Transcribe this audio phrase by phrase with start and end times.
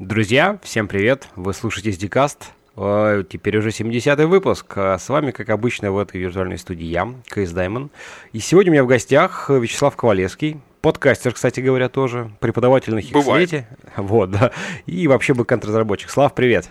[0.00, 1.28] Друзья, всем привет!
[1.36, 2.38] Вы слушаете SDCast.
[2.76, 4.66] Э, Теперь уже 70-й выпуск.
[4.76, 7.90] А С вами, как обычно, в этой виртуальной студии я, КС Даймон.
[8.32, 13.02] И сегодня у меня в гостях Вячеслав Ковалевский, подкастер, кстати говоря, тоже, преподаватель на.
[13.02, 13.68] Хикслете.
[13.96, 14.50] Вот, да.
[14.86, 16.10] И вообще бэкэнд-разработчик.
[16.10, 16.70] Слав, привет!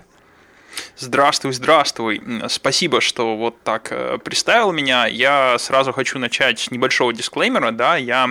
[0.95, 2.21] Здравствуй, здравствуй.
[2.49, 5.07] Спасибо, что вот так э, представил меня.
[5.07, 7.71] Я сразу хочу начать с небольшого дисклеймера.
[7.71, 8.29] Да, я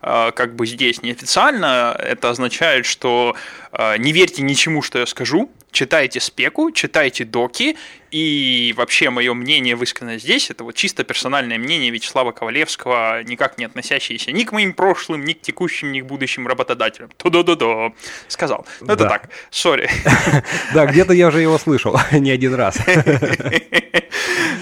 [0.00, 1.96] э, как бы здесь неофициально.
[1.98, 3.34] Это означает, что
[3.72, 5.50] э, не верьте ничему, что я скажу.
[5.72, 7.76] Читайте спеку, читайте доки.
[8.12, 13.64] И вообще мое мнение, высказанное здесь, это вот чисто персональное мнение Вячеслава Ковалевского, никак не
[13.64, 17.10] относящееся ни к моим прошлым, ни к текущим, ни к будущим работодателям.
[17.16, 17.92] То-до-до-до.
[18.28, 18.68] Сказал.
[18.82, 19.08] Ну, это Да.
[19.08, 19.90] так, сори.
[20.74, 22.78] Да, где-то я уже его слышал не один раз.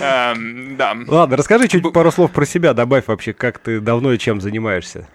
[0.01, 0.97] Эм, Да.
[1.07, 5.09] Ладно, расскажи чуть пару слов про себя, добавь вообще, как ты давно и чем занимаешься.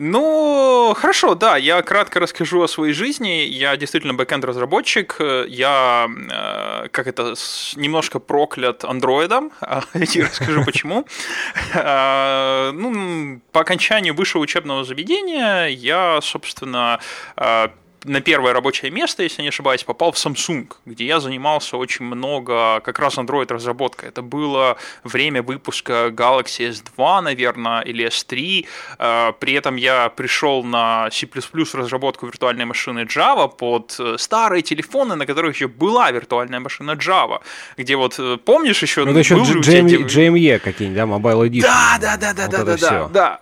[0.00, 3.44] Ну, хорошо, да, я кратко расскажу о своей жизни.
[3.46, 5.16] Я действительно бэкэнд-разработчик.
[5.48, 7.34] Я, э, как это,
[7.74, 9.50] немножко проклят андроидом.
[9.60, 11.04] А, И расскажу почему.
[11.74, 17.00] Э, Ну, по окончанию высшего учебного заведения я, собственно,
[17.36, 17.68] э,
[18.04, 22.80] на первое рабочее место, если не ошибаюсь, попал в Samsung, где я занимался очень много
[22.80, 24.08] как раз Android-разработкой.
[24.10, 28.66] Это было время выпуска Galaxy S2, наверное, или S3.
[28.98, 31.26] Э, При этом я пришел на C++
[31.74, 37.40] разработку виртуальной машины Java под э, старые телефоны, на которых еще была виртуальная машина Java,
[37.76, 39.04] где вот, э, помнишь еще...
[39.04, 41.62] Ну, это еще был же у тебя GM эти- JME какие-нибудь, да, Mobile Edition.
[41.62, 43.40] да, да, да, да, Вот да, да, да, да.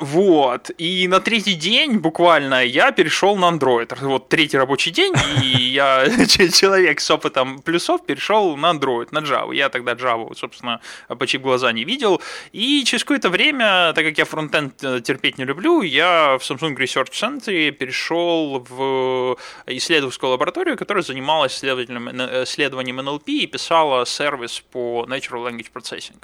[0.00, 0.70] Вот.
[0.78, 3.96] И на третий день буквально я перешел на Android.
[4.00, 6.06] Вот третий рабочий день, и я
[6.52, 9.54] человек с опытом плюсов перешел на Android, на Java.
[9.54, 10.80] Я тогда Java, собственно,
[11.18, 12.20] почти глаза не видел.
[12.52, 16.76] И через какое-то время, так как я фронтенд э, терпеть не люблю, я в Samsung
[16.76, 24.62] Research Center перешел в исследовательскую лабораторию, которая занималась исследованием, э, исследованием NLP и писала сервис
[24.72, 26.22] по Natural Language Processing.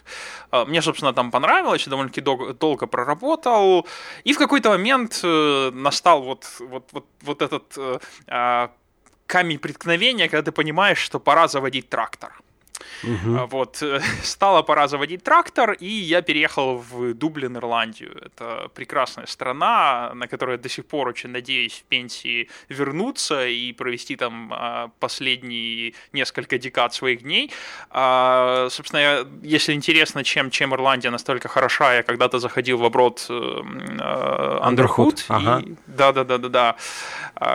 [0.51, 3.64] А, Мне, собственно, там понравилось, довольно-таки дол- долго проработал.
[4.25, 8.71] И в какой-то момент э, настал вот, вот, вот, вот этот э, а,
[9.27, 12.33] камень преткновения, когда ты понимаешь, что пора заводить трактор.
[13.05, 18.17] А, Вот, э, стала пора заводить трактор, и я переехал в Дублин, Ирландию.
[18.25, 23.73] Это прекрасная страна, на которую я до сих пор очень надеюсь в пенсии вернуться и
[23.73, 27.51] провести там а, последние несколько декад своих дней.
[27.91, 32.85] А, Собственно, я- если интересно, чем, чем Ирландия настолько хороша, я когда-то заходил в
[35.29, 35.61] ага.
[35.61, 36.77] и да, да, да, да, да.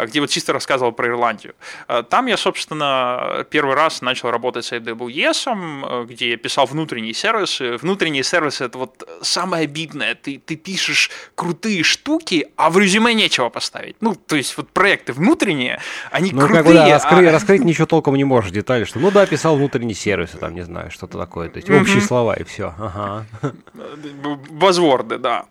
[0.05, 1.55] Где вот чисто рассказывал про Ирландию.
[2.09, 5.09] Там я, собственно, первый раз начал работать с AWS,
[5.83, 7.77] э, где я писал внутренние сервисы.
[7.77, 10.15] Внутренние сервисы это вот самое обидное.
[10.15, 13.95] Ты, ты пишешь крутые штуки, а в резюме нечего поставить.
[14.01, 15.79] Ну, то есть вот проекты внутренние,
[16.11, 16.57] они Ну, крутые.
[16.57, 19.55] как бы, да, раскры- а- раскрыть ничего толком не можешь, детали, что, ну да, писал
[19.57, 23.25] внутренние сервисы, там, не знаю, что-то такое, то есть общие слова и все, ага.
[24.49, 25.45] Базворды, да.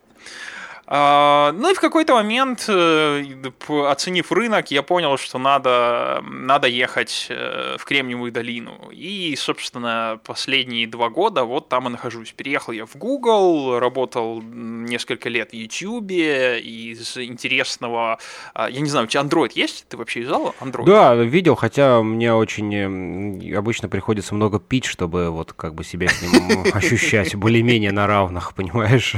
[0.91, 3.23] А, Ну и в какой-то момент, э,
[3.69, 8.89] оценив рынок, я понял, что надо, надо ехать э, в Кремниевую долину.
[8.91, 12.33] И, собственно, последние два года вот там и нахожусь.
[12.33, 18.19] Переехал я в Google, работал несколько лет в YouTube, из интересного...
[18.55, 19.85] а, Я не знаю, у тебя Android есть?
[19.91, 20.87] Ты вообще юзал Android?
[20.87, 26.23] Да, видел, хотя мне очень обычно приходится много пить, чтобы вот как бы себя с
[26.23, 29.15] ним ощущать более-менее на равных, понимаешь?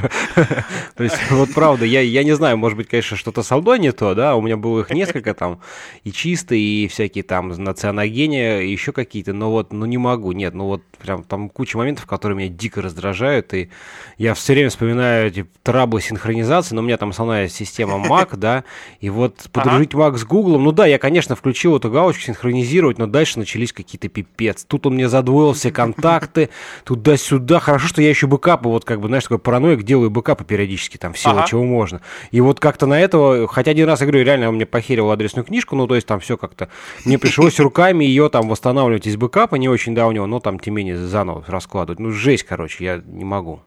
[0.97, 3.93] То есть вот правда, я, я не знаю, может быть, конечно, что-то со мной не
[3.93, 5.61] то, да, у меня было их несколько там,
[6.05, 10.33] и чистые, и всякие там на цианогене, и еще какие-то, но вот, ну не могу,
[10.33, 13.71] нет, ну вот прям там куча моментов, которые меня дико раздражают, и
[14.19, 18.65] я все время вспоминаю эти траблы синхронизации, но у меня там основная система Mac, да,
[19.01, 23.07] и вот подружить Mac с Google, ну да, я, конечно, включил эту галочку синхронизировать, но
[23.07, 24.65] дальше начались какие-то пипец.
[24.65, 26.51] Тут он мне задвоил все контакты,
[26.85, 27.61] туда-сюда.
[27.61, 31.13] Хорошо, что я еще бэкапы, вот как бы, знаешь, такой параноик, делаю бэкапы периодически, там,
[31.13, 31.47] всего, Ага.
[31.51, 32.01] Чего можно.
[32.31, 35.45] И вот как-то на этого, хотя один раз, я говорю, реально он мне похерил адресную
[35.45, 36.69] книжку, ну, то есть там все как-то,
[37.05, 40.85] мне пришлось руками ее там восстанавливать из бэкапа, не очень давнего, но там, тем не
[40.85, 41.99] менее, заново раскладывать.
[41.99, 43.61] Ну, жесть, короче, я не могу.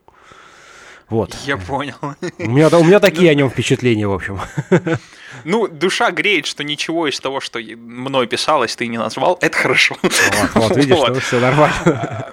[1.10, 1.38] Вот.
[1.46, 1.96] Я понял.
[2.40, 4.40] У меня, у меня такие о нем впечатления, в общем.
[5.46, 9.38] Ну, душа греет, что ничего из того, что мной писалось, ты не назвал.
[9.42, 9.98] Это хорошо.
[10.02, 10.12] Вот,
[10.56, 11.18] вот видишь, Вот.
[11.24, 12.32] все нормально.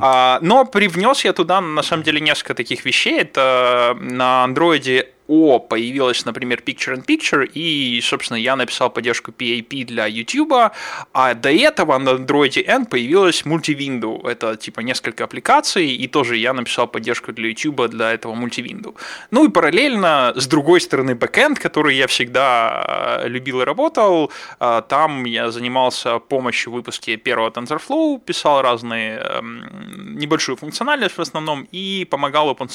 [0.00, 3.20] А, Но привнес я туда, на самом деле, несколько таких вещей.
[3.20, 10.72] Это на андроиде О появилась, например, Picture-in-Picture, и, собственно, я написал поддержку PAP для YouTube,
[11.12, 14.20] а до этого на Android N появилась мультивинду.
[14.24, 18.94] Это типа несколько аппликаций, и тоже я написал поддержку для YouTube для этого мультивинду.
[19.30, 24.30] Ну и параллельно, с другой стороны, бэкэнд, который я всегда э, любил и работал,
[24.60, 31.20] э, там я занимался помощью в выпуске первого TensorFlow, писал разные эм, небольшую функциональность в
[31.20, 32.68] основном, и помогал open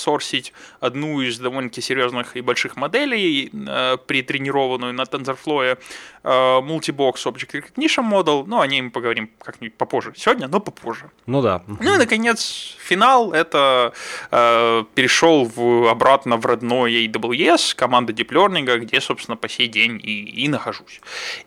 [0.80, 5.78] одну из довольно-таки серьезных и больших моделей, э, притренированную на TensorFlow, э,
[6.24, 10.14] Multibox Object Recognition Model, ну, о ней мы поговорим как-нибудь попозже.
[10.16, 11.12] Сегодня, но попозже.
[11.26, 11.62] Ну да.
[11.68, 13.94] Ну и, наконец, финал, это
[14.32, 20.00] э, перешел в, обратно в родной AWS, команда Deep Learning, где, собственно, по сей день
[20.04, 21.02] и, и нахожусь.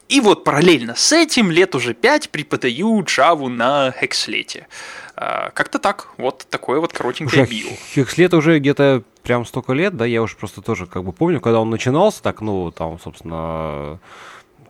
[0.08, 4.64] И вот параллельно с этим лет уже пять преподаю Java на Hexlet.
[5.16, 6.08] Э, как-то так.
[6.16, 7.70] Вот такое вот коротенькое био.
[7.94, 11.60] Hexlet уже где-то прям столько лет, да, я уже просто тоже как бы помню, когда
[11.60, 14.00] он начинался, так, ну, там, собственно,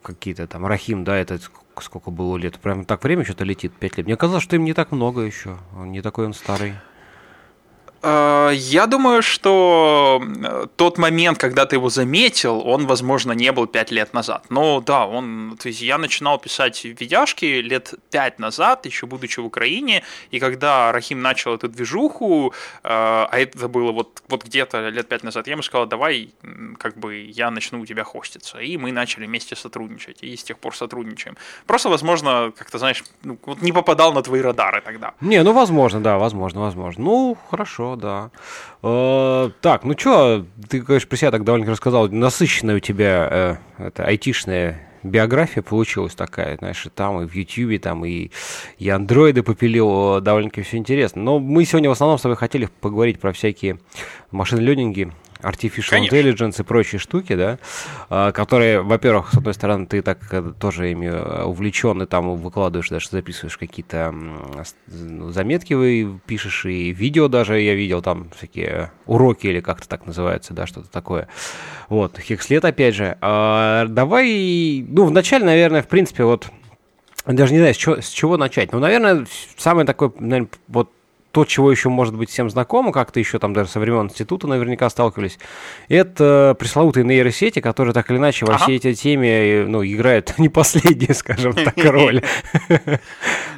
[0.03, 1.39] какие-то там Рахим, да, это
[1.81, 4.07] сколько было лет, прям так время что-то летит, пять лет.
[4.07, 6.75] Мне казалось, что им не так много еще, он не такой он старый.
[8.03, 13.67] Э, я думаю, что э, тот момент, когда ты его заметил, он, возможно, не был
[13.67, 14.47] пять лет назад.
[14.51, 19.47] Но да, он, то есть я начинал писать видяшки лет пять назад, еще будучи в
[19.47, 22.53] Украине, и когда Рахим начал эту движуху,
[22.83, 26.35] э, а это было вот, вот где-то лет пять назад, я ему сказал, давай,
[26.79, 28.59] как бы я начну у тебя хоститься.
[28.59, 31.37] И мы начали вместе сотрудничать, и с тех пор сотрудничаем.
[31.67, 35.15] Просто, возможно, как-то, знаешь, ну, вот не попадал на твои радары тогда.
[35.21, 37.05] Не, ну, возможно, да, возможно, возможно.
[37.05, 38.31] Ну, хорошо, да.
[38.83, 42.09] Э, так, ну что, ты, конечно, про себя так довольно рассказал.
[42.09, 43.29] Насыщенная у тебя
[43.79, 48.31] э, это айтишная биография получилась такая, знаешь, и там, и в Ютьюбе, там, и,
[48.79, 51.23] и андроиды попилил, довольно-таки все интересно.
[51.23, 53.79] Но мы сегодня в основном с тобой хотели поговорить про всякие
[54.31, 55.13] машин-ленинги,
[55.43, 56.15] artificial Конечно.
[56.15, 57.59] intelligence и прочие штуки, да,
[58.09, 62.37] а, которые, во-первых, с одной стороны, ты так э, тоже ими э, увлечен, и там
[62.37, 64.15] выкладываешь, даже записываешь какие-то
[64.87, 70.07] ну, заметки, вы пишешь, и видео даже я видел, там всякие уроки или как-то так
[70.07, 71.29] называется, да, что-то такое.
[71.89, 73.19] Вот, Хекслет, опять же.
[73.21, 76.49] А, давай, ну, вначале, наверное, в принципе, вот,
[77.27, 78.73] даже не знаю, с чего, с чего начать.
[78.73, 80.91] Ну, наверное, самый такой, наверное, вот
[81.33, 84.89] то, чего еще может быть всем знакомо, как-то еще там даже со времен института наверняка
[84.91, 85.39] сталкивались,
[85.89, 88.65] это пресловутые нейросети, которые так или иначе во ага.
[88.65, 92.23] всей этой теме ну, играют не последние, скажем так, роль.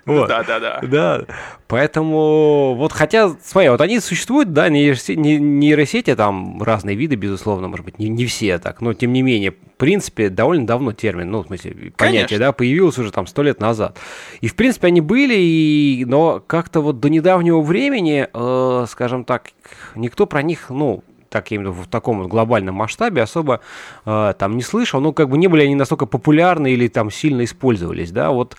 [0.06, 0.80] Да, да, да.
[0.82, 1.24] Да,
[1.66, 7.98] поэтому вот хотя, смотри, вот они существуют, да, нейросети, там разные виды, безусловно, может быть,
[7.98, 11.92] не все так, но тем не менее, в принципе, довольно давно термин, ну, в смысле,
[11.96, 13.98] понятие, да, появился уже там сто лет назад.
[14.40, 19.50] И, в принципе, они были, но как-то вот до недавнего времени, э, скажем так,
[19.94, 21.02] никто про них, ну,
[21.34, 23.60] так именно в таком вот глобальном масштабе особо
[24.06, 27.42] э, там не слышал, ну как бы не были они настолько популярны или там сильно
[27.42, 28.56] использовались, да, вот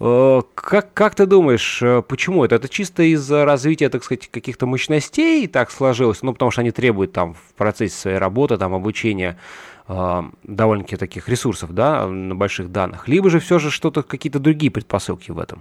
[0.00, 2.54] э, как, как ты думаешь, э, почему это?
[2.54, 7.12] Это чисто из-за развития, так сказать, каких-то мощностей так сложилось, ну потому что они требуют
[7.12, 9.38] там в процессе своей работы, там обучения
[9.86, 14.72] э, довольно-таки таких ресурсов, да, на больших данных, либо же все же что-то, какие-то другие
[14.72, 15.60] предпосылки в этом?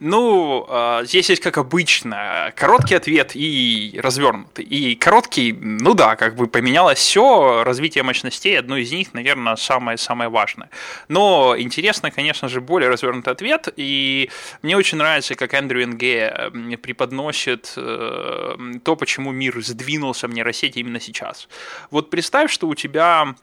[0.00, 4.64] Ну, а, здесь есть, как обычно, короткий ответ и развернутый.
[4.64, 10.30] И короткий, ну да, как бы поменялось все, развитие мощностей, одно из них, наверное, самое-самое
[10.30, 10.70] важное.
[11.08, 14.30] Но интересно, конечно же, более развернутый ответ, и
[14.62, 16.50] мне очень нравится, как Эндрю Энге
[16.82, 21.48] преподносит э, то, почему мир сдвинулся в нейросети именно сейчас.
[21.90, 23.34] Вот представь, что у тебя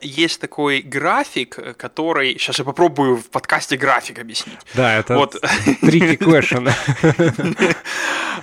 [0.00, 2.38] есть такой график, который...
[2.38, 4.58] Сейчас я попробую в подкасте график объяснить.
[4.74, 5.36] Да, это вот.
[5.82, 6.70] tricky question.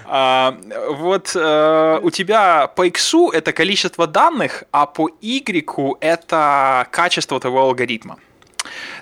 [0.05, 0.57] а,
[0.89, 7.61] вот а, у тебя по X это количество данных, а по Y это качество твоего
[7.61, 8.17] алгоритма.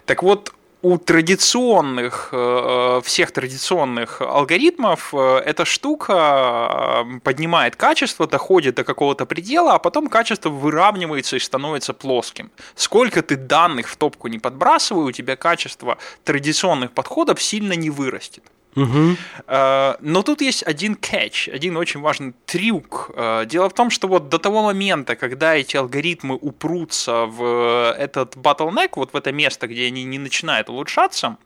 [0.05, 8.75] Так вот, у традиционных, э, всех традиционных алгоритмов э, эта штука э, поднимает качество, доходит
[8.75, 12.49] до какого-то предела, а потом качество выравнивается и становится плоским.
[12.75, 18.43] Сколько ты данных в топку не подбрасывай, у тебя качество традиционных подходов сильно не вырастет.
[18.75, 19.17] Угу.
[19.47, 23.11] Но тут есть один catch, один очень важный трюк.
[23.15, 28.35] Э, дело в том, что вот до того момента, когда эти алгоритмы упрутся в этот
[28.35, 31.37] bottleneck, вот в это место, где они не начинают улучшаться,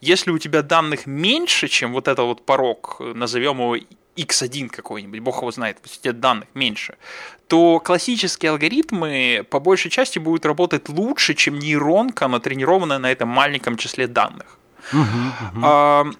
[0.00, 3.76] если у тебя данных меньше, чем вот этот вот порог, назовем его
[4.16, 6.96] x1 какой-нибудь, бог его знает, у тебя данных меньше,
[7.48, 13.76] то классические алгоритмы по большей части будут работать лучше, чем нейронка, натренированная на этом маленьком
[13.76, 14.58] числе данных.
[14.92, 16.16] Uh-huh, uh-huh.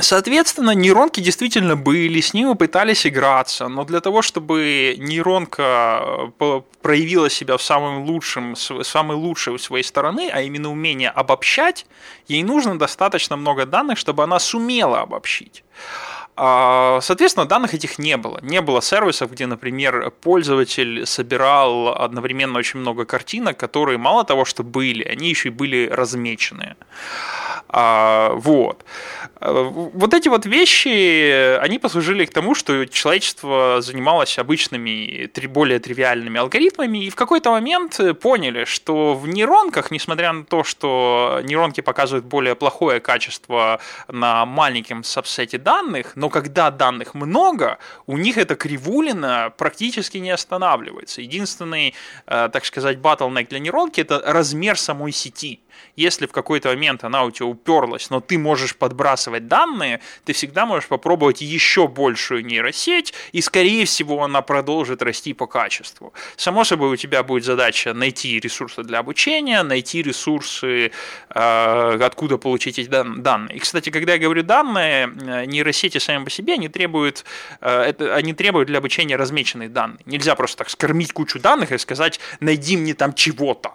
[0.00, 7.28] Соответственно, нейронки действительно были, с ними пытались играться, но для того, чтобы нейронка э, проявила
[7.28, 11.84] себя в самом лучшем, самой лучшей своей стороны, а именно умение обобщать,
[12.28, 15.64] ей нужно достаточно много данных, чтобы она сумела обобщить.
[16.36, 18.38] А, соответственно, данных этих не было.
[18.42, 24.62] Не было сервисов, где, например, пользователь собирал одновременно очень много картинок, которые мало того, что
[24.62, 26.76] были, они еще и были размечены.
[27.68, 28.84] А, вот.
[29.40, 37.04] Вот эти вот вещи, они послужили к тому, что человечество занималось обычными, более тривиальными алгоритмами,
[37.04, 42.54] и в какой-то момент поняли, что в нейронках, несмотря на то, что нейронки показывают более
[42.54, 50.18] плохое качество на маленьком сабсете данных, но когда данных много, у них эта кривулина практически
[50.18, 51.20] не останавливается.
[51.20, 51.94] Единственный,
[52.26, 55.60] э, так сказать, bottleneck для нейронки– это размер самой сети.
[55.96, 60.66] Если в какой-то момент она у тебя уперлась, но ты можешь подбрасывать данные, ты всегда
[60.66, 66.12] можешь попробовать еще большую нейросеть, и, скорее всего, она продолжит расти по качеству.
[66.36, 70.90] Само собой, у тебя будет задача найти ресурсы для обучения, найти ресурсы,
[71.30, 73.56] э, откуда получить эти данные.
[73.56, 77.24] И, кстати, когда я говорю данные, э, нейросети сами по себе, они требуют,
[77.60, 80.00] э, это, они требуют для обучения размеченные данные.
[80.06, 83.72] Нельзя просто так скормить кучу данных и сказать, найди мне там чего-то.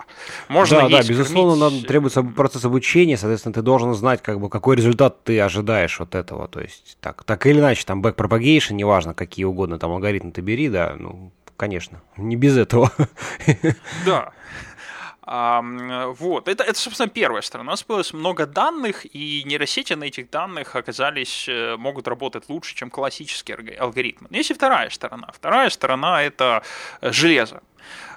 [0.48, 4.76] Можно да, да, безусловно, надо требуется процесс обучения, соответственно, ты должен знать, как бы, какой
[4.76, 6.48] результат ты ожидаешь от этого.
[6.48, 10.70] То есть, так, так или иначе, там, backpropagation, неважно, какие угодно там алгоритмы ты бери,
[10.70, 12.92] да, ну, конечно, не без этого.
[14.06, 14.32] Да.
[15.26, 15.62] А,
[16.18, 17.70] вот, это, это, собственно, первая сторона.
[17.70, 22.76] У нас появилось много данных, и нейросети на этих данных оказались, э, могут работать лучше,
[22.76, 24.28] чем классические алгоритмы.
[24.32, 25.30] Но есть и вторая сторона.
[25.32, 26.64] Вторая сторона– это
[27.02, 27.62] железо.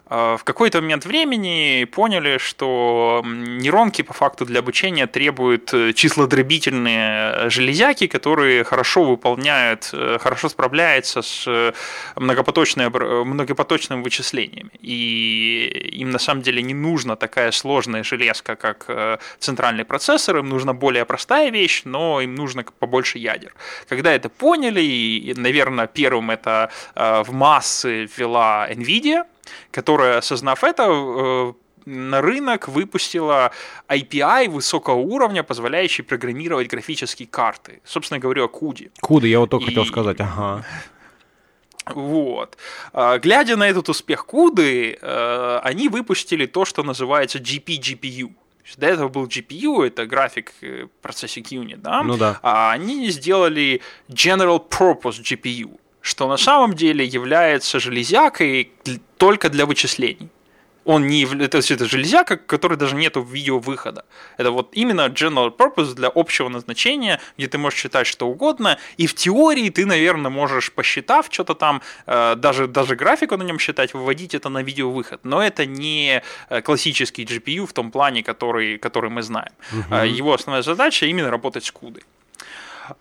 [0.09, 7.51] А, в какой-то момент времени поняли, что нейронки по факту для обучения требуют э, числодробительные
[7.51, 11.73] железяки, которые хорошо выполняют, э, хорошо справляются с э,
[12.15, 14.71] многопоточными вычислениями.
[14.81, 20.73] И им на самом деле не нужна такая сложная железка, как центральный процессор, им нужна
[20.73, 23.53] более простая вещь, но им нужно побольше ядер.
[23.89, 29.25] Когда это поняли, и, наверное, первым это в массы ввела NVIDIA,
[29.71, 31.53] которая, осознав это, э,
[31.87, 33.53] на рынок выпустила
[33.89, 37.81] API высокого уровня, позволяющий программировать графические карты.
[37.85, 38.91] Собственно говоря, о CUDA.
[39.03, 39.69] CUDA, я вот только И...
[39.69, 40.65] хотел сказать, ага.
[41.95, 42.59] Вот.
[42.93, 48.35] А, глядя на этот успех CUDA, э, они выпустили то, что называется GP-GPU.
[48.77, 52.03] До этого был GPU, это график э, Processing Unit, да?
[52.03, 52.41] Ну да.
[52.43, 58.71] А они сделали General Purpose GPU что на самом деле является железякой
[59.17, 60.31] только для вычислений.
[60.87, 64.05] Он не это, это железяка, которой даже нету видеовыхода.
[64.37, 69.09] Это вот именно general purpose для общего назначения, где ты можешь читать что угодно, и
[69.09, 73.95] в теории ты, наверное, можешь, посчитав что-то там, э, даже, даже графику на нем считать,
[73.95, 75.25] выводить это на видеовыход.
[75.25, 79.53] Но это не э, классический GPU в том плане, который, который мы знаем.
[79.73, 79.97] Угу.
[79.97, 82.05] Его основная задача именно работать с кудой.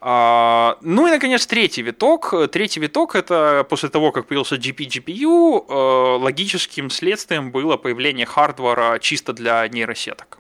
[0.01, 2.33] А, ну и, наконец, третий виток.
[2.51, 9.33] Третий виток– это после того, как появился GP-GPU, э, логическим следствием было появление хардвара чисто
[9.33, 10.39] для нейросеток.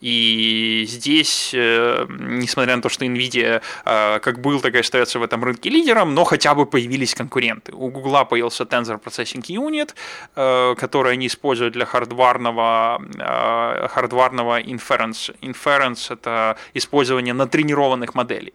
[0.00, 5.22] И здесь, э, несмотря на то, что Nvidia э, как был, так и остается в
[5.22, 7.72] этом рынке лидером, но хотя бы появились конкуренты.
[7.72, 9.94] У Google появился Tensor Processing Unit,
[10.36, 13.00] э, который они используют для хардварного,
[13.88, 15.34] хардварного inference.
[15.40, 18.52] Inference– это использование натренированных моделей.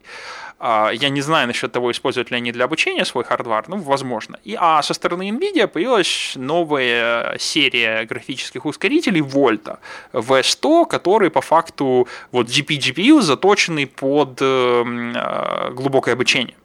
[0.59, 4.39] А, я не знаю насчет того, используют ли они для обучения свой хардвар, ну, возможно.
[4.43, 9.79] И, а со стороны NVIDIA появилась новая серия графических ускорителей Volta
[10.11, 16.55] V100, который по факту вот GP-GPU заточенный под э, глубокое обучение.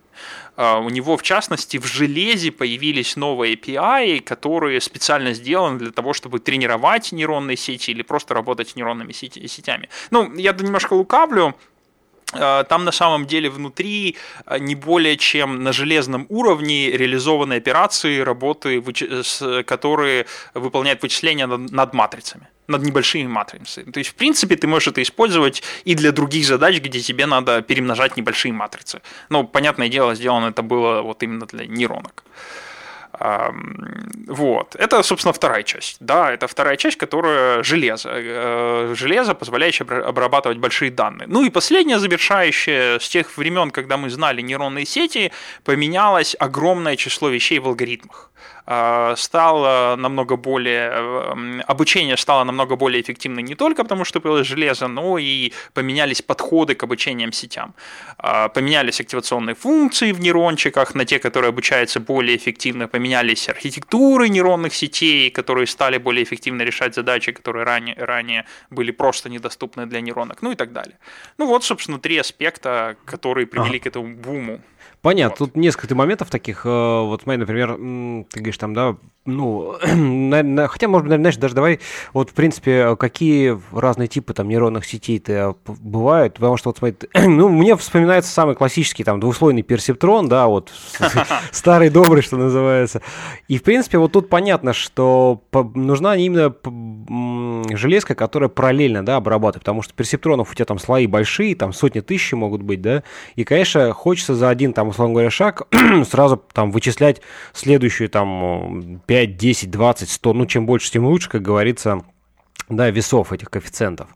[0.56, 6.12] А, у него, в частности, в железе появились новые API, которые специально сделаны для того,
[6.12, 9.88] чтобы тренировать нейронные сети или просто работать с нейронными сетями.
[10.10, 11.54] Ну, я немножко лукавлю,
[12.68, 18.82] там на самом деле внутри э, не более чем на железном уровне реализованы операции, работы,
[19.66, 23.90] которые выполняют вычисления над матрицами над небольшими матрицами.
[23.90, 27.60] То есть, в принципе, ты можешь это использовать и для других задач, где тебе надо
[27.60, 29.02] перемножать небольшие матрицы.
[29.28, 32.24] Но, понятное дело, сделано это было вот именно для нейронок.
[34.26, 34.76] Вот.
[34.76, 35.96] Это, собственно, вторая часть.
[36.00, 38.10] Да, это вторая часть, которая железо.
[38.12, 41.26] Э, железо, позволяющее обрабатывать большие данные.
[41.28, 45.32] Ну и последняя завершающая, с тех времен, когда мы знали нейронные сети,
[45.64, 48.30] поменялось огромное число вещей в алгоритмах.
[48.66, 54.46] А, стало намного более, э, обучение стало намного более эффективным не только потому, что появилось
[54.46, 57.74] железо, но и поменялись подходы к обучениям сетям.
[58.16, 64.74] А, поменялись активационные функции в нейрончиках на те, которые обучаются более эффективно, поменялись архитектуры нейронных
[64.74, 70.40] сетей, которые стали более эффективно решать задачи, которые ранее, ранее были просто недоступны для нейронок,
[70.40, 70.96] ну и так далее.
[71.36, 73.80] Ну вот, собственно, три аспекта, которые привели а.
[73.80, 74.60] к этому буму.
[75.04, 75.52] Понятно, вот.
[75.52, 76.64] тут несколько моментов таких.
[76.64, 77.76] Э, вот смотри, например,
[78.30, 78.96] ты говоришь там, да,
[79.26, 79.74] ну,
[80.68, 81.80] хотя, может быть, знаешь, даже давай,
[82.14, 87.50] вот, в принципе, какие разные типы там нейронных сетей-то бывают, потому что, вот, смотри, ну,
[87.50, 90.72] мне вспоминается самый классический там двухслойный персептрон, да, вот,
[91.52, 93.02] старый добрый, что называется.
[93.46, 95.42] И, в принципе, вот тут понятно, что
[95.74, 96.48] нужна именно
[97.08, 102.00] железка, которая параллельно, да, обрабатывает, потому что персептронов у тебя там слои большие, там сотни
[102.00, 103.02] тысяч могут быть, да,
[103.34, 105.62] и, конечно, хочется за один там условно говоря, шаг,
[106.08, 107.20] сразу там вычислять
[107.52, 112.02] следующую там 5, 10, 20, 100, ну чем больше, тем лучше, как говорится,
[112.68, 114.08] да, весов этих коэффициентов.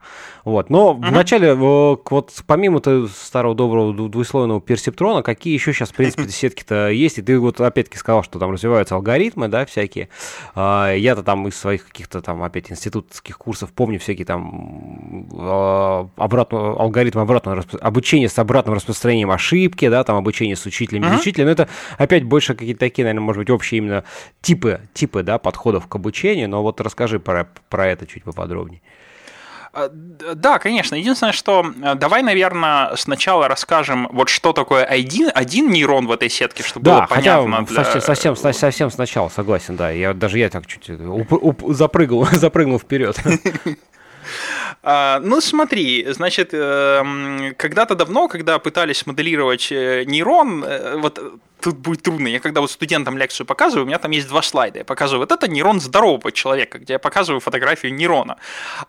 [0.45, 0.71] Вот.
[0.71, 1.11] Но uh-huh.
[1.11, 7.19] вначале, вот помимо старого доброго двуслойного персептрона, какие еще сейчас, в принципе, сетки-то есть?
[7.19, 10.09] И ты вот опять-таки сказал, что там развиваются алгоритмы, да, всякие.
[10.55, 16.71] А, я-то там из своих каких-то там опять институтских курсов помню всякие там а, обратно,
[16.73, 21.19] алгоритмы обратного обучения с обратным распространением ошибки, да, там обучение с учителем, uh-huh.
[21.19, 21.47] учителем.
[21.47, 24.05] Но это опять больше какие-то такие, наверное, может быть, общие именно
[24.41, 26.49] типы, типы, да, подходов к обучению.
[26.49, 28.38] Но вот расскажи про, про это чуть поподробнее.
[29.73, 30.95] А, да, конечно.
[30.95, 36.31] Единственное, что э, давай, наверное, сначала расскажем, вот что такое один, один нейрон в этой
[36.31, 37.65] сетке, чтобы да, было понятно.
[37.65, 37.85] Для...
[37.85, 39.91] Совсем, совсем, совсем сначала, согласен, да.
[39.91, 43.17] Я, даже я так чуть уп, уп, запрыгнул, запрыгнул вперед.
[44.83, 51.19] А, ну, смотри, значит, эм, когда-то давно, когда пытались моделировать э, нейрон, э, вот
[51.61, 52.29] тут будет трудно.
[52.29, 54.79] Я когда вот студентам лекцию показываю, у меня там есть два слайда.
[54.79, 58.37] Я показываю, вот это нейрон здорового человека, где я показываю фотографию нейрона.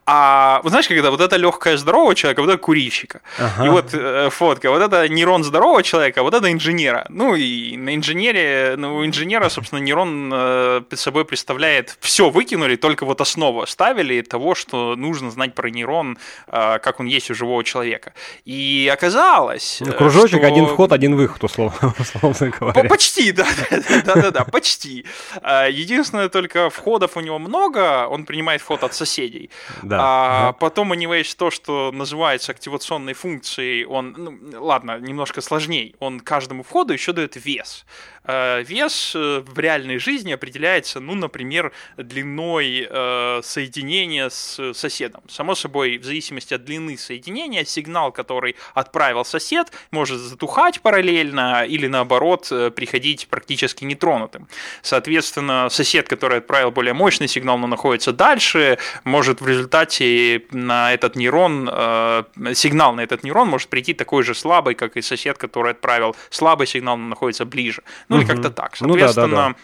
[0.05, 3.21] А вот знаешь, когда вот это легкое здорового человека, вот это курильщика.
[3.38, 3.65] Ага.
[3.65, 7.05] И вот э, фотка, вот это нейрон здорового человека, вот это инженера.
[7.09, 13.05] Ну и на инженере, ну, у инженера, собственно, нейрон э, собой представляет все выкинули, только
[13.05, 17.63] вот основу оставили того, что нужно знать про нейрон, э, как он есть у живого
[17.63, 18.13] человека.
[18.45, 19.81] И оказалось...
[19.85, 20.47] Ну, кружочек, что...
[20.47, 22.89] один вход, один выход, условно, условно говоря.
[22.89, 25.05] Почти, да, да, да, да, почти.
[25.41, 29.49] А, единственное, только входов у него много, он принимает вход от соседей.
[29.83, 29.97] Да.
[30.01, 33.86] А потом у него есть то, что называется активационной функцией.
[33.86, 35.93] Он, ну, ладно, немножко сложнее.
[35.99, 37.86] Он каждому входу еще дает вес.
[38.23, 45.21] А, вес э, в реальной жизни определяется, ну, например, длиной э, соединения с соседом.
[45.29, 51.88] Само собой, в зависимости от длины соединения, сигнал, который отправил сосед, может затухать параллельно или
[51.88, 54.47] наоборот Э, приходить практически нетронутым.
[54.82, 61.15] Соответственно, сосед, который отправил более мощный сигнал, но находится дальше, может в результате на этот
[61.15, 65.71] нейрон, э, сигнал на этот нейрон может прийти такой же слабый, как и сосед, который
[65.71, 67.82] отправил слабый сигнал, но находится ближе.
[68.10, 68.24] Ну угу.
[68.24, 68.76] или как-то так.
[68.76, 69.56] Соответственно, ну, да, да, да.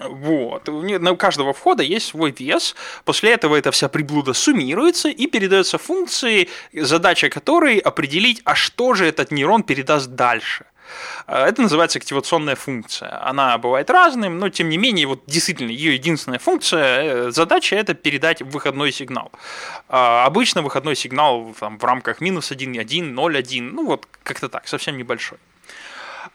[0.00, 0.68] Вот.
[0.68, 2.74] У каждого входа есть свой вес.
[3.04, 9.06] После этого эта вся приблуда суммируется и передается функции, задача которой определить, а что же
[9.06, 10.64] этот нейрон передаст дальше.
[11.26, 13.22] Э, это называется активационная функция.
[13.28, 17.94] Она бывает разным, но тем не менее, вот действительно, ее единственная функция, э, задача это
[17.94, 19.30] передать выходной сигнал.
[19.88, 24.48] А обычно выходной сигнал там, в рамках минус 1, 1, 0, 1, ну вот как-то
[24.48, 25.38] так, совсем небольшой.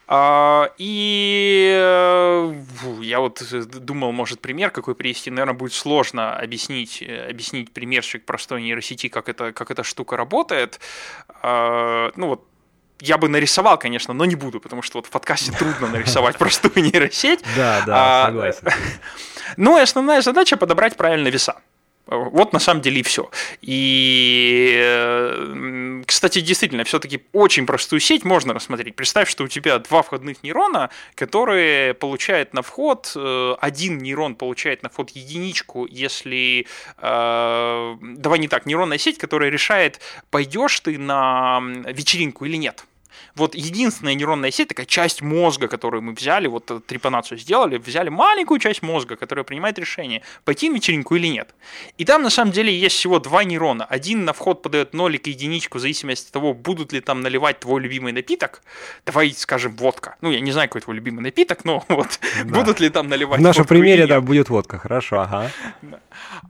[0.09, 2.53] А, и э,
[3.01, 5.29] я вот думал, может, пример какой привести.
[5.29, 10.79] Наверное, будет сложно объяснить, объяснить примерчик простой нейросети, как, это, как эта штука работает.
[11.41, 12.47] А, ну вот
[12.99, 16.83] я бы нарисовал, конечно, но не буду, потому что вот в подкасте трудно нарисовать простую
[16.83, 17.43] нейросеть.
[17.55, 18.67] Да, да, а, согласен.
[19.55, 21.55] Ну и основная задача подобрать правильно веса.
[22.07, 23.29] Вот на самом деле и все.
[23.61, 28.95] И, э, кстати, действительно, все-таки очень простую сеть можно рассмотреть.
[28.95, 34.83] Представь, что у тебя два входных нейрона, которые получают на вход, э, один нейрон получает
[34.83, 36.65] на вход единичку, если,
[36.97, 39.99] э, давай не так, нейронная сеть, которая решает,
[40.31, 42.85] пойдешь ты на вечеринку или нет.
[43.37, 48.59] Вот единственная нейронная сеть, такая часть мозга, которую мы взяли, вот трепанацию сделали, взяли маленькую
[48.59, 51.53] часть мозга, которая принимает решение, пойти на вечеринку или нет.
[51.99, 53.85] И там на самом деле есть всего два нейрона.
[53.85, 57.59] Один на вход подает нолик и единичку в зависимости от того, будут ли там наливать
[57.59, 58.63] твой любимый напиток.
[59.05, 60.15] Давай скажем водка.
[60.21, 62.59] Ну, я не знаю, какой твой любимый напиток, но вот да.
[62.59, 65.51] будут ли там наливать В нашем примере, да, будет водка, хорошо, ага.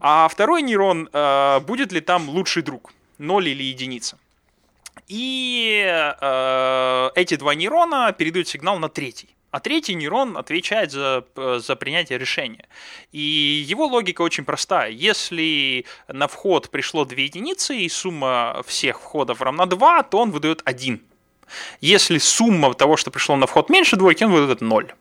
[0.00, 4.16] А второй нейрон, э, будет ли там лучший друг, ноль или единица.
[5.06, 5.84] И
[6.20, 9.34] э, эти два нейрона передают сигнал на третий.
[9.50, 12.68] А третий нейрон отвечает за, за принятие решения.
[13.12, 13.20] И
[13.66, 14.90] его логика очень простая.
[14.90, 20.60] Если на вход пришло две единицы и сумма всех входов равна 2, то он выдает
[20.66, 21.00] 1.
[21.80, 24.94] Если сумма того, что пришло на вход меньше двойки, он выдает 0.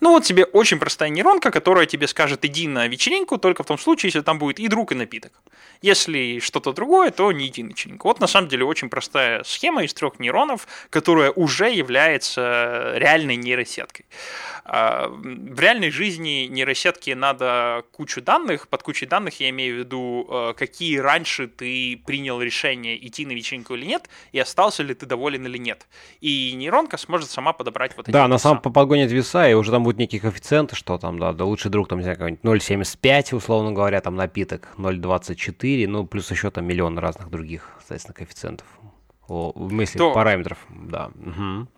[0.00, 3.78] Ну вот тебе очень простая нейронка, которая тебе скажет иди на вечеринку только в том
[3.78, 5.32] случае, если там будет и друг, и напиток.
[5.80, 8.08] Если что-то другое, то не иди на вечеринку.
[8.08, 14.06] Вот на самом деле очень простая схема из трех нейронов, которая уже является реальной нейросеткой.
[14.64, 18.68] А, в реальной жизни нейросетке надо кучу данных.
[18.68, 23.32] Под кучей данных я имею в виду, э, какие раньше ты принял решение идти на
[23.32, 25.86] вечеринку или нет, и остался ли ты доволен или нет.
[26.20, 29.82] И нейронка сможет сама подобрать вот эти Да, она сам погонит веса, и уже там
[29.82, 33.72] будут некие коэффициенты, что там, да, да лучший друг, там, не знаю, какой-нибудь 0,75, условно
[33.72, 38.66] говоря, там напиток 0,24, ну, плюс еще там миллион разных других, соответственно, коэффициентов.
[39.28, 40.12] О, в смысле, То...
[40.12, 41.10] параметров, да.
[41.14, 41.68] Угу.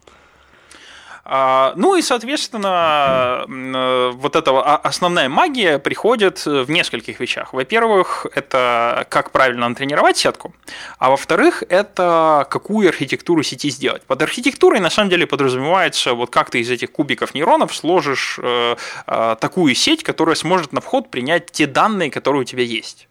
[1.26, 7.54] А, ну и, соответственно, э, вот эта основная магия приходит в нескольких вещах.
[7.54, 10.54] Во-первых, это как правильно натренировать сетку,
[10.98, 14.02] а во-вторых, это какую архитектуру сети сделать.
[14.02, 18.76] Под архитектурой на самом деле подразумевается, вот как ты из этих кубиков нейронов сложишь э,
[19.06, 23.08] э, такую сеть, которая сможет на вход принять те данные, которые у тебя есть.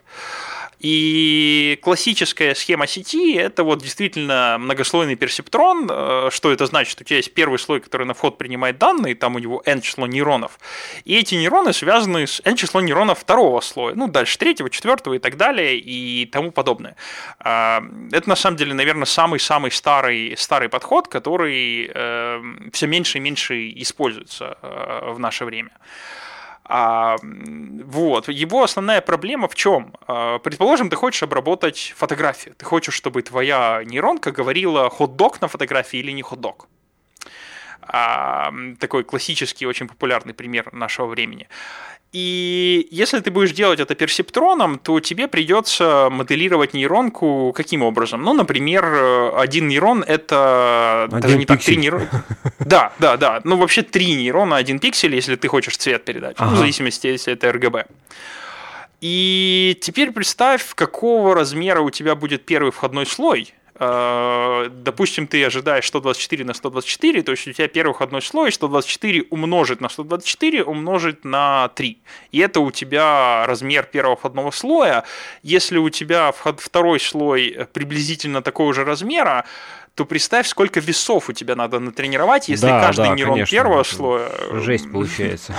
[0.84, 5.88] И классическая схема сети– это вот действительно многослойный персептрон.
[5.90, 7.00] Э, что это значит?
[7.00, 10.08] У тебя есть первый слой, который на вход принимает данные, там у него n число
[10.08, 10.60] нейронов.
[11.06, 15.20] И эти нейроны связаны с n число нейронов второго слоя, ну, дальше третьего, четвертого и
[15.20, 16.98] так далее, и тому подобное.
[17.40, 22.42] А, это на самом деле, наверное, самый-самый старый, старый подход, который э,
[22.74, 25.72] все меньше и меньше используется э, в наше время.
[26.66, 28.30] А, вот.
[28.30, 29.94] Его основная проблема в чем?
[30.08, 32.56] А, предположим, ты хочешь обработать фотографию.
[32.56, 36.68] Ты хочешь, чтобы твоя нейронка говорила хот-дог на фотографии или не хот-дог.
[37.82, 41.50] А, такой классический, очень популярный пример нашего времени.
[42.14, 48.22] И если ты будешь делать это персептроном, то тебе придется моделировать нейронку каким образом?
[48.22, 51.58] Ну, например, один нейрон это один даже не пиксель.
[51.58, 52.26] так три нейрона.
[52.60, 53.42] Да, да, да.
[53.44, 56.36] Ну, вообще три нейрона, один пиксель, если ты хочешь цвет передать.
[56.38, 56.52] Ага.
[56.52, 57.88] Ну, в зависимости, если это RGB.
[59.02, 66.46] И теперь представь, какого размера у тебя будет первый входной слой допустим, ты ожидаешь 124
[66.46, 71.70] на 124, то есть у тебя первый входной слой 124 умножить на 124 умножить на
[71.70, 71.98] 3.
[72.32, 75.04] И это у тебя размер первого входного слоя.
[75.42, 79.46] Если у тебя второй слой приблизительно такого же размера,
[79.96, 83.84] то представь, сколько весов у тебя надо натренировать, если да, каждый да, нейрон конечно, первого
[83.84, 84.32] слоя...
[84.54, 85.56] Жесть получается.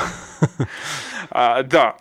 [1.30, 1.96] А, да,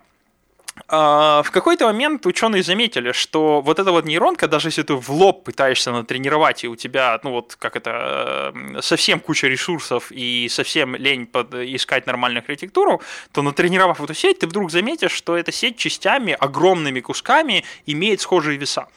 [0.88, 5.43] в какой-то момент ученые заметили, что вот эта вот нейронка, даже если ты в лоб
[5.43, 11.27] пытаешься натренировать, и у тебя, ну вот как это, совсем куча ресурсов и совсем лень
[11.27, 16.36] под, искать нормальную архитектуру, то натренировав эту сеть, ты вдруг заметишь, что эта сеть частями,
[16.39, 18.88] огромными кусками имеет схожие веса.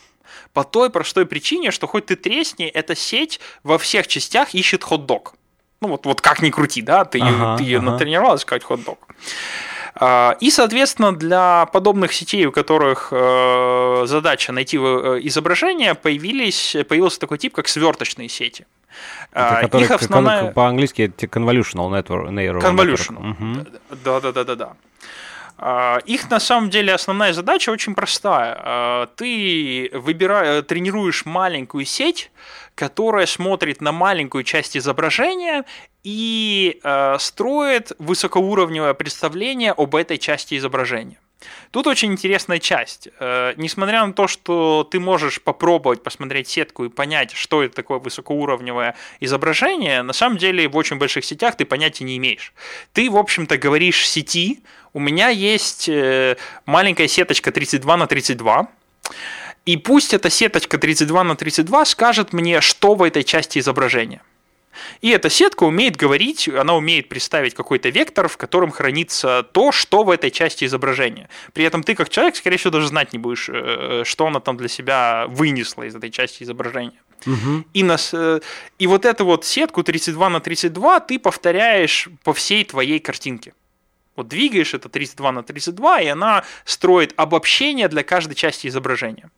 [0.55, 5.35] По той простой причине, что хоть ты тресни, эта сеть во всех частях ищет хот-дог.
[5.83, 7.91] Ну вот, вот как ни крути, да, ты, ага, ты ее ага.
[7.91, 8.99] натренировал искать хот-дог.
[9.99, 14.81] А, и, соответственно, для подобных сетей, у которых э, задача найти э,
[15.23, 18.67] изображение, появились, появился такой тип, как сверточные сети.
[19.33, 20.53] Это а, который, Их основная...
[20.53, 22.29] По-английски это convolutional network.
[22.61, 23.67] Convolutional.
[24.05, 24.65] Да-да-да-да-да.
[24.65, 24.77] А,
[26.05, 29.07] их на самом деле основная задача очень простая.
[29.17, 32.31] Ты выбираешь, тренируешь маленькую сеть,
[32.75, 35.65] которая смотрит на маленькую часть изображения
[36.05, 41.19] и э, строит высокоуровневое представление об этой части изображения.
[41.71, 43.09] Тут очень интересная часть.
[43.21, 48.97] Несмотря на то, что ты можешь попробовать посмотреть сетку и понять, что это такое высокоуровневое
[49.21, 52.55] изображение, на самом деле в очень больших сетях ты понятия не имеешь.
[52.95, 54.63] Ты, в общем-то, говоришь сети,
[54.97, 58.67] у меня есть э, маленькая сеточка 32 на 32,
[59.67, 64.23] и пусть эта сеточка 32 на 32 скажет мне, что в этой части изображения.
[65.03, 70.03] И эта сетка умеет говорить, она умеет представить какой-то вектор, в котором хранится то, что
[70.03, 71.29] в этой части изображения.
[71.53, 74.57] При этом ты, как человек, скорее всего, даже знать не будешь, э, что она там
[74.57, 77.03] для себя вынесла из этой части изображения.
[77.27, 77.65] Угу.
[77.75, 78.41] И, нас, э,
[78.79, 83.53] и вот эту вот сетку 32 на 32 ты повторяешь по всей твоей картинке.
[84.17, 89.31] Вот двигаешь это 32 на 32, и она строит обобщение для каждой части изображения.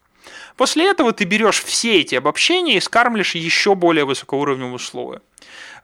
[0.57, 5.19] После этого ты берешь все эти обобщения и скармлишь еще более высокоуровневые слои.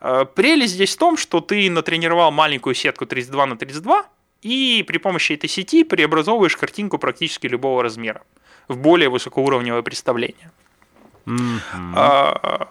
[0.01, 4.05] Э, прелесть здесь в том, что ты натренировал маленькую сетку 32 на 32,
[4.43, 8.23] и при помощи этой сети преобразовываешь картинку практически любого размера
[8.69, 10.51] в более высокоуровневое представление.
[11.27, 11.95] Mm-hmm.
[11.97, 12.67] Э,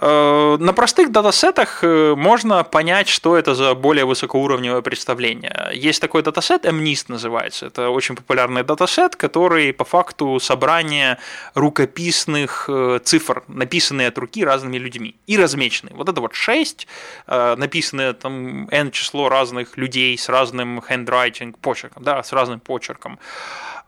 [0.00, 5.70] на простых датасетах э, можно понять, что это за более высокоуровневое представление.
[5.72, 7.66] Есть такой датасет, MNIST называется.
[7.66, 11.18] Это очень популярный датасет, который по факту собрание
[11.54, 15.94] рукописных э, цифр, написанные от руки разными людьми и размеченные.
[15.94, 16.86] Вот это вот 6,
[17.26, 23.18] написанные там N число разных людей с разным handwriting, почерком, да, с разным почерком.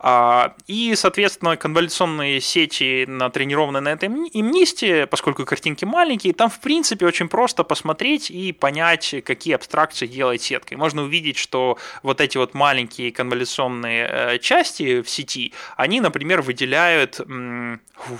[0.00, 7.06] А, и, соответственно, конволюционные сети, натренированные на этом имнисте, поскольку картинки маленькие, там, в принципе,
[7.06, 10.74] очень просто посмотреть и понять, какие абстракции делает сетка.
[10.74, 16.42] И можно увидеть, что вот эти вот маленькие конволюционные э, части в сети, они, например,
[16.42, 17.20] выделяют,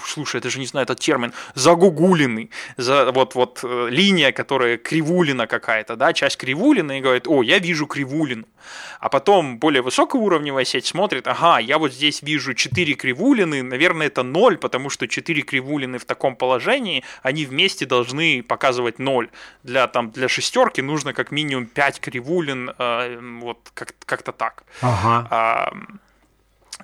[0.05, 5.47] слушай, это же не знаю этот термин, загугулины, за, вот, вот э, линия, которая кривулина
[5.47, 8.47] какая-то, да, часть кривулины, и говорит, о, я вижу кривулину.
[9.01, 14.23] А потом более высокоуровневая сеть смотрит, ага, я вот здесь вижу 4 кривулины, наверное, это
[14.23, 19.29] 0, потому что 4 кривулины в таком положении, они вместе должны показывать 0.
[19.65, 24.65] Для, там, для шестерки нужно как минимум 5 кривулин, э, вот как- как-то так.
[24.81, 25.29] Ага.
[25.31, 25.73] А,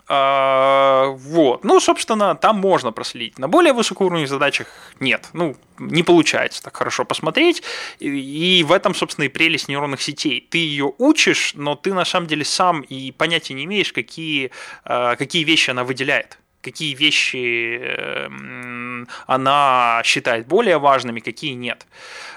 [0.06, 1.64] а, вот.
[1.64, 3.38] Ну, собственно, там можно проследить.
[3.38, 4.68] На более высокоуровневых задачах
[5.00, 5.30] нет.
[5.32, 7.62] Ну, не получается так хорошо посмотреть.
[7.98, 10.46] И, и в этом, собственно, и прелесть нейронных сетей.
[10.48, 14.50] Ты ее учишь, но ты на самом деле сам и понятия не имеешь, какие,
[14.84, 21.86] а, какие вещи она выделяет какие вещи эм, она считает более важными, какие нет.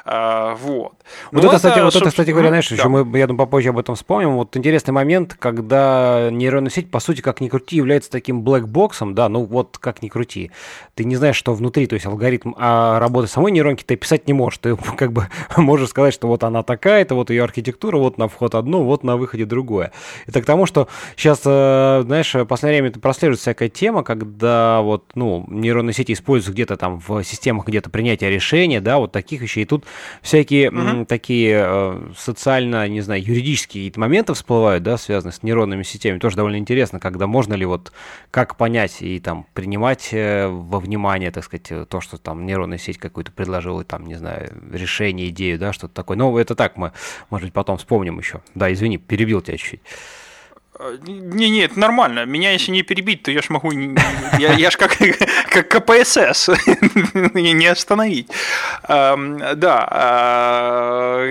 [0.09, 0.93] А, вот.
[1.31, 2.75] Вот, ну, это, кстати, вот это, кстати говоря, знаешь, да.
[2.75, 4.35] еще мы, я думаю, попозже об этом вспомним.
[4.35, 9.27] Вот интересный момент, когда нейронная сеть, по сути, как ни крути, является таким блэкбоксом, да,
[9.27, 10.51] ну вот как ни крути.
[10.95, 14.33] Ты не знаешь, что внутри, то есть алгоритм а работы самой нейронки ты описать не
[14.33, 14.59] можешь.
[14.59, 18.29] Ты как бы можешь сказать, что вот она такая, это вот ее архитектура, вот на
[18.29, 19.91] вход одно, вот на выходе другое.
[20.25, 20.87] Это к тому, что
[21.17, 26.53] сейчас, э, знаешь, в последнее время прослеживается всякая тема, когда вот, ну, нейронные сети используются
[26.53, 29.63] где-то там в системах где-то принятия решения, да, вот таких вещей.
[29.63, 29.85] И тут
[30.21, 31.05] всякие угу.
[31.05, 36.19] такие э, социально, не знаю, юридические моменты всплывают, да, связанные с нейронными сетями.
[36.19, 37.91] Тоже довольно интересно, когда можно ли вот
[38.31, 42.97] как понять и там принимать э, во внимание, так сказать, то, что там нейронная сеть
[42.97, 46.17] какую-то предложила, там, не знаю, решение, идею, да, что-то такое.
[46.17, 46.91] Но это так мы,
[47.29, 48.41] может быть, потом вспомним еще.
[48.55, 49.81] Да, извини, перебил тебя чуть-чуть.
[51.07, 52.25] Не, не, это нормально.
[52.25, 53.71] Меня если не перебить, то я ж могу,
[54.39, 54.97] я, я ж как,
[55.49, 56.49] как КПСС,
[57.33, 58.29] не остановить.
[58.87, 61.25] Да, а,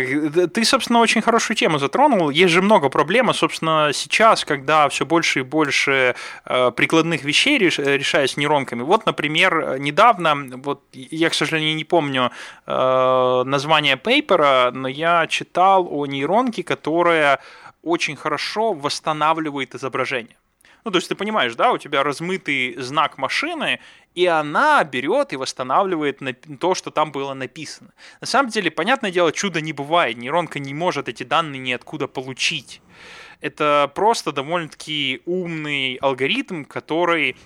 [0.53, 2.31] ты, собственно, очень хорошую тему затронул.
[2.31, 8.41] Есть же много проблем, собственно, сейчас, когда все больше и больше а, прикладных вещей решаются
[8.41, 8.83] нейронками.
[8.83, 12.33] Вот, например, недавно, вот я, к сожалению, не помню
[12.67, 17.41] а, название пейпера, но я читал о нейронке, которая
[17.87, 20.37] очень хорошо восстанавливает изображение.
[20.85, 23.81] Ну, то есть ты понимаешь, да, у тебя размытый знак машины,
[24.15, 26.21] и она берет и восстанавливает
[26.61, 27.91] то, что там было написано.
[28.21, 30.17] На самом деле, понятное дело, чуда не бывает.
[30.17, 32.83] Нейронка не может эти данные ниоткуда получить.
[33.41, 37.37] Это просто довольно-таки умный алгоритм, который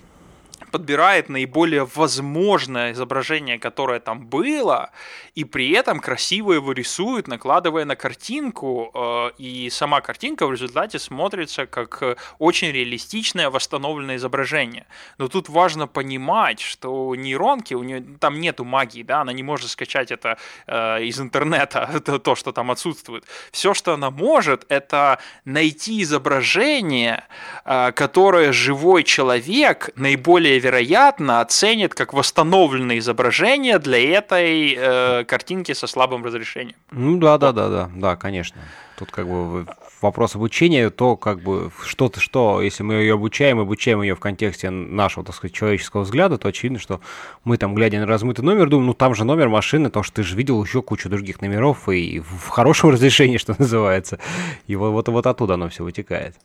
[0.71, 4.91] подбирает наиболее возможное изображение, которое там было,
[5.35, 10.99] и при этом красиво его рисует, накладывая на картинку, э, и сама картинка в результате
[10.99, 14.85] смотрится как очень реалистичное восстановленное изображение.
[15.17, 19.69] Но тут важно понимать, что нейронки, у нее там нету магии, да, она не может
[19.69, 23.25] скачать это э, из интернета, то, что там отсутствует.
[23.51, 27.23] Все, что она может, это найти изображение,
[27.65, 35.87] э, которое живой человек наиболее вероятно оценит как восстановленное изображение для этой э, картинки со
[35.87, 36.77] слабым разрешением.
[36.91, 38.61] Ну да, да, да, да, да, конечно.
[38.97, 39.65] Тут как бы
[40.01, 44.69] вопрос обучения, то как бы что-то, что, если мы ее обучаем, обучаем ее в контексте
[44.69, 47.01] нашего, так сказать, человеческого взгляда, то очевидно, что
[47.43, 50.23] мы там, глядя на размытый номер, думаем, ну там же номер машины, то что ты
[50.23, 54.19] же видел еще кучу других номеров и в хорошем разрешении, что называется.
[54.67, 56.35] И вот, вот, вот оттуда оно все вытекает.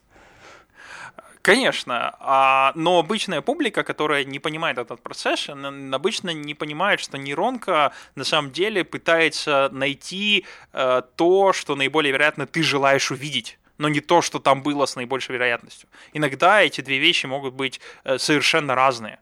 [1.47, 7.93] Конечно, а, но обычная публика, которая не понимает этот процесс, обычно не понимает, что нейронка
[8.17, 14.01] на самом деле пытается найти э, то, что наиболее вероятно ты желаешь увидеть но не
[14.01, 15.89] то, что там было с наибольшей вероятностью.
[16.15, 19.21] Иногда эти две вещи могут быть э, совершенно разные.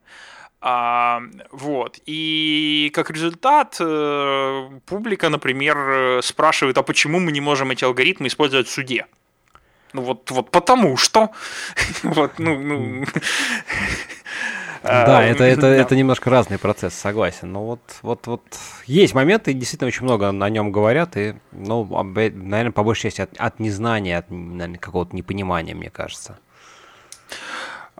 [0.62, 1.98] А, вот.
[2.06, 8.68] И как результат э, публика, например, спрашивает, а почему мы не можем эти алгоритмы использовать
[8.68, 9.04] в суде?
[9.94, 11.30] Ну вот, вот потому что.
[12.02, 13.07] вот, ну, ну.
[14.83, 17.52] Да, это, это, это немножко разный процесс, согласен.
[17.52, 18.42] Но вот, вот, вот
[18.87, 23.30] есть моменты, действительно очень много о нем говорят, и, ну, наверное, по большей части от,
[23.38, 26.38] от незнания, от, наверное, какого-то непонимания, мне кажется.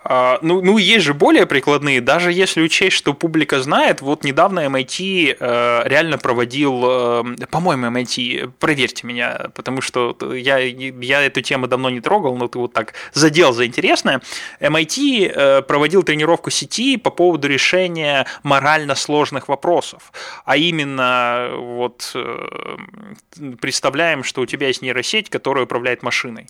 [0.07, 4.67] А, ну, ну, есть же более прикладные, даже если учесть, что публика знает, вот недавно
[4.67, 11.69] MIT э, реально проводил, э, по-моему, MIT, проверьте меня, потому что я, я эту тему
[11.69, 14.21] давно не трогал, но ты вот так задел за интересное.
[14.61, 20.13] MIT э, проводил тренировку сети по поводу решения морально сложных вопросов,
[20.45, 22.15] а именно вот
[23.59, 26.47] представляем, что у тебя есть нейросеть, которая управляет машиной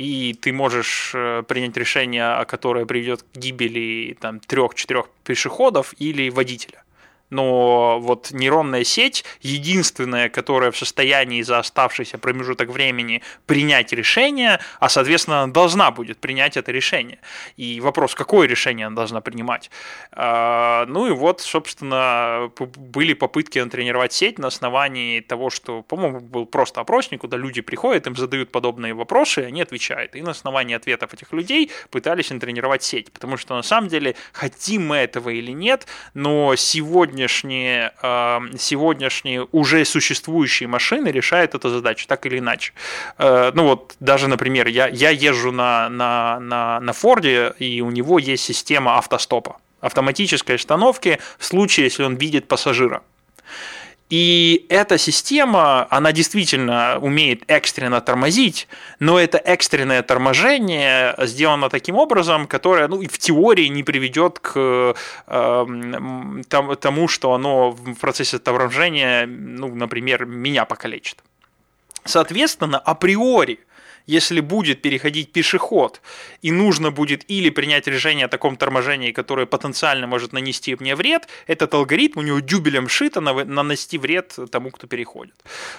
[0.00, 6.82] и ты можешь э, принять решение, которое приведет к гибели там, трех-четырех пешеходов или водителя
[7.30, 14.88] но вот нейронная сеть единственная, которая в состоянии за оставшийся промежуток времени принять решение, а,
[14.88, 17.18] соответственно, должна будет принять это решение.
[17.56, 19.70] И вопрос, какое решение она должна принимать?
[20.12, 26.46] А, ну и вот, собственно, были попытки натренировать сеть на основании того, что, по-моему, был
[26.46, 30.16] просто опросник, куда люди приходят, им задают подобные вопросы, они отвечают.
[30.16, 34.88] И на основании ответов этих людей пытались натренировать сеть, потому что на самом деле, хотим
[34.88, 37.92] мы этого или нет, но сегодня сегодняшние,
[38.58, 42.72] сегодняшние уже существующие машины решают эту задачу так или иначе.
[43.18, 47.90] Э, ну вот даже, например, я, я езжу на, на, на, на Форде, и у
[47.90, 53.02] него есть система автостопа автоматической остановки в случае, если он видит пассажира.
[54.10, 58.66] И эта система, она действительно умеет экстренно тормозить,
[58.98, 64.96] но это экстренное торможение сделано таким образом, которое ну, в теории не приведет к
[65.28, 65.74] э,
[66.48, 71.18] тому, что оно в процессе торможения, ну, например, меня покалечит.
[72.04, 73.60] Соответственно, априори
[74.06, 76.00] если будет переходить пешеход,
[76.42, 81.28] и нужно будет или принять решение о таком торможении, которое потенциально может нанести мне вред,
[81.46, 85.34] этот алгоритм у него дюбелем шито нанести вред тому, кто переходит.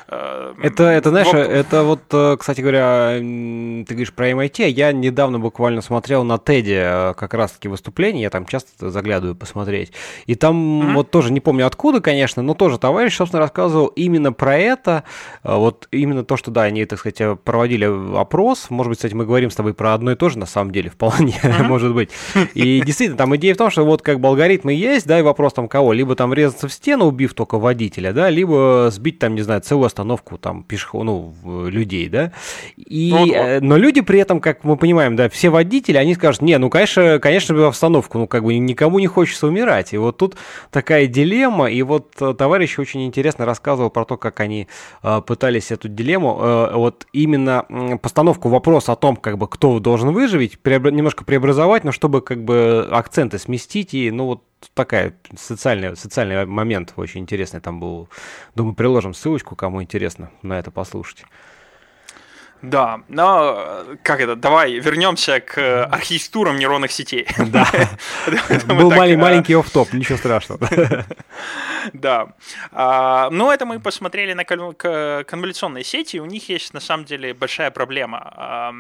[0.08, 1.40] Э, это, это знаешь, Но...
[1.40, 6.78] это вот, э, кстати говоря, ты говоришь про MIT, я недавно буквально смотрел на Теди
[6.78, 9.92] э, как раз-таки выступление, я там часто заглядываю посмотреть,
[10.26, 10.94] и там mm-hmm.
[10.94, 15.04] вот тоже не помню откуда, конечно, но тоже товарищ, собственно, рассказывал именно про это,
[15.44, 17.86] вот именно то, что, да, они, так сказать, проводили
[18.18, 18.70] опрос.
[18.70, 20.90] Может быть, кстати, мы говорим с тобой про одно и то же, на самом деле,
[20.92, 22.10] вполне, может быть.
[22.54, 25.54] И действительно, там идея в том, что вот как бы алгоритмы есть, да, и вопрос
[25.54, 25.94] там кого?
[25.94, 29.86] Либо там резаться в стену, убив только водителя, да, либо сбить там, не знаю, целую
[29.86, 31.34] остановку там пешеход, ну,
[31.68, 32.32] людей, да.
[32.78, 36.42] И, ну, э, но люди при этом, как мы понимаем, да, все водители, они скажут,
[36.42, 39.94] не, ну, конечно, конечно, в остановку, ну, как бы никому не хочется умирать.
[39.94, 40.36] И вот тут
[40.72, 44.68] такая дилемма, и вот э, товарищ очень интересно рассказывал про то, как они
[45.04, 47.66] э, пытались эту дилемму, э, вот именно
[48.02, 52.44] постановку вопроса о том, как бы кто должен выживить, преобра- немножко преобразовать, но чтобы как
[52.44, 58.10] бы акценты сместить и, ну вот такая социальный, социальный момент очень интересный там был.
[58.56, 61.26] Думаю, приложим ссылочку, кому интересно на это послушать.
[62.62, 67.28] Да, но как это, давай вернемся к архитектурам нейронных сетей.
[67.38, 67.68] Да,
[68.68, 70.70] был э, маленький оф-топ, ничего страшного.
[71.94, 72.36] Да,
[72.72, 77.72] а, ну это мы посмотрели на конволюционные сети, у них есть на самом деле большая
[77.72, 78.72] проблема.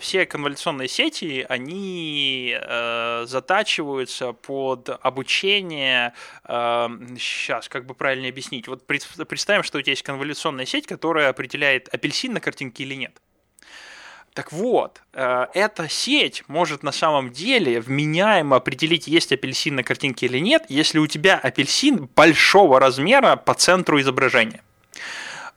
[0.00, 6.12] Все конволюционные сети, они э, затачиваются под обучение,
[6.46, 11.88] сейчас, как бы правильно объяснить, вот представим, что у тебя есть конволюционная сеть, которая определяет,
[11.88, 13.20] апельсин на картинке или нет.
[14.40, 20.24] Так вот, э, эта сеть может на самом деле вменяемо определить, есть апельсин на картинке
[20.24, 24.62] или нет, если у тебя апельсин большого размера по центру изображения.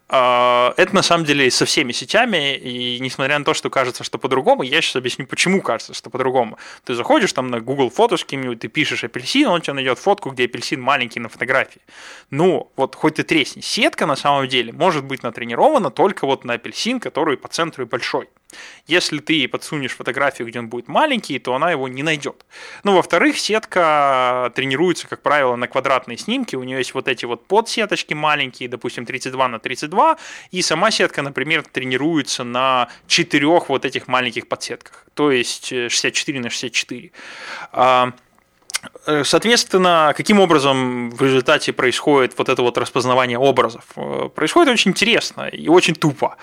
[0.10, 4.18] А, это на самом деле со всеми сетями, и несмотря на то, что кажется, что
[4.18, 6.58] по-другому, я сейчас объясню, почему кажется, что по-другому.
[6.84, 10.32] Ты заходишь там на Google фото с кем-нибудь, ты пишешь апельсин, он тебе найдет фотку,
[10.32, 11.82] где апельсин маленький на фотографии.
[12.32, 16.56] Ну, вот хоть ты тресни, сетка на самом деле может быть натренирована только вот на
[16.56, 18.28] апельсин, который по центру и большой.
[18.88, 22.46] Если ты подсунешь фотографию, где он будет маленький, то она его не найдет.
[22.84, 26.56] Ну, во-вторых, сетка тренируется, как правило, на квадратные снимки.
[26.56, 30.18] У нее есть вот эти вот подсеточки маленькие, допустим, 32 на 32,
[30.52, 36.50] и сама сетка, например, тренируется на четырех вот этих маленьких подсетках, то есть 64 на
[36.50, 37.12] 64.
[39.06, 43.84] Э, соответственно, каким образом в результате происходит вот это вот распознавание образов?
[43.96, 46.38] Э, происходит очень интересно и очень тупо.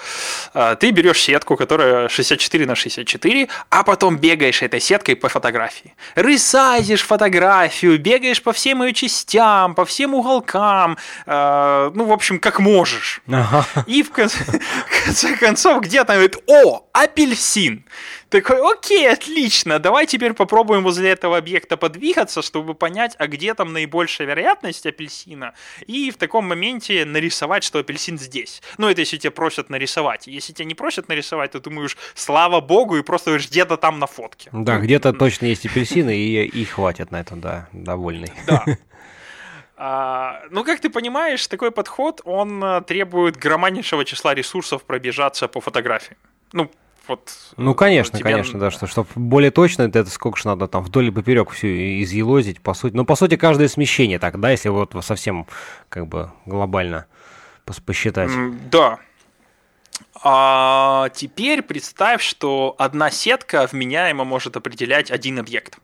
[0.52, 5.94] Э, ты берешь сетку, которая 64 на 64, а потом бегаешь этой сеткой по фотографии.
[6.16, 13.22] Ресайзишь фотографию, бегаешь по всем ее частям, по всем уголкам, ну, в общем, как можешь.
[13.28, 13.64] Ага.
[13.86, 17.84] И в конце, в конце концов где-то говорит, о, апельсин.
[18.30, 23.72] Такой, окей, отлично, давай теперь попробуем возле этого объекта подвигаться, чтобы понять, а где там
[23.72, 25.52] наибольшая вероятность апельсина,
[25.88, 28.62] и в таком моменте нарисовать, что апельсин здесь.
[28.78, 30.28] Ну, это если тебя просят нарисовать.
[30.28, 34.06] Если тебя не просят нарисовать, то думаешь, слава богу, и просто говоришь, где-то там на
[34.06, 34.48] фотке.
[34.52, 38.32] Да, где-то точно есть апельсины, и, и хватит на этом, да, довольный.
[38.46, 38.64] Да.
[39.82, 45.62] А, ну, как ты понимаешь, такой подход, он э, требует громаднейшего числа ресурсов пробежаться по
[45.62, 46.18] фотографии.
[46.52, 46.70] Ну,
[47.10, 47.30] вот...
[47.56, 48.30] Ну, конечно, тебе...
[48.30, 51.66] конечно, да, что, чтобы более точно, это сколько же надо там вдоль и поперек всю
[51.66, 52.94] изъелозить, по сути.
[52.94, 55.46] Ну, по сути, каждое смещение так, да, если вот совсем
[55.88, 57.06] как бы глобально
[57.84, 58.30] посчитать.
[58.70, 58.98] Да.
[60.22, 65.78] А теперь представь, что одна сетка вменяемо может определять один объект.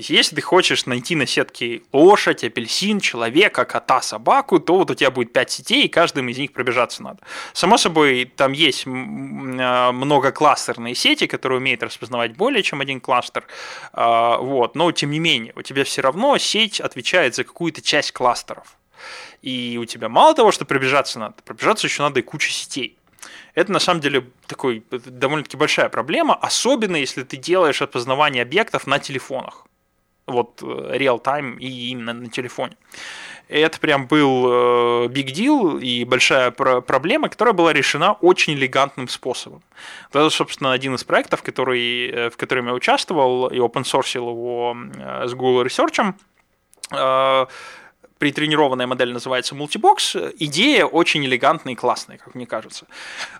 [0.00, 5.10] Если ты хочешь найти на сетке лошадь, апельсин, человека, кота, собаку, то вот у тебя
[5.10, 7.18] будет 5 сетей, и каждым из них пробежаться надо.
[7.52, 13.48] Само собой, там есть а, многокластерные сети, которые умеют распознавать более чем один кластер,
[13.92, 18.12] а, вот, но тем не менее, у тебя все равно сеть отвечает за какую-то часть
[18.12, 18.76] кластеров.
[19.42, 22.96] И у тебя мало того, что пробежаться надо, пробежаться еще надо и куча сетей.
[23.56, 29.00] Это на самом деле такой довольно-таки большая проблема, особенно если ты делаешь опознавание объектов на
[29.00, 29.64] телефонах
[30.28, 32.76] вот э, real-time и именно на телефоне.
[33.48, 39.62] Это прям был э, big deal и большая проблема, которая была решена очень элегантным способом.
[40.10, 44.76] Это, собственно, один из проектов, который, э, в котором я участвовал и open source его
[45.26, 46.14] с Google Research
[48.18, 50.16] притренированная модель называется мультибокс.
[50.38, 52.86] Идея очень элегантная и классная, как мне кажется.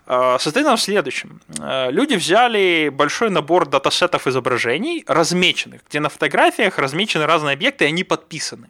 [0.05, 1.41] А, состоит она в следующем.
[1.59, 7.87] А, люди взяли большой набор датасетов изображений, размеченных, где на фотографиях размечены разные объекты, и
[7.87, 8.69] они подписаны.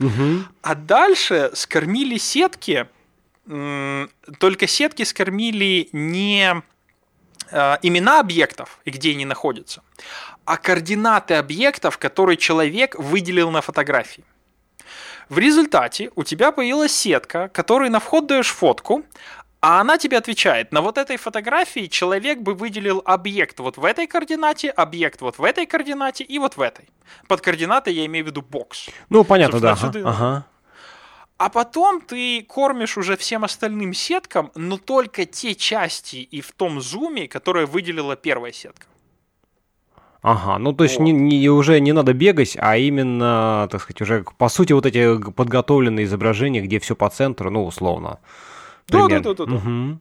[0.00, 0.44] Угу.
[0.62, 2.86] А дальше скормили сетки,
[4.38, 6.62] только сетки скормили не
[7.52, 9.82] а, имена объектов и где они находятся,
[10.44, 14.24] а координаты объектов, которые человек выделил на фотографии.
[15.30, 19.04] В результате у тебя появилась сетка, которой на вход даешь фотку,
[19.60, 24.08] а она тебе отвечает, на вот этой фотографии человек бы выделил объект вот в этой
[24.08, 26.88] координате, объект вот в этой координате и вот в этой.
[27.28, 28.88] Под координатой я имею в виду бокс.
[29.08, 29.72] Ну, понятно, да.
[29.80, 30.00] Ага.
[30.04, 30.46] ага.
[31.38, 36.80] А потом ты кормишь уже всем остальным сеткам, но только те части и в том
[36.80, 38.86] зуме, которые выделила первая сетка.
[40.22, 41.04] Ага, ну то есть вот.
[41.04, 45.18] не, не, уже не надо бегать, а именно, так сказать, уже по сути вот эти
[45.32, 48.18] подготовленные изображения, где все по центру, ну условно.
[48.88, 49.46] Да, да, да, да.
[49.46, 49.54] да.
[49.54, 49.98] Угу.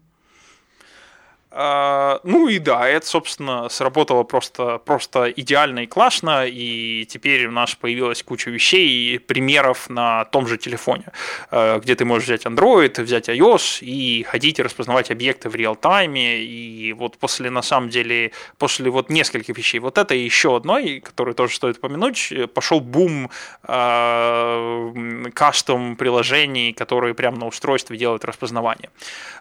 [2.23, 7.75] Ну и да, это, собственно, сработало просто, просто идеально и классно, и теперь у нас
[7.75, 11.05] появилась куча вещей и примеров на том же телефоне,
[11.51, 16.37] э, где ты можешь взять Android, взять iOS и ходить и распознавать объекты в реал-тайме,
[16.37, 21.01] и вот после, на самом деле, после вот нескольких вещей, вот это и еще одной,
[21.01, 23.29] которую тоже стоит упомянуть, пошел бум
[23.63, 28.89] э, кастом приложений, которые прямо на устройстве делают распознавание.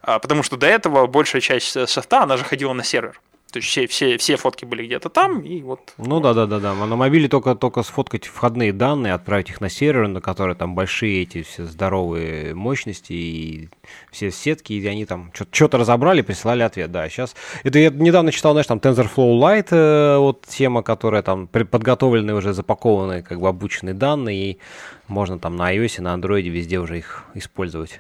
[0.03, 3.21] А, потому что до этого большая часть софта, она же ходила на сервер.
[3.51, 5.95] То есть все, все, все фотки были где-то там, и вот...
[5.97, 6.75] Ну да, да, да, да.
[6.75, 11.23] На мобиле только, только сфоткать входные данные, отправить их на сервер, на которые там большие
[11.23, 13.69] эти все здоровые мощности и
[14.11, 16.93] все сетки, и они там что-то разобрали, присылали ответ.
[16.93, 17.35] Да, сейчас...
[17.63, 22.53] Это я недавно читал, знаешь, там TensorFlow Lite, э, вот тема, которая там подготовленные уже
[22.53, 24.59] запакованные, как бы обученные данные, и
[25.07, 27.99] можно там на iOS, на Android везде уже их использовать.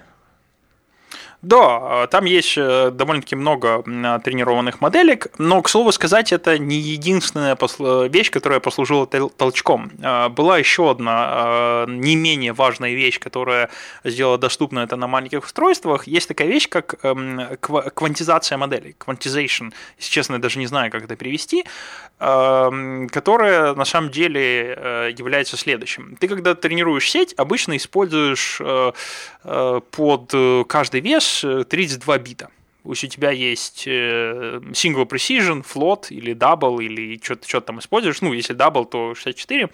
[1.41, 3.83] Да, там есть э, довольно-таки много
[4.25, 7.57] тренированных моделек, но, к слову сказать, это не единственная
[8.09, 9.93] вещь, которая послужила толчком.
[10.31, 13.71] Была еще одна не менее важная вещь, которая
[14.03, 16.09] сделала доступно это на маленьких устройствах.
[16.09, 21.05] Есть такая вещь, как эм, квантизация моделей, quantization, если честно, я даже не знаю, как
[21.05, 21.65] это перевести,
[22.19, 26.17] эм, которая на самом деле э, является следующим.
[26.19, 28.93] Ты, когда тренируешь сеть, обычно используешь э,
[29.93, 30.35] под
[30.69, 32.51] каждый вес знаешь, 32 э, бита.
[32.85, 38.21] Если у тебя есть э, single precision, float или double, или что-то что там используешь,
[38.23, 39.69] ну, если double, то 64,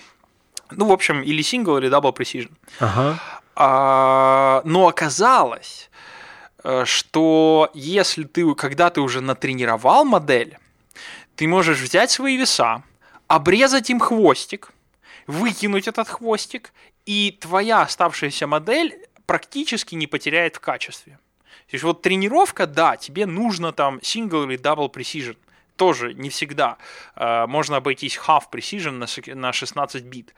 [0.72, 2.50] ну, в общем, или single, или double precision.
[2.80, 3.20] Ага.
[3.56, 5.90] А, но оказалось,
[6.64, 10.58] э, что если ты, когда ты уже натренировал модель,
[11.36, 12.82] ты можешь взять свои веса,
[13.28, 14.72] обрезать им хвостик,
[15.26, 16.72] выкинуть этот хвостик,
[17.06, 18.94] и твоя оставшаяся модель
[19.26, 21.18] практически не потеряет в качестве.
[21.70, 25.36] То есть вот тренировка, да, тебе нужно там single или double precision.
[25.76, 26.76] Тоже не всегда.
[27.16, 30.34] Э, можно обойтись half precision на 16 бит.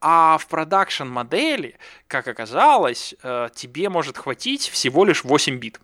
[0.00, 1.76] А в продакшн модели,
[2.06, 5.80] как оказалось, э, тебе может хватить всего лишь 8 бит.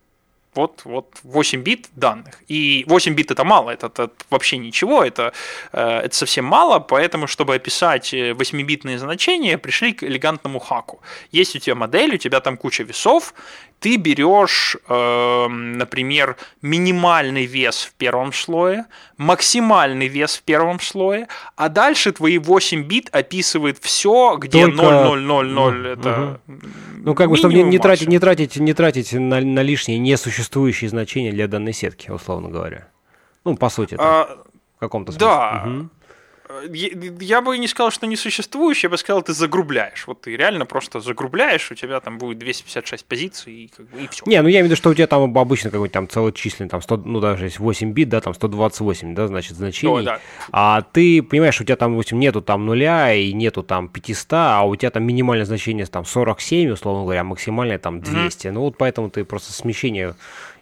[0.55, 2.41] Вот, вот 8 бит данных.
[2.47, 5.33] И 8 бит это мало, это, это вообще ничего, это,
[5.73, 11.01] э, это совсем мало, поэтому, чтобы описать 8-битные значения, пришли к элегантному хаку.
[11.33, 13.35] Есть у тебя модель, у тебя там куча весов,
[13.85, 18.87] ты берешь, э, например, минимальный вес в первом слое,
[19.19, 24.83] максимальный вес в первом слое, а дальше твои 8 бит описывает все, где Только...
[24.83, 26.41] 0,000 это
[26.97, 30.89] Ну, как бы, чтобы не, не тратить, не тратить, не тратить на, на лишние несуществующие
[30.89, 32.89] значения для данной сетки, условно говоря.
[33.45, 34.45] Ну, по сути, а,
[34.77, 35.27] в каком-то смысле.
[35.27, 35.65] Да.
[35.67, 35.91] Угу
[36.71, 40.07] я бы не сказал, что несуществующий, я бы сказал, ты загрубляешь.
[40.07, 44.09] Вот ты реально просто загрубляешь, у тебя там будет 256 позиций и, как бы, и
[44.09, 44.25] все.
[44.27, 46.83] Не, ну я имею в виду, что у тебя там обычно какой-нибудь там целочисленный, там
[46.83, 50.01] 100, ну даже есть 8 бит, да, там 128, да, значит, значений.
[50.01, 50.21] О, да.
[50.53, 54.63] А ты понимаешь, у тебя там, допустим, нету там нуля и нету там 500, а
[54.63, 58.47] у тебя там минимальное значение там 47, условно говоря, а максимальное там 200.
[58.47, 58.51] Mm-hmm.
[58.53, 60.15] Ну вот поэтому ты просто смещение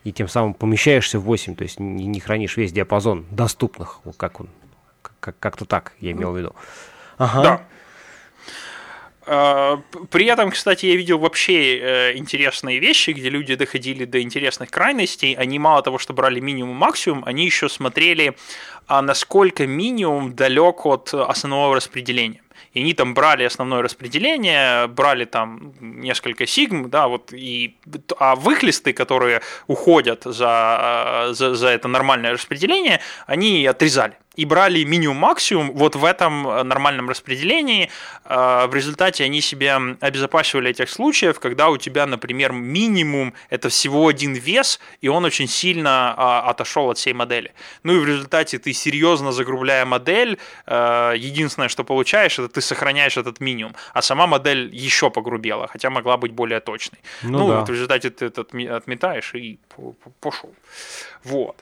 [0.05, 4.41] и тем самым помещаешься в 8, то есть не, не хранишь весь диапазон доступных, как
[4.41, 4.49] он
[5.23, 6.55] как- как-то так я имел в виду.
[7.17, 7.43] Ага.
[7.43, 7.67] Да.
[9.25, 14.71] А, при этом, кстати, я видел вообще э, интересные вещи, где люди доходили до интересных
[14.71, 15.35] крайностей.
[15.35, 18.35] Они мало того, что брали минимум максимум, они еще смотрели,
[18.89, 22.43] а насколько минимум далек от основного распределения
[22.73, 27.77] и они там брали основное распределение, брали там несколько сигм, да, вот, и,
[28.19, 35.73] а выхлесты, которые уходят за, за, за это нормальное распределение, они отрезали и брали минимум-максимум
[35.73, 37.91] вот в этом э, нормальном распределении.
[38.25, 44.09] Э, в результате они себе обезопасивали этих случаев, когда у тебя, например, минимум это всего
[44.09, 47.53] один вес, и он очень сильно а, отошел от всей модели.
[47.83, 53.17] Ну и в результате ты серьезно загрубляя модель, э, единственное, что получаешь, это ты сохраняешь
[53.17, 56.99] этот минимум, а сама модель еще погрубела, хотя могла быть более точной.
[57.23, 57.61] Ну, ну да.
[57.61, 58.43] вот в результате ты это
[58.77, 59.59] отметаешь и
[60.21, 60.55] пошел.
[61.25, 61.57] Вот.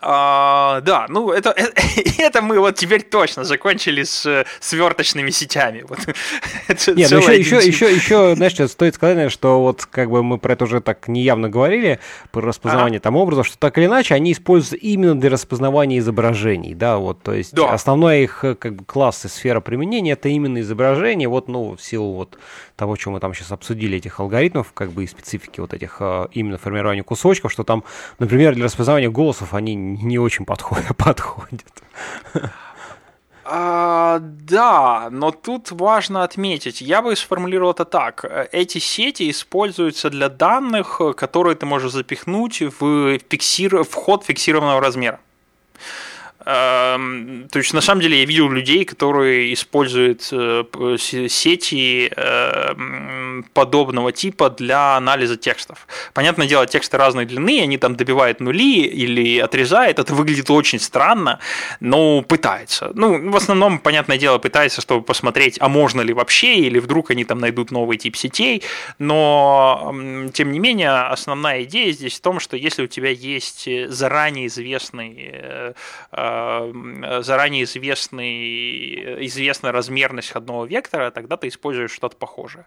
[0.00, 1.72] А, да, ну это, это,
[2.18, 5.84] это мы вот теперь точно закончили с сверточными сетями.
[5.88, 5.98] Вот.
[6.96, 10.52] Нет, ну еще, еще, еще, еще, знаешь, стоит сказать, что вот как бы мы про
[10.52, 13.04] это уже так неявно говорили, про распознавание ага.
[13.04, 17.32] там образов, что так или иначе они используются именно для распознавания изображений, да, вот, то
[17.32, 17.72] есть да.
[17.72, 22.14] основной их как бы класс и сфера применения это именно изображение, вот, ну, в силу
[22.14, 22.38] вот
[22.76, 26.00] того, что мы там сейчас обсудили, этих алгоритмов, как бы и специфики вот этих
[26.32, 27.84] именно формирования кусочков, что там,
[28.18, 30.96] например, для распознавания голосов они не очень подходят.
[30.96, 31.64] подходят.
[33.48, 38.24] А, да, но тут важно отметить, я бы сформулировал это так.
[38.50, 43.84] Эти сети используются для данных, которые ты можешь запихнуть в фиксир...
[43.84, 45.20] вход фиксированного размера.
[46.46, 50.64] Эм, то есть, на самом деле, я видел людей, которые используют э,
[50.98, 55.86] сети эм, подобного типа для анализа текстов.
[56.14, 61.40] Понятное дело, тексты разной длины, они там добивают нули или отрезают, это выглядит очень странно,
[61.80, 62.92] но пытаются.
[62.94, 67.24] Ну, в основном, понятное дело, пытаются, чтобы посмотреть, а можно ли вообще, или вдруг они
[67.24, 68.62] там найдут новый тип сетей,
[68.98, 69.92] но,
[70.32, 75.30] тем не менее, основная идея здесь в том, что если у тебя есть заранее известный
[75.32, 75.72] э,
[76.12, 76.35] Э,
[77.22, 82.66] заранее известный, известна размерность ходного вектора, тогда ты используешь что-то похожее.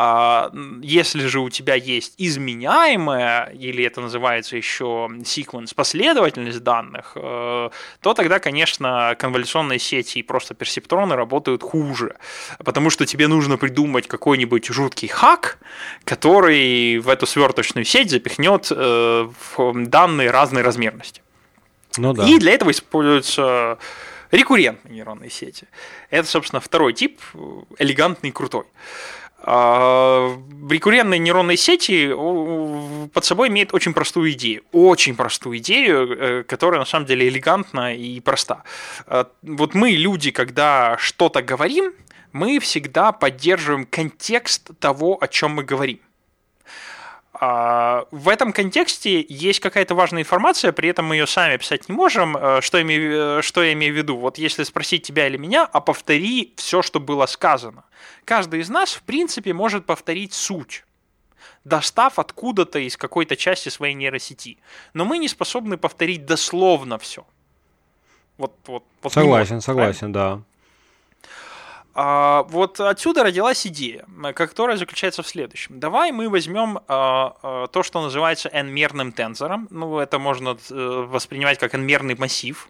[0.00, 7.70] А если же у тебя есть изменяемая, или это называется еще секвенс, последовательность данных, э,
[8.00, 12.16] то тогда, конечно, конволюционные сети и просто персептроны работают хуже,
[12.64, 15.58] потому что тебе нужно придумать какой-нибудь жуткий хак,
[16.04, 21.22] который в эту сверточную сеть запихнет э, данные разной размерности.
[21.98, 22.26] Ну, да.
[22.26, 23.78] И для этого используются
[24.30, 25.66] рекуррентные нейронные сети.
[26.10, 27.20] Это, собственно, второй тип,
[27.78, 28.64] элегантный и крутой.
[29.40, 30.36] А,
[30.68, 32.10] рекуррентные нейронные сети
[33.12, 34.62] под собой имеют очень простую идею.
[34.72, 38.64] Очень простую идею, э, которая на самом деле элегантна и проста.
[39.06, 41.92] А, вот мы, люди, когда что-то говорим,
[42.32, 46.00] мы всегда поддерживаем контекст того, о чем мы говорим.
[47.40, 51.94] А, в этом контексте есть какая-то важная информация, при этом мы ее сами описать не
[51.94, 52.36] можем.
[52.36, 54.16] Э, что, имею, э, что я имею в виду?
[54.16, 57.84] Вот если спросить тебя или меня, а повтори все, что было сказано.
[58.24, 60.84] Каждый из нас, в принципе, может повторить суть
[61.64, 64.58] достав откуда-то из какой-то части своей нейросети.
[64.94, 67.26] Но мы не способны повторить дословно все.
[68.36, 70.40] Вот, вот, вот согласен, согласен, да.
[72.00, 75.80] А, вот отсюда родилась идея, которая заключается в следующем.
[75.80, 79.66] Давай мы возьмем а, а, то, что называется n-мерным тензором.
[79.70, 82.68] Ну, это можно э, воспринимать как n-мерный массив.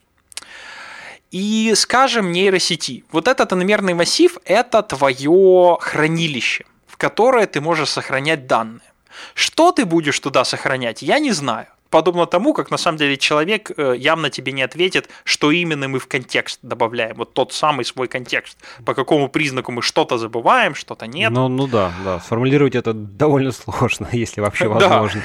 [1.30, 3.04] И скажем нейросети.
[3.12, 8.90] Вот этот n-мерный массив– это твое хранилище, в которое ты можешь сохранять данные.
[9.34, 13.70] Что ты будешь туда сохранять, я не знаю подобно тому, как на самом деле человек
[13.76, 18.09] э, явно тебе не ответит, что именно мы в контекст добавляем, вот тот самый свой
[18.09, 21.30] контекст, по какому признаку мы что-то забываем, что-то нет.
[21.30, 25.22] Ну, ну да, да, сформулировать это довольно сложно, если вообще возможно.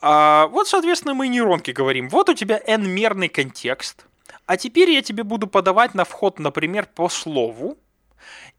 [0.00, 4.04] А, вот, соответственно, мы нейронки говорим, вот у тебя n-мерный контекст,
[4.46, 7.78] а теперь я тебе буду подавать на вход, например, по слову,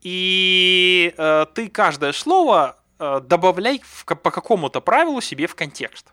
[0.01, 6.07] и э, ты каждое слово э, добавляй в, по какому-то правилу себе в контекст.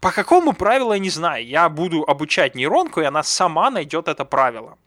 [0.00, 1.46] По какому правилу, я не знаю.
[1.46, 4.78] Я буду обучать нейронку, и она сама найдет это правило.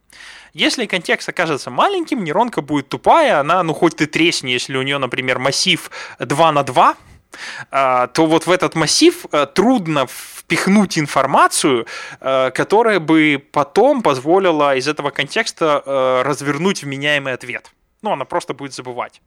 [0.53, 4.97] Если контекст окажется маленьким, нейронка будет тупая, она, ну хоть ты тресни, если у нее,
[4.97, 5.89] например, массив
[6.19, 6.95] 2 на 2,
[7.71, 11.87] а, то вот в этот массив э, трудно впихнуть информацию,
[12.19, 17.71] э, которая бы потом позволила из этого контекста э, развернуть вменяемый ответ.
[18.03, 19.21] Ну, она просто будет забывать.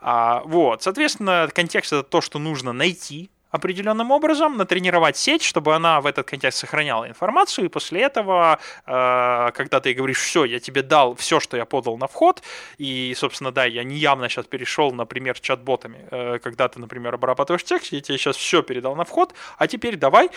[0.00, 6.00] А, вот, соответственно, контекст это то, что нужно найти, определенным образом, натренировать сеть, чтобы она
[6.00, 10.82] в этот контекст сохраняла информацию, и после этого, э, когда ты говоришь, все, я тебе
[10.82, 12.42] дал все, что я подал на вход,
[12.78, 17.92] и, собственно, да, я неявно сейчас перешел, например, чат-ботами, э, когда ты, например, обрабатываешь текст,
[17.92, 20.30] я тебе сейчас все передал на вход, а теперь давай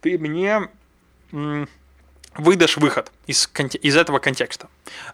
[0.00, 0.68] ты мне
[2.38, 3.50] выдашь выход из,
[3.82, 4.68] из этого контекста.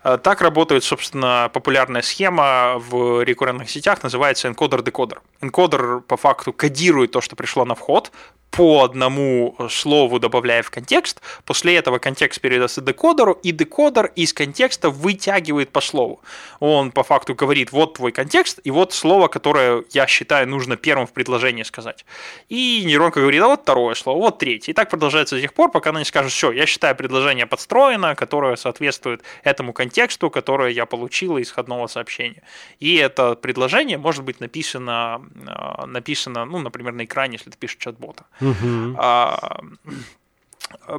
[0.05, 5.23] Э, так работает, собственно, популярная схема в рекуррентных сетях, называется энкодер-декодер.
[5.41, 8.13] Энкодер по факту кодирует то, что пришло на вход,
[8.55, 14.91] по одному слову добавляя в контекст, после этого контекст передастся декодеру, и декодер из контекста
[14.91, 16.21] вытягивает по слову.
[16.61, 21.07] Он по факту говорит, вот твой контекст, и вот слово, которое я считаю нужно первым
[21.07, 22.05] в предложении сказать.
[22.49, 24.71] И нейронка говорит, а вот второе слово, вот третье.
[24.71, 28.15] И так продолжается до тех пор, пока она не скажет, все, я считаю предложение подстроено,
[28.15, 32.43] которое соответствует этому контексту, которое я получила из исходного сообщения.
[32.79, 37.79] И это предложение может быть написано, а, написано ну, например, на экране, если ты пишешь
[37.79, 38.25] чат-бота.
[38.45, 38.97] Угу.
[38.99, 39.59] А,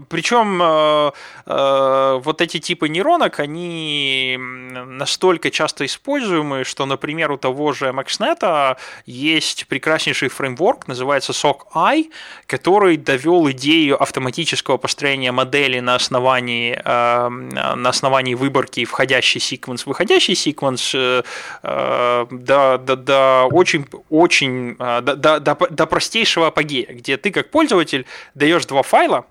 [0.10, 1.12] причем э,
[1.46, 8.78] э, вот эти типы нейронок, они настолько часто используемы, что, например, у того же MaxNet
[9.06, 12.10] есть прекраснейший фреймворк, называется SOC-I,
[12.48, 20.36] который довел идею автоматического построения модели на основании, э, на основании выборки входящий секвенс, выходящий
[20.36, 28.06] секвенс до, до, до очень, очень до, до, до простейшего апогея, где ты как пользователь
[28.34, 29.26] даешь два файла,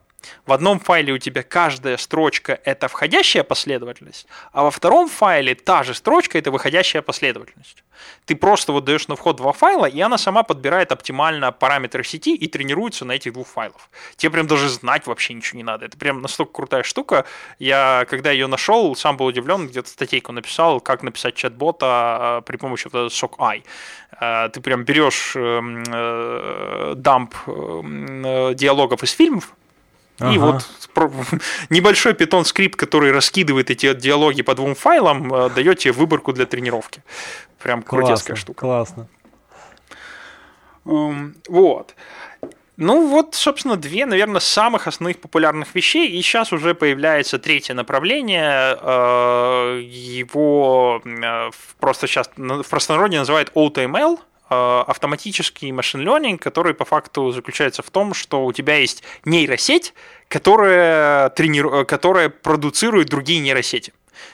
[0.47, 5.83] в одном файле у тебя каждая строчка– это входящая последовательность, а во втором файле та
[5.83, 7.85] же строчка– это выходящая последовательность.
[8.27, 12.35] Ты просто вот даешь на вход два файла, и она сама подбирает оптимально параметры сети
[12.35, 13.89] и тренируется на этих двух файлах.
[14.16, 15.87] Тебе прям даже знать вообще ничего не надо.
[15.87, 17.25] Это прям настолько крутая штука.
[17.59, 22.57] Я, когда ее нашел, сам был удивлен, где-то статейку написал, как написать чат-бота а, при
[22.57, 23.62] помощи вот SOC-I.
[24.12, 29.55] А, ты прям берешь эм, э, дамп эм, э, диалогов из фильмов,
[30.19, 30.33] Ага.
[30.33, 30.69] И вот
[31.71, 36.47] небольшой питон скрипт, который раскидывает эти диалоги по двум файлам, э, дает тебе выборку для
[36.47, 37.03] тренировки.
[37.62, 38.61] Прям крутецкая штука.
[38.61, 39.09] Классно.
[40.85, 41.95] Um, вот.
[42.77, 46.11] Ну вот, собственно, две, наверное, самых основных популярных вещей.
[46.11, 48.77] И сейчас уже появляется третье направление.
[48.81, 57.30] Э, его э, просто сейчас в простонародье называют Э, автоматический машин learning, который по факту
[57.30, 59.95] заключается в том, что у тебя есть нейросеть,
[60.28, 61.86] которая, трениру...
[61.86, 63.92] которая продуцирует другие нейросети.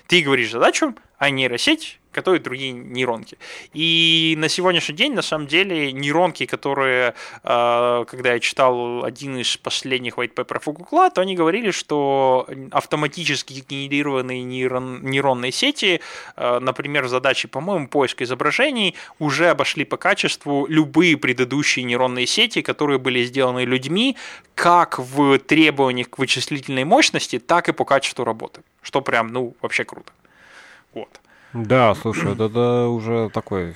[0.09, 3.39] Ты говоришь задачу, а нейросеть готовят другие нейронки.
[3.73, 9.57] И на сегодняшний день, на самом деле, нейронки, которые, а, когда я читал один из
[9.57, 16.01] последних white paper Google, то они говорили, что автоматически генерированные нейрон, нейронные сети,
[16.37, 22.99] а, например, задачи, по-моему, поиска изображений, уже обошли по качеству любые предыдущие нейронные сети, которые
[22.99, 24.17] были сделаны людьми,
[24.55, 28.63] как в требованиях к вычислительной мощности, так и по качеству работы.
[28.83, 30.13] Что прям, ну, вообще круто.
[30.93, 31.21] Вот.
[31.53, 33.75] Да, слушай, это, это уже такой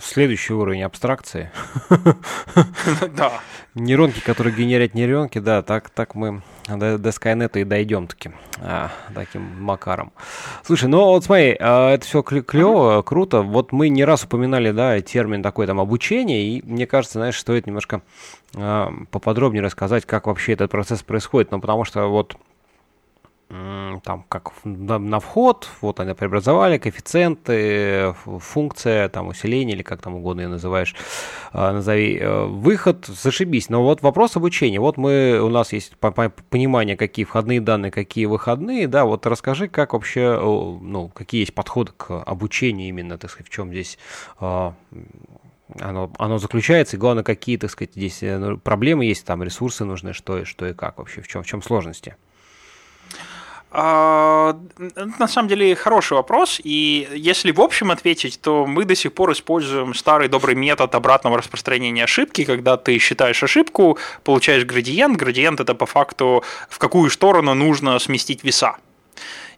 [0.00, 1.50] следующий уровень абстракции.
[3.16, 3.32] Да.
[3.74, 8.90] Нейронки, которые генерят нейронки, да, так, так мы до, до Skynet и дойдем таки, а,
[9.14, 10.12] таким макаром.
[10.64, 13.42] Слушай, ну вот смотри, а, это все клево, круто.
[13.42, 17.66] Вот мы не раз упоминали, да, термин такой там обучение, и мне кажется, знаешь, стоит
[17.66, 18.02] немножко
[18.56, 22.36] а, поподробнее рассказать, как вообще этот процесс происходит, ну потому что вот
[23.50, 30.42] там как на, вход, вот они преобразовали, коэффициенты, функция, там усиление или как там угодно
[30.42, 30.94] ее называешь,
[31.52, 33.68] а, назови, э, выход, зашибись.
[33.68, 38.86] Но вот вопрос обучения, вот мы, у нас есть понимание, какие входные данные, какие выходные,
[38.86, 43.52] да, вот расскажи, как вообще, ну, какие есть подходы к обучению именно, так сказать, в
[43.52, 43.98] чем здесь
[44.38, 44.74] а,
[45.80, 49.84] оно, оно заключается, и главное, какие, так сказать, здесь э, ну, проблемы есть, там ресурсы
[49.84, 52.16] нужны, что, что и как вообще, в чем, в чем сложности?
[53.72, 54.58] А,
[54.96, 59.30] на самом деле хороший вопрос, и если в общем ответить, то мы до сих пор
[59.32, 65.74] используем старый добрый метод обратного распространения ошибки, когда ты считаешь ошибку, получаешь градиент, градиент это
[65.76, 68.76] по факту в какую сторону нужно сместить веса.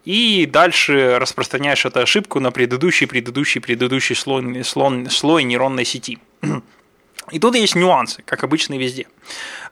[0.05, 6.19] И дальше распространяешь эту ошибку на предыдущий, предыдущий, предыдущий слой, слой, слой нейронной сети.
[7.31, 9.07] И тут есть нюансы, как обычно и везде.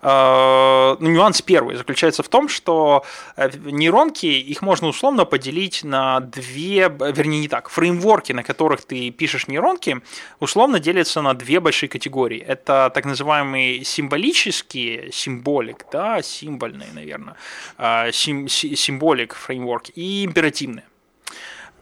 [0.02, 3.04] Э, ну, нюанс первый заключается в том, что
[3.36, 9.12] э, нейронки, их можно условно поделить на две, вернее не так, фреймворки, на которых ты
[9.12, 10.02] пишешь нейронки,
[10.40, 12.40] условно делятся на две большие категории.
[12.40, 17.36] Это так называемые символические, символик, да, символьные, наверное,
[17.78, 20.86] э, сим, символик фреймворк и императивные.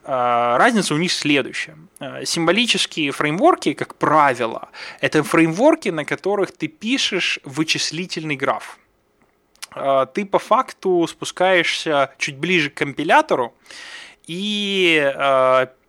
[0.03, 1.77] А, разница у них следующая.
[1.99, 4.69] А, символические фреймворки, как правило,
[5.01, 8.79] это фреймворки, на которых ты пишешь вычислительный граф.
[9.71, 13.53] А, ты по факту спускаешься чуть ближе к компилятору
[14.27, 15.13] и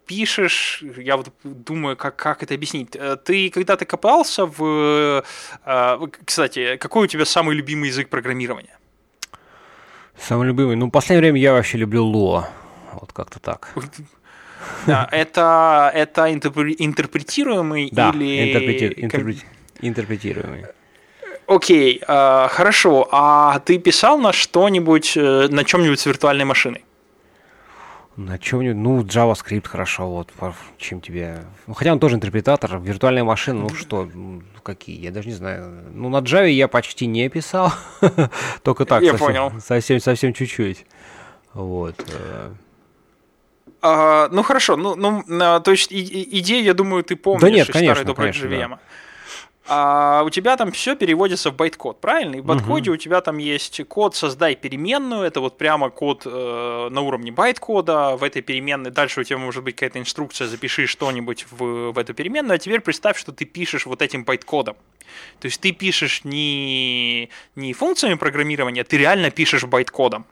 [0.07, 2.97] пишешь, я вот думаю, как, как это объяснить.
[2.97, 5.23] Э, ты когда-то копался в...
[6.25, 8.77] Кстати, какой у тебя самый любимый язык программирования?
[10.19, 10.75] Самый любимый?
[10.75, 12.49] Ну, в последнее время я вообще люблю Lua.
[12.93, 13.74] Вот как-то так.
[14.86, 18.51] Да, это, это интерпретируемый да, или...
[18.51, 19.05] Интерпрети...
[19.05, 19.45] Интерпрети...
[19.80, 20.66] интерпретируемый.
[21.47, 23.09] Окей, э, хорошо.
[23.11, 26.84] А ты писал на что-нибудь, э, на чем-нибудь с виртуальной машиной?
[28.16, 30.32] На чем-нибудь, ну, JavaScript хорошо, вот,
[30.78, 31.45] чем тебе...
[31.66, 34.09] Ну, хотя он тоже интерпретатор, виртуальная машина, ну что,
[34.62, 35.84] какие, я даже не знаю.
[35.95, 37.72] Ну, на Java я почти не писал,
[38.62, 39.53] только так, я совсем, понял.
[39.61, 40.84] совсем, совсем чуть-чуть.
[41.55, 41.97] Вот.
[43.83, 47.68] А, ну хорошо, ну, ну то есть и, идею, я думаю, ты помнишь да нет,
[47.68, 48.68] из конечно, старой доброй конечно, JVM.
[48.68, 48.78] Да.
[49.72, 52.35] А у тебя там все переводится в байткод, правильно?
[52.35, 52.95] И в байткоде угу.
[52.95, 58.16] у тебя там есть код «создай переменную», это вот прямо код э, на уровне байткода,
[58.16, 62.14] в этой переменной дальше у тебя может быть какая-то инструкция «запиши что-нибудь в, в эту
[62.14, 64.74] переменную», а теперь представь, что ты пишешь вот этим байткодом.
[65.39, 70.26] То есть ты пишешь не, не функциями программирования, ты реально пишешь байткодом.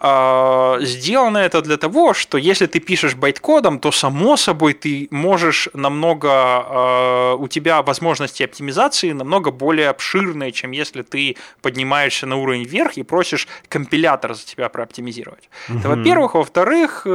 [0.00, 5.68] А, сделано это для того, что если ты пишешь байткодом, то само собой ты можешь
[5.74, 12.64] намного, а, у тебя возможности оптимизации намного более обширные, чем если ты поднимаешься на уровень
[12.64, 15.50] вверх и просишь компилятор за тебя прооптимизировать.
[15.68, 15.78] Угу.
[15.78, 16.34] Это во-первых.
[16.34, 17.06] Во-вторых,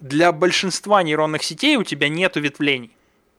[0.00, 2.90] для большинства нейронных сетей у тебя нет ветвлений.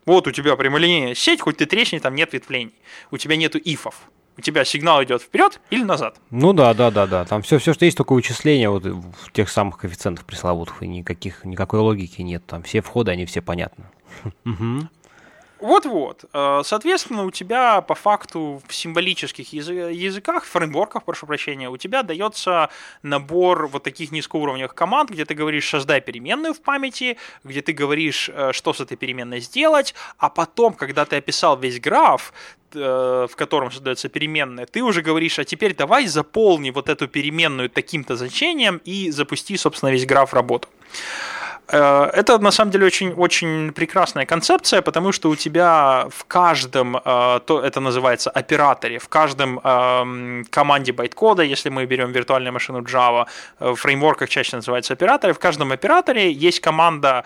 [0.06, 2.74] Вот у тебя прямолинейная сеть, хоть ты трещни, там нет ветвлений.
[3.12, 3.96] У тебя нету ифов
[4.42, 6.20] у тебя сигнал идет вперед или назад.
[6.32, 7.26] Ну да, да, да, да.
[7.26, 11.46] Там все, все, что есть, только вычисление вот в тех самых коэффициентах пресловутых, и никаких,
[11.46, 12.44] никакой логики нет.
[12.48, 13.86] Там все входы, они все понятны.
[15.60, 16.26] Вот-вот.
[16.34, 22.72] Э, соответственно, у тебя по факту в символических языках, фреймворках, прошу прощения, у тебя дается
[23.04, 28.28] набор вот таких низкоуровневых команд, где ты говоришь «создай переменную в памяти», где ты говоришь,
[28.34, 32.34] э, что с этой переменной сделать, а потом, когда ты описал весь граф,
[32.74, 38.16] в котором создается переменная, ты уже говоришь, а теперь давай заполни вот эту переменную таким-то
[38.16, 40.68] значением и запусти, собственно, весь граф работу.
[41.72, 46.98] Э, это на самом деле очень, очень прекрасная концепция, потому что у тебя в каждом,
[46.98, 49.60] э, то это называется операторе, в каждом
[50.50, 53.26] команде байткода, если мы берем виртуальную машину Java,
[53.60, 57.24] э, в фреймворках чаще называется операторы, в каждом операторе есть команда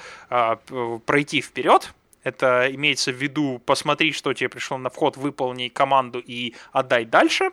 [1.06, 1.93] пройти вперед,
[2.26, 7.52] это имеется в виду посмотри, что тебе пришло на вход, выполни команду и отдай дальше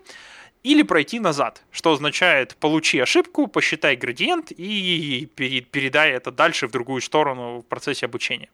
[0.62, 7.00] или пройти назад, что означает получи ошибку, посчитай градиент и передай это дальше в другую
[7.00, 8.48] сторону в процессе обучения.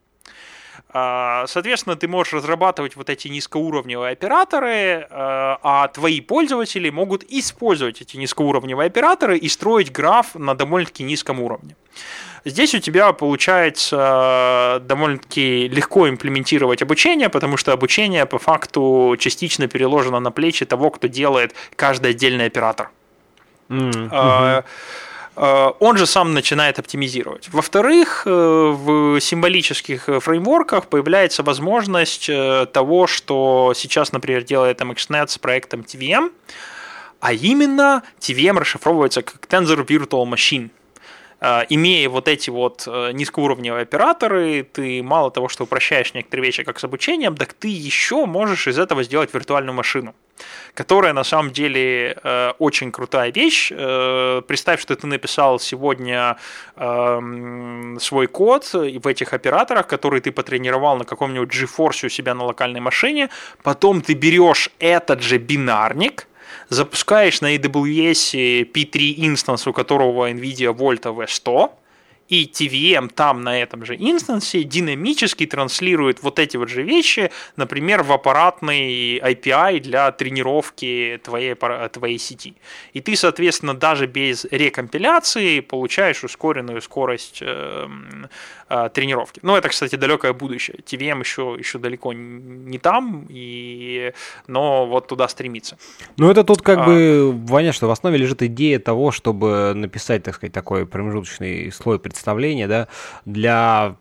[0.91, 8.01] А, соответственно, ты можешь разрабатывать вот эти низкоуровневые операторы, а, а твои пользователи могут использовать
[8.01, 11.77] эти низкоуровневые операторы и строить граф на довольно-таки низком уровне.
[12.49, 20.21] Здесь у тебя получается довольно-таки легко имплементировать обучение, потому что обучение по факту частично переложено
[20.21, 22.91] на плечи того, кто делает каждый отдельный оператор.
[23.69, 24.65] Mm-hmm.
[25.79, 27.49] Он же сам начинает оптимизировать.
[27.53, 35.39] Во-вторых, э, в символических фреймворках появляется возможность э, того, что сейчас, например, делает MXNet с
[35.39, 36.33] проектом TVM,
[37.21, 40.71] а именно TVM расшифровывается как Tensor Virtual Machine.
[41.41, 46.65] Э, имея вот эти вот э, низкоуровневые операторы, ты мало того, что упрощаешь некоторые вещи,
[46.65, 50.15] как с обучением, так ты еще можешь из этого сделать виртуальную машину,
[50.75, 53.69] которая на самом деле э, очень крутая вещь.
[53.69, 56.37] Представь, что ты написал сегодня
[56.77, 62.45] эм, свой код в этих операторах, который ты потренировал на каком-нибудь GeForce у себя на
[62.45, 63.29] локальной машине,
[63.63, 66.28] потом ты берешь этот же бинарник,
[66.69, 71.71] запускаешь на AWS P3 инстанс, у которого NVIDIA Volta V100,
[72.29, 78.03] и TVM там на этом же инстансе динамически транслирует вот эти вот же вещи, например,
[78.03, 82.55] в аппаратный API для тренировки твоей, твоей сети.
[82.93, 87.89] И ты, соответственно, даже без рекомпиляции получаешь ускоренную скорость э,
[88.69, 89.41] э, тренировки.
[89.43, 90.79] Ну, это, кстати, далекое будущее.
[90.85, 94.13] TVM еще, еще далеко не там, и...
[94.47, 95.79] но вот туда стремится.
[96.17, 96.85] Ну, это тут как а...
[96.85, 101.99] бы, Ваня, что в основе лежит идея того, чтобы написать, так сказать, такой промежуточный слой
[101.99, 102.89] представления представление, да,
[103.25, 103.95] для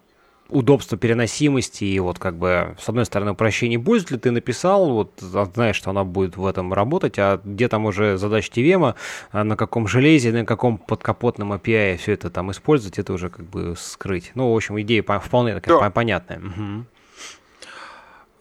[0.50, 5.76] удобства переносимости и вот как бы с одной стороны упрощение пользователя ты написал, вот знаешь,
[5.76, 8.96] что она будет в этом работать, а где там уже задача TVM,
[9.32, 13.46] а на каком железе, на каком подкапотном API все это там использовать, это уже как
[13.46, 14.32] бы скрыть.
[14.36, 15.90] Ну, в общем, идея вполне такая да.
[15.90, 16.40] понятная.
[16.40, 16.86] Угу.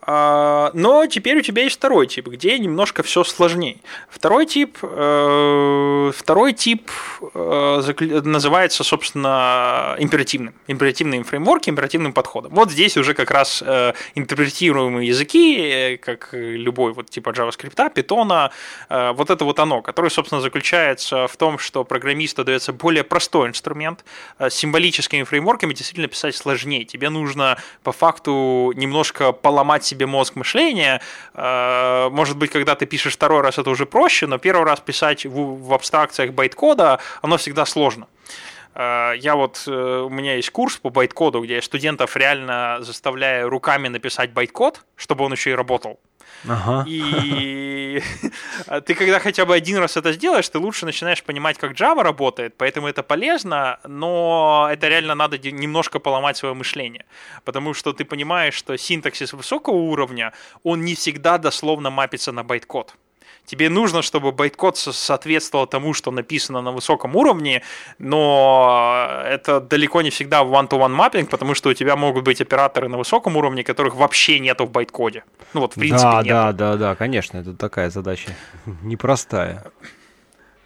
[0.08, 3.78] А, но теперь у тебя есть второй тип, где немножко все сложнее.
[4.08, 6.90] Второй тип, э, второй тип
[7.34, 10.54] э, называется, собственно, императивным.
[10.68, 12.54] Императивный фреймворк, императивным подходом.
[12.54, 18.50] Вот здесь уже как раз э, интерпретируемые языки, как любой вот типа JavaScript, Python,
[19.14, 24.04] вот это вот оно, которое, собственно, заключается в том, что программисту дается более простой инструмент.
[24.38, 26.84] С символическими фреймворками действительно писать сложнее.
[26.84, 31.00] Тебе нужно по факту немножко поломать себе себе мозг мышления.
[31.34, 35.26] Э, может быть, когда ты пишешь второй раз, это уже проще, но первый раз писать
[35.26, 38.06] в, в абстракциях байткода, оно всегда сложно.
[38.74, 43.48] Э, я вот, э, у меня есть курс по байткоду, где я студентов реально заставляю
[43.48, 45.98] руками написать байткод, чтобы он еще и работал.
[46.48, 46.84] Ага.
[46.88, 48.02] И
[48.86, 52.54] ты когда хотя бы один раз это сделаешь, ты лучше начинаешь понимать, как Java работает,
[52.56, 57.04] поэтому это полезно, но это реально надо немножко поломать свое мышление,
[57.44, 60.32] потому что ты понимаешь, что синтаксис высокого уровня,
[60.62, 62.94] он не всегда дословно мапится на байткод.
[63.46, 67.62] Тебе нужно, чтобы байткод соответствовал тому, что написано на высоком уровне,
[67.98, 72.98] но это далеко не всегда one-to-one mapping, потому что у тебя могут быть операторы на
[72.98, 75.24] высоком уровне, которых вообще нету в байткоде.
[75.54, 76.28] Ну вот, в принципе, да, нету.
[76.28, 78.30] Да, да, да, конечно, это такая задача
[78.82, 79.62] непростая.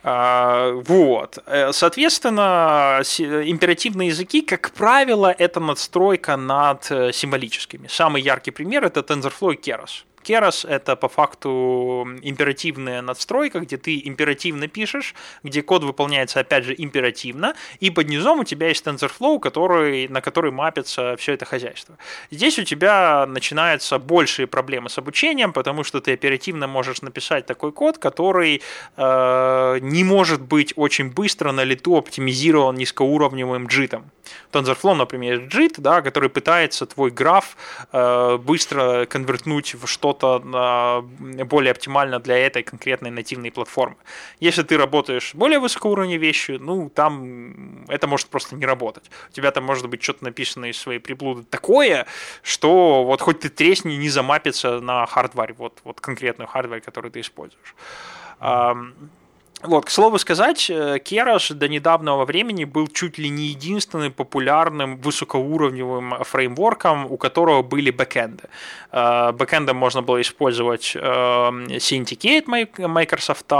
[0.03, 1.39] А, вот.
[1.47, 7.87] Э, соответственно, императивные языки, как правило, это надстройка над э, символическими.
[7.87, 10.05] Самый яркий пример это TensorFlow и Keras.
[10.31, 16.74] Keras— это по факту императивная надстройка, где ты императивно пишешь, где код выполняется, опять же,
[16.78, 21.97] императивно, и под низом у тебя есть TensorFlow, который, на который мапится все это хозяйство.
[22.31, 27.72] Здесь у тебя начинаются большие проблемы с обучением, потому что ты оперативно можешь написать такой
[27.72, 28.62] код, который
[28.97, 34.11] э, не может быть очень быстро на лету оптимизирован низкоуровневым джитом.
[34.53, 37.57] TensorFlow, например, JIT, да, который пытается твой граф
[37.93, 43.97] э, быстро конвертнуть в что-то э, более оптимально для этой конкретной нативной платформы.
[44.41, 49.11] Если ты работаешь более высокоуровневой вещью, ну, там это может просто не работать.
[49.31, 52.07] У тебя там может быть что-то написано из своей приблуды такое,
[52.43, 57.21] что вот хоть ты тресни, не замапится на хардваре, вот, вот конкретную хардвар, который ты
[57.21, 57.75] используешь.
[59.63, 64.97] Вот, к слову сказать, э, Keras до недавнего времени был чуть ли не единственным популярным
[64.97, 68.45] высокоуровневым фреймворком, у которого были бэкэнды.
[68.91, 72.47] Э, бэкэндом можно было использовать э, Syndicate
[72.89, 73.51] Microsoft,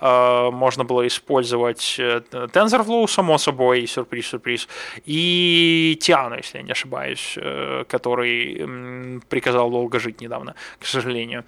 [0.00, 4.68] можно было использовать TensorFlow, само собой, сюрприз-сюрприз,
[5.06, 7.38] и Tiano, если я не ошибаюсь,
[7.88, 11.44] который приказал долго жить недавно, к сожалению.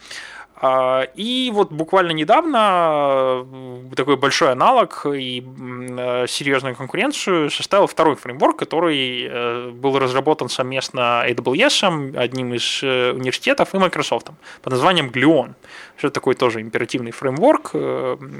[0.64, 8.14] А, и вот буквально недавно э, такой большой аналог и э, серьезную конкуренцию составил второй
[8.14, 14.28] фреймворк, который э, был разработан совместно AWS, одним из университетов, и Microsoft
[14.62, 15.54] под названием Gluon.
[15.98, 17.72] Это такой тоже императивный фреймворк,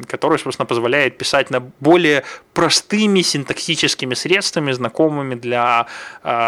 [0.07, 2.23] который, собственно, позволяет писать на более
[2.55, 5.87] простыми синтаксическими средствами, знакомыми для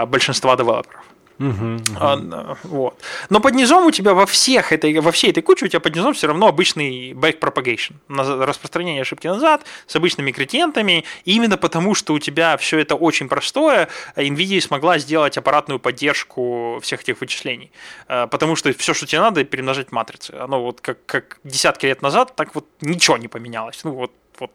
[0.07, 1.14] большинства девелоперов.
[1.39, 1.83] Угу, угу.
[1.99, 3.01] А, вот.
[3.29, 5.95] Но под низом у тебя во всех этой, во всей этой куче у тебя под
[5.95, 11.05] низом все равно обычный backpropagation, распространение ошибки назад с обычными градиентами.
[11.25, 17.03] Именно потому, что у тебя все это очень простое, NVIDIA смогла сделать аппаратную поддержку всех
[17.03, 17.73] этих вычислений.
[18.07, 20.33] А, потому что все, что тебе надо, перемножать матрицы.
[20.39, 23.81] Оно вот как, как десятки лет назад, так вот ничего не поменялось.
[23.85, 24.51] Ну вот вот.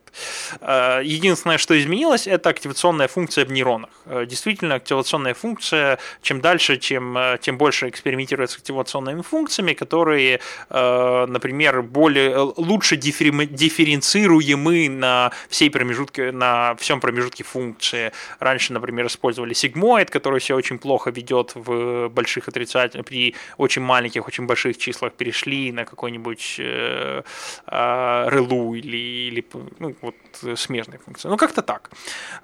[0.61, 3.89] Э, единственное, что изменилось, это активационная функция в нейронах.
[4.05, 10.39] Э, действительно, активационная функция, чем дальше, чем, э, тем больше экспериментируют с активационными функциями, которые,
[10.69, 18.11] например, более, лучше дифференцируемы на, всей промежутке, на всем промежутке функции.
[18.39, 24.27] Раньше, например, использовали сигмоид, который себя очень плохо ведет в больших отрицательных, при очень маленьких,
[24.27, 27.21] очень больших числах перешли на какой-нибудь э,
[27.67, 28.97] релу или,
[29.29, 29.41] или
[29.79, 31.29] ну, вот э, смежные функции.
[31.29, 31.91] Ну, как-то так.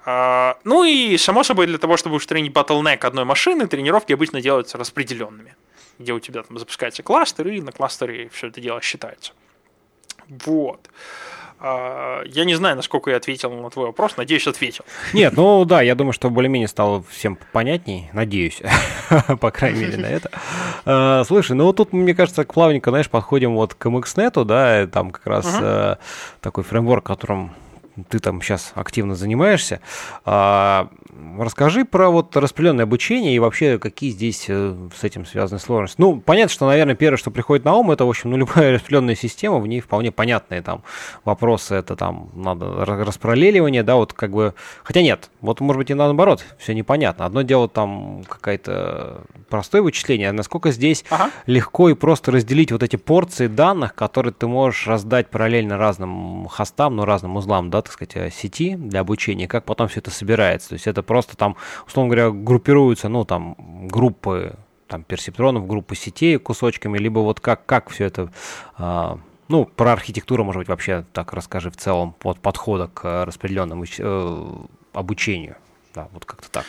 [0.04, 4.78] А, ну и, само собой, для того, чтобы устранить bottleneck одной машины, тренировки обычно делаются
[4.78, 5.56] распределенными,
[5.98, 9.32] где у тебя там запускается кластер, и на кластере все это дело считается.
[10.28, 10.88] Вот.
[11.58, 14.84] А, я не знаю, насколько я ответил на твой вопрос, надеюсь, ответил.
[15.12, 18.60] Нет, ну да, я думаю, что более-менее стало всем понятней, надеюсь,
[19.40, 20.30] по крайней мере, на это.
[20.84, 25.10] А, слушай, ну вот тут, мне кажется, плавненько, знаешь, подходим вот к MXNet, да, там
[25.10, 25.98] как раз uh
[26.40, 27.52] такой фреймворк, которым
[28.08, 29.80] ты там сейчас активно занимаешься.
[30.24, 30.90] А,
[31.38, 36.00] расскажи про вот распределенное обучение и вообще какие здесь э, с этим связаны сложности.
[36.00, 39.14] Ну, понятно, что, наверное, первое, что приходит на ум, это, в общем, ну, любая распределенная
[39.14, 40.82] система, в ней вполне понятные там
[41.24, 45.94] вопросы, это там надо распараллеливание, да, вот как бы, хотя нет, вот может быть и
[45.94, 47.24] наоборот, все непонятно.
[47.24, 51.30] Одно дело там какое-то простое вычисление, а насколько здесь ага.
[51.46, 56.96] легко и просто разделить вот эти порции данных, которые ты можешь раздать параллельно разным хостам,
[56.96, 60.70] ну, разным узлам, да, так сказать, э, сети для обучения, как потом все это собирается.
[60.70, 61.56] То есть это просто там,
[61.86, 63.56] условно говоря, группируются, ну, там,
[63.88, 64.56] группы
[64.86, 68.30] там, персептронов, группы сетей кусочками, либо вот как, как все это
[68.76, 69.18] а,
[69.48, 74.52] ну, про архитектуру, может быть, вообще так расскажи в целом от подхода к распределенному э,
[74.92, 75.56] обучению.
[75.94, 76.66] Да, вот как-то так.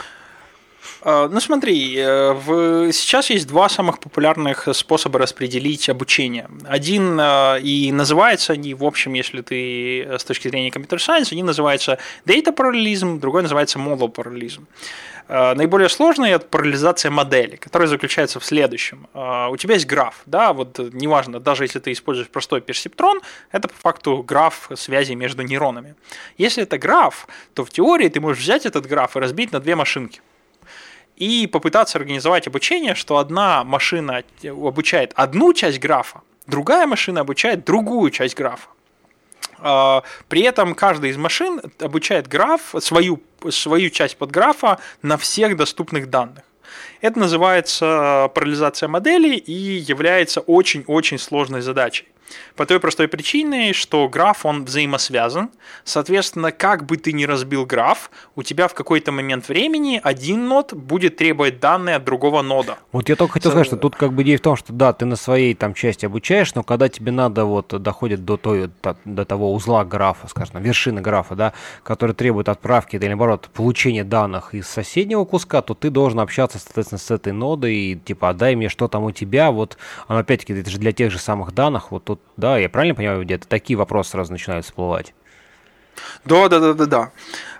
[1.09, 2.91] А, ну смотри, э, в...
[2.91, 6.49] сейчас есть два самых популярных способа распределить обучение.
[6.67, 11.31] Один э, и называется они, в общем, если ты э, с точки зрения компьютер сайенс,
[11.31, 14.67] они называются data параллелизм, другой называется model параллелизм.
[15.29, 19.07] Наиболее сложная это параллелизация модели, которая заключается в следующем.
[19.13, 23.19] У тебя есть граф, да, вот неважно, даже если ты используешь простой персептрон,
[23.51, 25.95] это по факту граф связи между нейронами.
[26.37, 29.75] Если это граф, то в теории ты можешь взять этот граф и разбить на две
[29.75, 30.21] машинки
[31.17, 38.11] и попытаться организовать обучение, что одна машина обучает одну часть графа, другая машина обучает другую
[38.11, 38.69] часть графа.
[39.59, 46.09] А, при этом каждая из машин обучает граф, свою, свою часть подграфа на всех доступных
[46.09, 46.43] данных.
[47.01, 52.07] Это называется парализация модели и является очень-очень сложной задачей.
[52.55, 55.49] По той простой причине, что граф, он взаимосвязан.
[55.83, 60.73] Соответственно, как бы ты ни разбил граф, у тебя в какой-то момент времени один нод
[60.73, 62.77] будет требовать данные от другого нода.
[62.91, 65.05] Вот я только хотел сказать, что тут как бы идея в том, что да, ты
[65.05, 68.69] на своей там части обучаешь, но когда тебе надо вот доходит до, той,
[69.05, 71.53] до, того узла графа, скажем, вершины графа, да,
[71.83, 76.99] который требует отправки или наоборот получения данных из соседнего куска, то ты должен общаться, соответственно,
[76.99, 80.77] с этой нодой и типа, отдай мне, что там у тебя, вот, опять-таки, это же
[80.77, 84.11] для тех же самых данных, вот тут, да, да, я правильно понимаю, где-то такие вопросы
[84.11, 85.13] сразу начинают всплывать?
[86.25, 87.11] Да, да, да, да, да.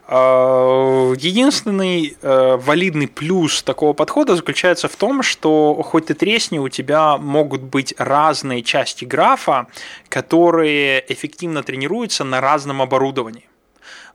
[0.09, 7.17] Единственный э, валидный плюс такого подхода заключается в том, что хоть ты тресни, у тебя
[7.17, 9.67] могут быть разные части графа,
[10.07, 13.49] которые эффективно тренируются на разном оборудовании.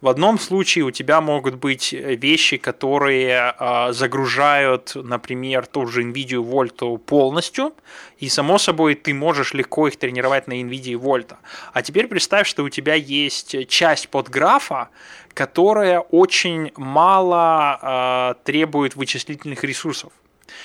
[0.03, 6.43] В одном случае у тебя могут быть вещи, которые э, загружают, например, ту же NVIDIA
[6.43, 7.73] Volt полностью,
[8.19, 11.37] и само собой ты можешь легко их тренировать на NVIDIA Volt.
[11.73, 14.89] А теперь представь, что у тебя есть часть подграфа,
[15.35, 20.13] которая очень мало э, требует вычислительных ресурсов.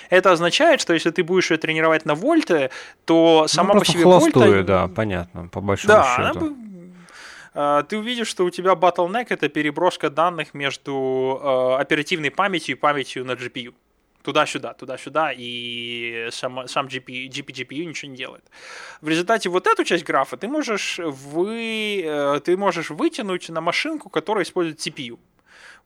[0.10, 2.72] Это означает, что если ты будешь ее тренировать на вольты,
[3.06, 4.64] то сама ну, по себе вольта...
[4.64, 6.46] да, понятно, по большому да, счету.
[6.46, 6.77] Она Э,
[7.90, 13.26] ты увидишь, что у тебя bottleneck— это переброска данных между э, оперативной памятью и памятью
[13.26, 13.74] на GPU.
[14.22, 18.44] Туда-сюда, туда-сюда, и сам, сам GP, GP, GPU ничего не делает.
[19.02, 24.10] В результате вот эту часть графа ты можешь, вы, э, ты можешь вытянуть на машинку,
[24.10, 25.18] которая использует CPU.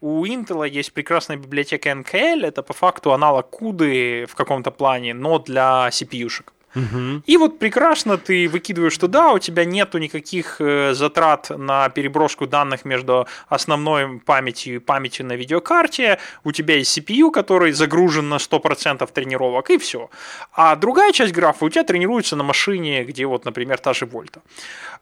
[0.01, 5.39] У Intel есть прекрасная библиотека NKL, это по факту аналог CUDA в каком-то плане, но
[5.39, 6.51] для CPU-шек.
[6.75, 7.23] Угу.
[7.25, 12.85] И вот прекрасно ты выкидываешь туда, у тебя нету никаких э, затрат на переброску данных
[12.85, 19.09] между основной памятью и памятью на видеокарте, у тебя есть CPU, который загружен на 100%
[19.11, 20.09] тренировок, и все.
[20.53, 24.41] А другая часть графа у тебя тренируется на машине, где вот, например, та же Вольта.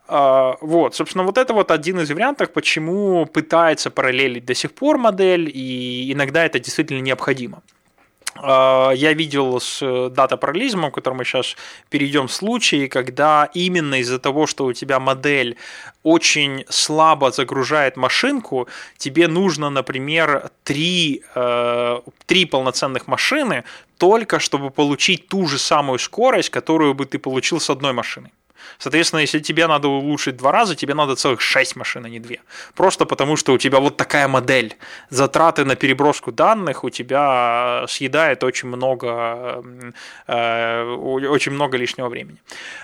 [0.08, 4.98] А, вот, собственно, вот это вот один из вариантов, почему пытается параллелить до сих пор
[4.98, 7.62] модель, и иногда это действительно необходимо.
[8.36, 11.56] А, я видел с э, дата-параллелизмом, к которому мы сейчас
[11.90, 15.58] перейдем, случаи, когда именно из-за того, что у тебя модель
[16.04, 18.68] очень слабо загружает машинку,
[18.98, 23.64] тебе нужно, например, три, э, три полноценных машины
[23.98, 28.32] только чтобы получить ту же самую скорость, которую бы ты получил с одной машиной.
[28.78, 32.42] Соответственно, если тебе надо улучшить два раза, тебе надо целых шесть машин, а не две.
[32.76, 34.78] Просто потому, что у тебя вот такая модель.
[35.10, 39.64] Затраты на переброску данных у тебя съедает очень много,
[40.28, 42.38] э, очень много лишнего времени.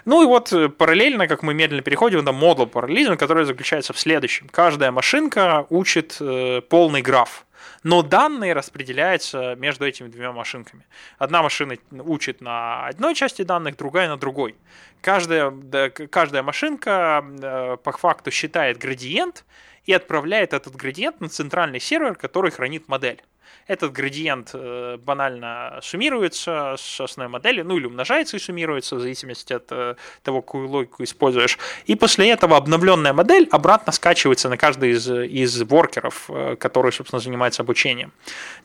[0.06, 4.00] Ну и вот э, параллельно, как мы медленно переходим на модул параллелизма, который заключается в
[4.00, 4.50] следующем.
[4.52, 7.46] Каждая машинка учит э, полный граф
[7.86, 10.88] но данные распределяются между этими двумя машинками.
[11.20, 14.56] Одна машина учит на одной части данных, другая на другой.
[15.02, 15.52] Каждая,
[15.92, 19.46] каждая машинка э, по факту считает градиент
[19.86, 23.22] и отправляет этот градиент на центральный сервер, который хранит модель.
[23.68, 29.54] Этот градиент э, банально суммируется с основной модели, ну или умножается и суммируется в зависимости
[29.54, 31.58] от э, того, какую логику используешь.
[31.86, 37.20] И после этого обновленная модель обратно скачивается на каждый из, из воркеров, э, который, собственно,
[37.20, 38.12] занимается обучением.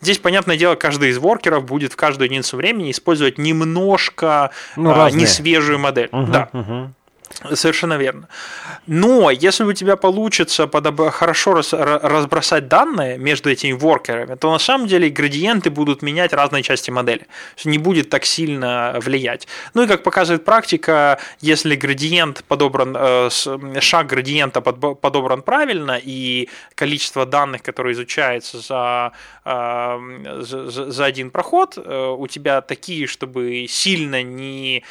[0.01, 5.09] Здесь, понятное дело, каждый из воркеров будет в каждую единицу времени использовать немножко ну, а,
[5.09, 6.09] несвежую модель.
[6.11, 6.49] Угу, да.
[6.53, 6.93] Угу.
[7.53, 8.27] Совершенно верно.
[8.87, 11.11] Но если у тебя получится подоб...
[11.11, 11.73] хорошо раз...
[11.73, 17.27] разбросать данные между этими воркерами, то на самом деле градиенты будут менять разные части модели.
[17.65, 19.47] Не будет так сильно влиять.
[19.73, 23.29] Ну и как показывает практика, если градиент подобран, э,
[23.79, 29.11] шаг градиента подобран правильно, и количество данных, которые изучаются за,
[29.45, 34.83] э, за, за один проход, э, у тебя такие, чтобы сильно не,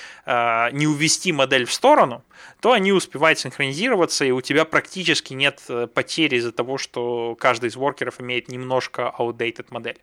[0.73, 2.23] не увести модель в сторону,
[2.61, 7.69] то они успевают синхронизироваться, и у тебя практически нет э, потери из-за того, что каждый
[7.69, 9.99] из воркеров имеет немножко outdated модель.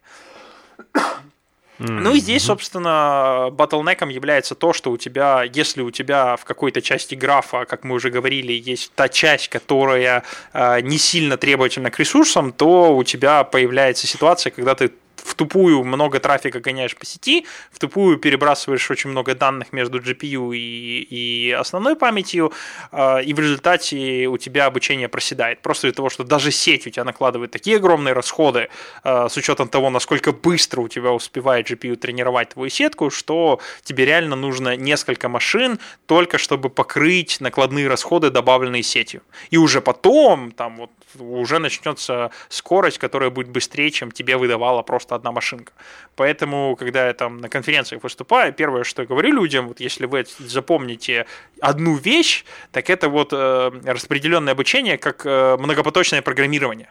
[1.79, 1.99] Mm-hmm.
[1.99, 6.81] Ну и здесь, собственно, ботлнеком является то, что у тебя, если у тебя в какой-то
[6.81, 10.23] части графа, как мы уже говорили, есть та часть, которая
[10.53, 14.91] э, не сильно требовательна к ресурсам, то у тебя появляется ситуация, когда ты
[15.37, 21.07] тупую много трафика гоняешь по сети, в тупую перебрасываешь очень много данных между GPU и,
[21.09, 22.51] и основной памятью,
[22.91, 25.61] э, и в результате у тебя обучение проседает.
[25.61, 28.69] Просто из-за того, что даже сеть у тебя накладывает такие огромные расходы
[29.03, 34.05] э, с учетом того, насколько быстро у тебя успевает GPU тренировать твою сетку, что тебе
[34.05, 39.21] реально нужно несколько машин только чтобы покрыть накладные расходы, добавленные сетью.
[39.51, 45.15] И уже потом, там вот уже начнется скорость, которая будет быстрее, чем тебе выдавала просто
[45.27, 45.71] одна машинка.
[46.15, 50.25] Поэтому, когда я там на конференциях выступаю, первое, что я говорю людям, вот если вы
[50.39, 51.25] запомните
[51.61, 56.87] одну вещь, так это вот э, распределенное обучение как э, многопоточное программирование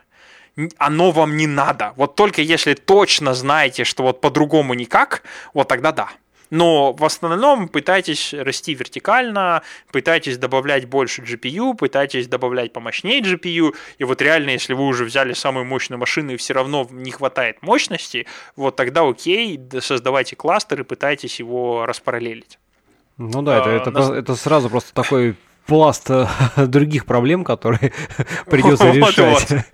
[0.79, 1.93] оно вам не надо.
[1.97, 5.23] Вот только если точно знаете, что вот по-другому никак,
[5.55, 6.09] вот тогда да.
[6.51, 13.75] Но в основном пытайтесь расти вертикально, пытайтесь добавлять больше GPU, пытайтесь добавлять помощнее GPU.
[13.99, 17.63] И вот реально, если вы уже взяли самую мощную машину и все равно не хватает
[17.63, 22.59] мощности, вот тогда окей, создавайте кластер и пытайтесь его распараллелить.
[23.19, 25.37] Ну да, это, это, а, это сразу просто такой
[25.67, 26.27] пласт э,
[26.67, 27.93] других проблем, которые
[28.47, 29.67] придется решать.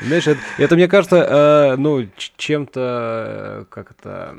[0.00, 4.34] Знаешь, это, это мне кажется, э, ну, чем-то, как это,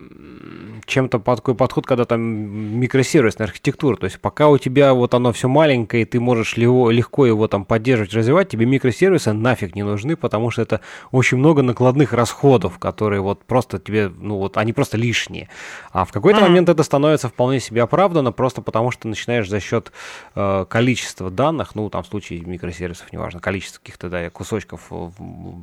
[0.85, 3.95] чем-то такой подход, когда там микросервисная архитектура.
[3.97, 7.47] То есть пока у тебя вот оно все маленькое, и ты можешь легко, легко его
[7.47, 10.81] там поддерживать, развивать, тебе микросервисы нафиг не нужны, потому что это
[11.11, 15.49] очень много накладных расходов, которые вот просто тебе, ну вот, они просто лишние.
[15.91, 16.43] А в какой-то mm-hmm.
[16.43, 19.91] момент это становится вполне себе оправдано, просто потому что начинаешь за счет
[20.35, 24.91] э, количества данных, ну, там в случае микросервисов, неважно, количество каких-то да, кусочков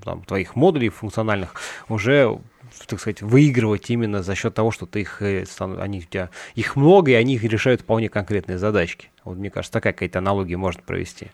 [0.04, 1.54] там, твоих модулей функциональных
[1.88, 2.38] уже
[2.88, 6.76] так сказать, выигрывать именно за счет того, что ты их, э, они у тебя, их
[6.76, 9.08] много, и они решают вполне конкретные задачки.
[9.24, 11.28] Вот мне кажется, такая какая-то аналогия можно провести.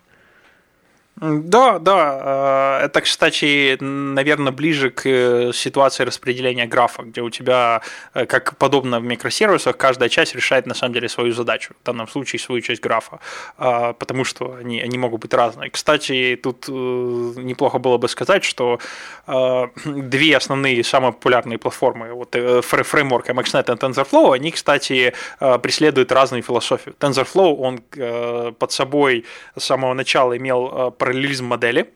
[1.21, 2.79] Да, да.
[2.81, 7.81] Э, это, кстати, наверное, ближе к э, ситуации распределения графа, где у тебя,
[8.15, 12.07] э, как подобно в микросервисах, каждая часть решает на самом деле свою задачу, в данном
[12.07, 13.19] случае свою часть графа,
[13.57, 15.69] потому что они, они могут быть разные.
[15.69, 18.79] Кстати, тут неплохо было бы сказать, что
[19.85, 22.35] две основные самые популярные платформы, вот
[22.65, 26.95] фреймворк MXNet и TensorFlow, они, кстати, преследуют разную философию.
[26.99, 31.91] TensorFlow, он под собой с самого начала имел параллелизм модели.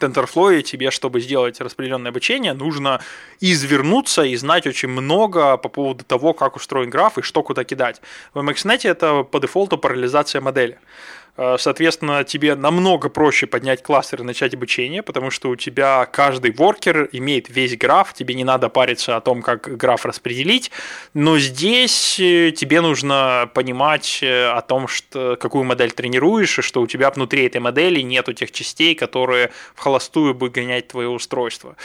[0.00, 3.00] TensorFlow тебе, чтобы сделать распределенное обучение, нужно
[3.40, 8.02] извернуться и знать очень много по поводу того, как устроен граф и что куда кидать.
[8.34, 10.78] В MXNet это по дефолту параллелизация модели.
[11.38, 16.50] Э, соответственно, тебе намного проще поднять кластер и начать обучение, потому что у тебя каждый
[16.50, 20.72] воркер имеет весь граф, тебе не надо париться о том, как граф распределить,
[21.14, 26.82] но здесь э, тебе нужно понимать э, о том, что, какую модель тренируешь, и что
[26.82, 31.76] у тебя внутри этой модели нету тех частей, которые в холостую будут гонять твое устройство.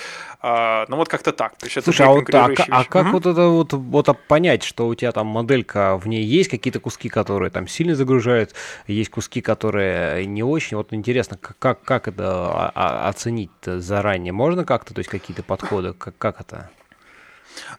[0.45, 1.55] А, ну вот как-то так.
[1.57, 3.13] То есть это Слушай, а, вот, а, а как угу.
[3.13, 7.07] вот это вот, вот понять, что у тебя там моделька, в ней есть какие-то куски,
[7.07, 8.53] которые там сильно загружают,
[8.87, 10.77] есть куски, которые не очень.
[10.77, 14.33] Вот интересно, как, как это оценить заранее?
[14.33, 15.93] Можно как-то, то есть какие-то подходы?
[15.93, 16.69] Как, как это?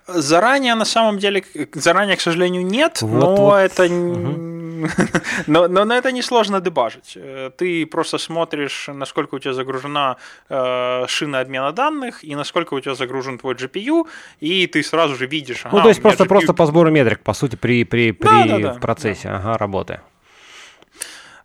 [0.07, 3.57] Заранее, на самом деле, заранее, к сожалению, нет, вот, но вот.
[3.57, 3.85] это...
[3.85, 4.55] Угу.
[5.47, 7.17] но, но на это несложно дебажить.
[7.17, 10.17] Э, ты просто смотришь, насколько у тебя загружена
[10.49, 14.07] э, шина обмена данных и насколько у тебя загружен твой GPU,
[14.41, 15.63] и ты сразу же видишь...
[15.65, 16.29] Ага, ну, то есть просто, GPU...
[16.29, 19.37] просто по сбору метрик, по сути, при, при, при да, да, да, процессе да.
[19.37, 20.01] Ага, работы.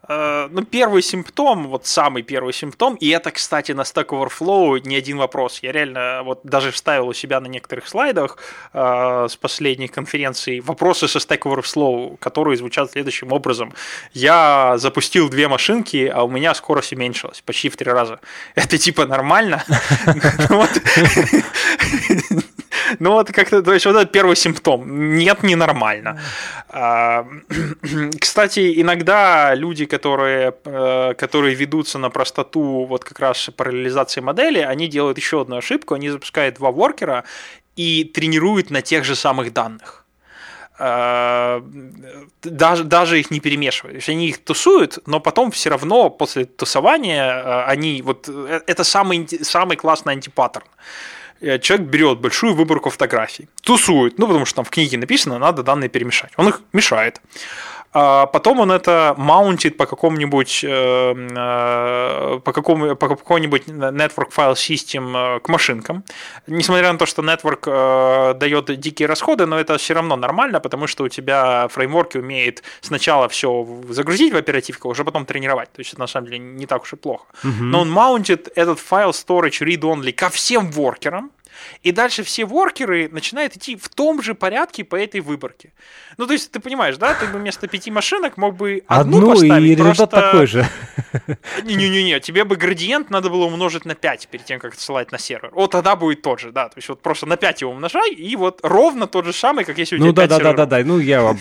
[0.09, 4.95] Э, ну, первый симптом, вот самый первый симптом, и это, кстати, на Stack Overflow не
[4.95, 5.59] один вопрос.
[5.61, 8.39] Я реально вот даже вставил у себя на некоторых слайдах
[8.73, 13.73] э, с последних конференций вопросы со Stack Overflow, которые звучат следующим образом.
[14.13, 18.19] Я запустил две машинки, а у меня скорость уменьшилась почти в три раза.
[18.55, 19.63] Это типа нормально?
[22.99, 25.15] Ну вот как-то, то есть вот это первый симптом.
[25.17, 26.19] Нет, ненормально.
[26.69, 27.25] А,
[28.19, 34.87] кстати, иногда люди, которые, э, которые ведутся на простоту вот как раз параллелизации модели, они
[34.87, 35.93] делают еще одну ошибку.
[35.93, 37.23] Они запускают два воркера
[37.75, 40.05] и тренируют на тех же самых данных
[40.79, 41.61] а,
[42.41, 43.93] даже, даже их не перемешивают.
[43.93, 48.61] То есть они их тусуют, но потом все равно после тусования э, они вот э,
[48.65, 50.65] это самый, самый классный антипаттерн.
[51.41, 55.63] Э, человек берет большую выборку фотографий, тусует, ну, потому что там в книге написано, надо
[55.63, 56.31] данные перемешать.
[56.37, 57.21] Он их мешает.
[57.91, 64.53] А потом он это маунтит по какому-нибудь э, э, по какому по какому-нибудь network file
[64.53, 66.03] system к машинкам.
[66.47, 71.03] Несмотря на то, что network дает дикие расходы, но это все равно нормально, потому что
[71.03, 75.71] у тебя фреймворки умеет сначала все загрузить в оперативку, а уже потом тренировать.
[75.71, 77.25] То есть это на самом деле не так уж и плохо.
[77.43, 77.61] Uh-huh.
[77.61, 81.31] Но он маунтит этот файл storage read-only ко всем воркерам,
[81.83, 85.73] и дальше все воркеры начинают идти в том же порядке по этой выборке.
[86.17, 89.31] Ну, то есть, ты понимаешь, да, ты бы вместо пяти машинок мог бы одну, одну
[89.31, 89.63] поставить.
[89.63, 90.21] и результат просто...
[90.21, 90.67] такой же.
[91.63, 95.51] Не-не-не, тебе бы градиент надо было умножить на 5 перед тем, как отсылать на сервер.
[95.53, 96.69] Вот тогда будет тот же, да.
[96.69, 99.77] То есть, вот просто на 5 его умножай, и вот ровно тот же самый, как
[99.77, 101.35] если у ну тебя Ну, да-да-да-да, ну, я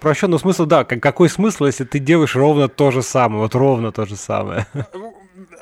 [0.00, 3.92] прощен, но смысл, да, какой смысл, если ты делаешь ровно то же самое, вот ровно
[3.92, 4.66] то же самое?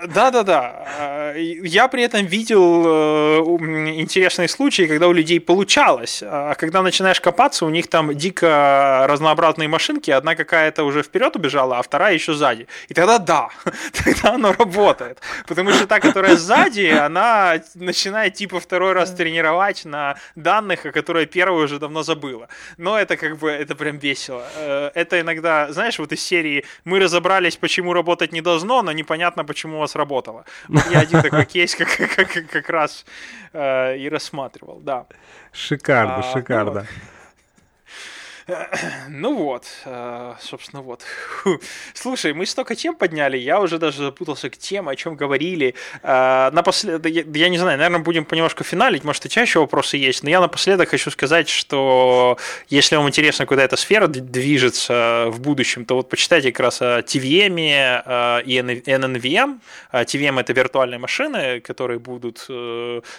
[0.07, 0.87] Да-да-да.
[0.99, 3.39] А, я при этом видел э,
[4.01, 9.69] интересные случаи, когда у людей получалось, а когда начинаешь копаться, у них там дико разнообразные
[9.69, 12.67] машинки, одна какая-то уже вперед убежала, а вторая еще сзади.
[12.89, 13.49] И тогда да,
[14.05, 15.19] тогда оно работает.
[15.47, 21.27] Потому что та, которая сзади, она начинает типа второй раз тренировать на данных, о которой
[21.27, 22.49] первую уже давно забыла.
[22.77, 24.45] Но это как бы, это прям весело.
[24.57, 29.45] Э, это иногда, знаешь, вот из серии мы разобрались, почему работать не должно, но непонятно,
[29.45, 30.45] почему у вас сработало.
[30.91, 33.05] Я один такой кейс как, как, как раз
[33.53, 35.07] э, и рассматривал, да.
[35.53, 36.81] Шикарно, а, шикарно.
[36.81, 36.87] Ну,
[39.09, 41.03] ну вот, э, собственно, вот.
[41.95, 45.75] Слушай, мы столько тем подняли, я уже даже запутался к тем, о чем говорили.
[46.03, 50.31] Э, напоследок, я не знаю, наверное, будем понемножку финалить, может, и чаще вопросы есть, но
[50.31, 52.39] я напоследок хочу сказать, что
[52.69, 57.01] если вам интересно, куда эта сфера движется в будущем, то вот почитайте как раз о
[57.01, 59.61] TVM э, и NNVM.
[59.93, 62.49] TVM– это виртуальные машины, которые будут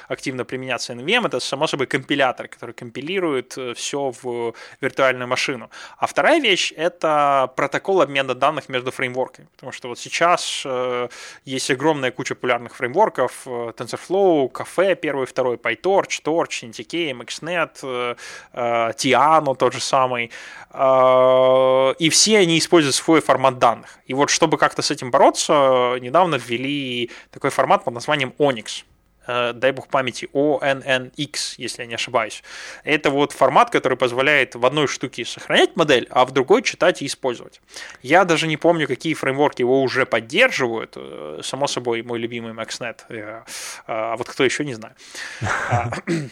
[0.07, 1.27] активно применяться NVM.
[1.27, 5.69] Это, само собой, компилятор, который компилирует все в виртуальном виртуальную машину.
[5.97, 9.47] А вторая вещь— это протокол обмена данных между фреймворками.
[9.55, 11.07] Потому что вот сейчас э,
[11.45, 13.31] есть огромная куча популярных фреймворков.
[13.45, 18.15] Э, TensorFlow, Cafe первый, второй, PyTorch, Torch, NTK, MXNet, э,
[18.53, 20.31] э, Tiano тот же самый.
[20.71, 23.99] Э, и все они используют свой формат данных.
[24.09, 28.83] И вот чтобы как-то с этим бороться, недавно ввели такой формат под названием Onyx.
[29.27, 32.43] Э, дай бог памяти, ONNX, если я не ошибаюсь.
[32.83, 37.05] Это вот формат, который позволяет в одной штуке сохранять модель, а в другой читать и
[37.05, 37.61] использовать.
[38.01, 40.93] Я даже не помню, какие фреймворки его уже поддерживают.
[40.95, 43.01] Э, само собой, мой любимый MaxNet.
[43.09, 43.43] Э,
[43.87, 44.95] а вот кто еще, не знаю.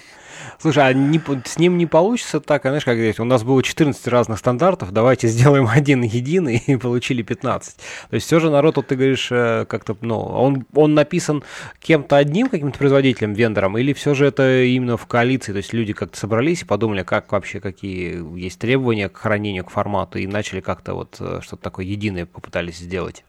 [0.60, 3.62] Слушай, а не, с ним не получится так, а знаешь, как говорить, у нас было
[3.62, 7.76] 14 разных стандартов, давайте сделаем один единый и получили 15.
[8.10, 11.44] То есть все же народ, вот ты говоришь, э, как-то, ну, он, он написан
[11.80, 15.94] кем-то одним, каким-то производителем, вендором, или все же это именно в коалиции, то есть люди
[15.94, 20.62] как-то собрались и подумали, как вообще, какие есть требования к хранению, к формату, и начали
[20.62, 23.24] как-то вот э, что-то такое единое попытались сделать.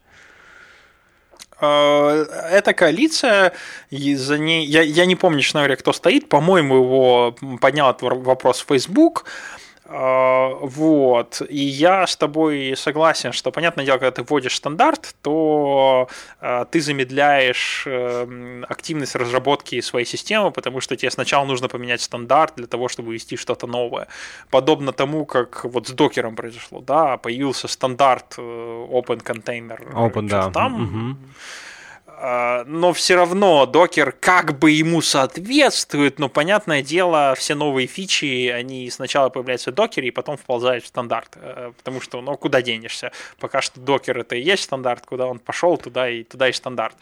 [1.63, 3.53] Э, эта коалиция,
[3.89, 8.65] за ней, я, я не помню, честно говоря, кто стоит, по-моему, его поднял этот вопрос
[8.67, 11.41] Facebook, а, вот.
[11.49, 16.07] И я с тобой согласен, что, понятное дело, когда ты вводишь стандарт, то
[16.39, 22.53] а, ты замедляешь эм, активность разработки своей системы, потому что тебе сначала нужно поменять стандарт
[22.55, 24.07] для того, чтобы ввести что-то новое.
[24.49, 29.93] Подобно тому, как вот с докером произошло, да, появился стандарт э, Open Container.
[29.93, 30.49] Open, да.
[30.49, 30.83] Там.
[30.83, 31.72] Угу а,
[32.21, 38.89] но все равно докер как бы ему соответствует, но понятное дело, все новые фичи, они
[38.89, 43.11] сначала появляются в докере и потом вползают в стандарт, э, потому что, ну, куда денешься?
[43.39, 46.95] Пока что докер это и есть стандарт, куда он пошел, туда и, туда и стандарт.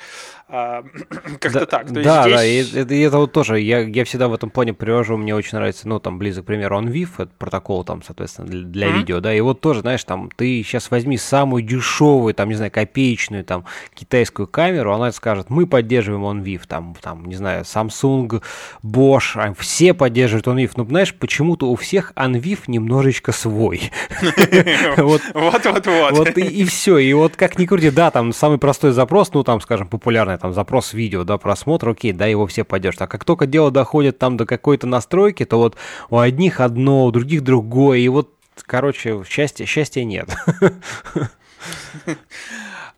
[0.47, 0.83] А,
[1.39, 1.87] как-то да, так.
[1.87, 2.71] То да, здесь...
[2.71, 5.57] да, и, и, это вот тоже, я, я всегда в этом плане привожу, мне очень
[5.57, 8.97] нравится, ну, там, близок, к примеру, OnVIF, это протокол, там, соответственно, для, для mm-hmm.
[8.97, 12.71] видео, да, и вот тоже, знаешь, там, ты сейчас возьми самую дешевую, там, не знаю,
[12.71, 18.43] копеечную, там, китайскую камеру, она скажет, мы поддерживаем OnVIF, там, там, не знаю, Samsung,
[18.83, 23.91] Bosch, все поддерживают OnVIF, но, знаешь, почему-то у всех OnVIF немножечко свой.
[24.97, 26.11] Вот, вот, вот.
[26.11, 29.61] Вот и все, и вот как ни крути, да, там самый простой запрос, ну, там,
[29.61, 33.45] скажем, популярный, там, запрос видео, да, просмотр, окей, да, его все поддержат, а как только
[33.45, 35.77] дело доходит там до какой-то настройки, то вот
[36.09, 38.29] у одних одно, у других другое, и вот,
[38.65, 40.29] короче, счастья, счастья нет.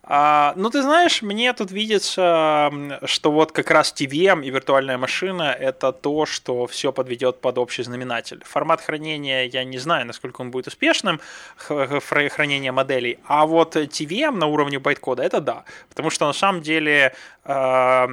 [0.05, 5.55] А, ну, ты знаешь, мне тут видится, что вот как раз TVM и виртуальная машина–
[5.59, 8.43] это то, что все подведет под общий знаменатель.
[8.43, 11.21] Формат хранения, я не знаю, насколько он будет успешным,
[11.55, 15.63] хранение моделей, а вот TVM на уровне байткода– это да.
[15.87, 17.15] Потому что на самом деле
[17.45, 18.09] а,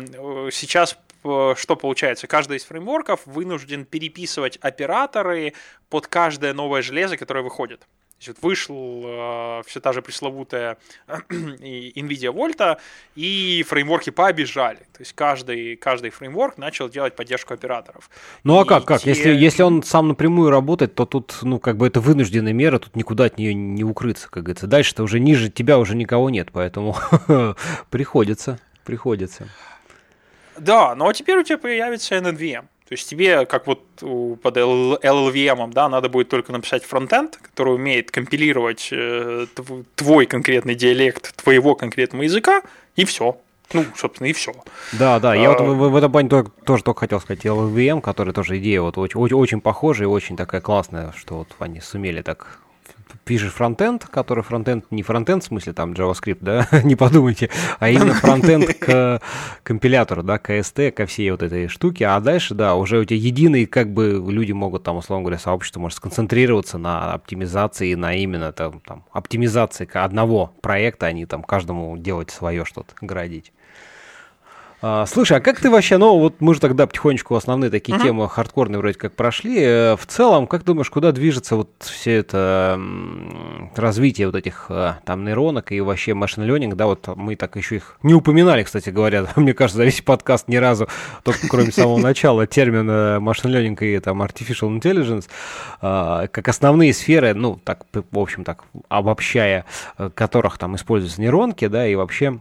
[0.52, 2.26] сейчас что получается?
[2.26, 5.52] Каждый из фреймворков вынужден переписывать операторы
[5.90, 7.86] под каждое новое железо, которое выходит.
[8.26, 10.76] Вот вышел э, все та же пресловутая
[11.28, 12.78] NVIDIA Volta,
[13.14, 14.78] и фреймворки побежали.
[14.92, 18.10] То есть каждый, каждый фреймворк начал делать поддержку операторов.
[18.44, 19.00] Ну а и как, как?
[19.00, 19.10] Те...
[19.10, 22.94] Если, если он сам напрямую работает, то тут, ну, как бы это вынужденная мера, тут
[22.96, 24.66] никуда от нее не укрыться, как говорится.
[24.66, 26.96] Дальше-то уже ниже тебя уже никого нет, поэтому
[27.90, 29.48] приходится, приходится.
[30.58, 32.66] Да, но теперь у тебя появится NNVM.
[32.90, 38.10] То есть тебе, как вот под LLVM, да, надо будет только написать фронтенд, который умеет
[38.10, 39.46] компилировать э,
[39.94, 42.62] твой конкретный диалект твоего конкретного языка,
[42.96, 43.38] и все.
[43.72, 44.52] Ну, собственно, и все.
[44.98, 45.52] Да, да, я а...
[45.52, 48.98] вот в, в этом плане тоже, тоже только хотел сказать LLVM, который тоже идея вот
[48.98, 52.58] очень, очень, очень похожая и очень такая классная, что вот они сумели так
[53.30, 57.48] пишешь фронтенд, который фронтенд не фронтенд в смысле там JavaScript, да, не подумайте,
[57.78, 59.22] а именно фронтенд к
[59.62, 63.20] компилятору, да, к ST, ко всей вот этой штуке, а дальше, да, уже у тебя
[63.20, 68.50] единый, как бы люди могут там, условно говоря, сообщество может сконцентрироваться на оптимизации, на именно
[68.50, 73.52] там, там оптимизации одного проекта, а не там каждому делать свое что-то, градить.
[74.82, 78.02] А, слушай, а как ты вообще, ну вот мы же тогда потихонечку основные такие uh-huh.
[78.02, 79.58] темы хардкорные вроде как прошли.
[79.60, 82.80] Э, в целом, как думаешь, куда движется вот все это
[83.76, 87.76] развитие вот этих э, там нейронок и вообще машин ленинг, да, вот мы так еще
[87.76, 90.88] их не упоминали, кстати говоря, мне кажется, за весь подкаст ни разу,
[91.24, 95.28] только кроме самого начала, термин машин ленинг и там artificial intelligence,
[95.82, 99.66] а, как основные сферы, ну так, в общем так, обобщая,
[99.98, 102.38] э, которых там используются нейронки, да, и вообще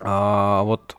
[0.00, 0.96] а, вот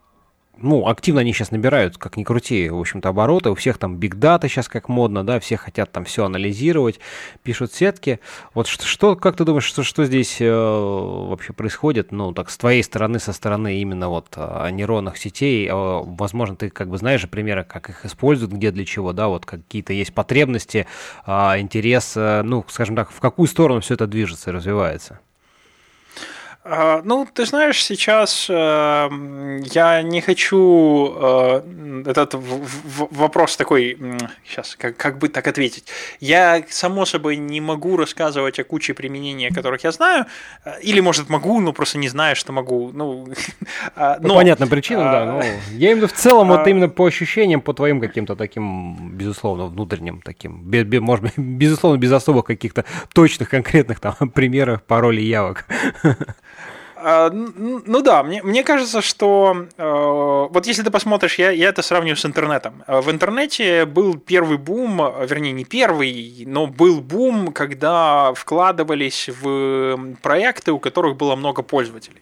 [0.64, 4.15] ну, активно они сейчас набирают, как ни крути, в общем-то, обороты, у всех там биг
[4.15, 6.99] дата сейчас как модно, да, все хотят там все анализировать,
[7.44, 8.19] пишут сетки.
[8.53, 12.57] Вот что, что как ты думаешь, что, что здесь э, вообще происходит, ну, так, с
[12.57, 17.30] твоей стороны, со стороны именно вот э, нейронных сетей, э, возможно, ты как бы знаешь
[17.30, 20.88] примеры, как их используют, где для чего, да, вот какие-то есть потребности,
[21.26, 25.19] э, интерес, э, ну, скажем так, в какую сторону все это движется и развивается?
[26.65, 29.10] А, ну, ты знаешь, сейчас э,
[29.73, 33.98] я не хочу э, этот вопрос такой,
[34.48, 35.90] сейчас, как, как бы так ответить.
[36.22, 40.26] Я, само собой, не могу рассказывать о куче применений, которых я знаю,
[40.64, 42.91] э, или, может, могу, но просто не знаю, что могу.
[42.94, 43.27] Ну,
[43.98, 45.26] а, но, ну понятно, причина, да.
[45.26, 50.22] Но я именно в целом, вот именно по ощущениям, по твоим каким-то таким, безусловно, внутренним
[50.22, 50.72] таким,
[51.02, 55.65] может быть, безусловно, без особых каких-то точных, конкретных там примеров, паролей, явок.
[57.05, 61.81] А, ну да, мне, мне кажется, что э, вот если ты посмотришь, я, я это
[61.81, 62.84] сравню с интернетом.
[62.88, 70.15] Э, в интернете был первый бум, вернее не первый, но был бум, когда вкладывались в
[70.21, 72.21] проекты, у которых было много пользователей.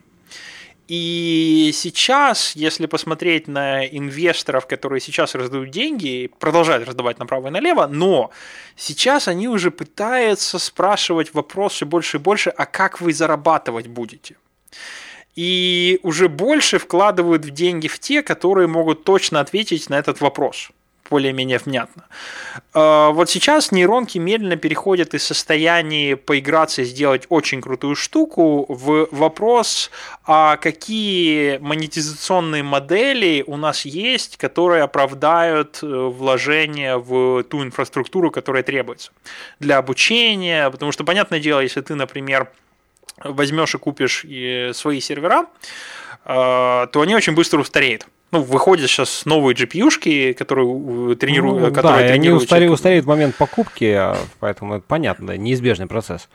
[0.87, 7.85] И сейчас, если посмотреть на инвесторов, которые сейчас раздают деньги, продолжают раздавать направо и налево,
[7.85, 8.31] но
[8.75, 14.37] сейчас они уже пытаются спрашивать вопросы больше и больше, а как вы зарабатывать будете?
[15.35, 20.71] И уже больше вкладывают в деньги в те, которые могут точно ответить на этот вопрос
[21.11, 22.05] более-менее внятно.
[22.73, 29.09] А, вот сейчас нейронки медленно переходят из состояния поиграться и сделать очень крутую штуку в
[29.11, 29.91] вопрос,
[30.25, 38.63] а какие монетизационные модели у нас есть, которые оправдают э, вложение в ту инфраструктуру, которая
[38.63, 39.11] требуется
[39.59, 42.49] для обучения, потому что, понятное дело, если ты, например,
[43.23, 45.45] возьмешь и купишь и свои сервера,
[46.25, 48.07] а, то они очень быстро устареют.
[48.31, 51.61] Ну, выходят сейчас новые GPU-шки, которые тренируют.
[51.61, 56.29] Ну, которые да, они устареют, устареют в момент покупки, а, поэтому это понятно, неизбежный процесс.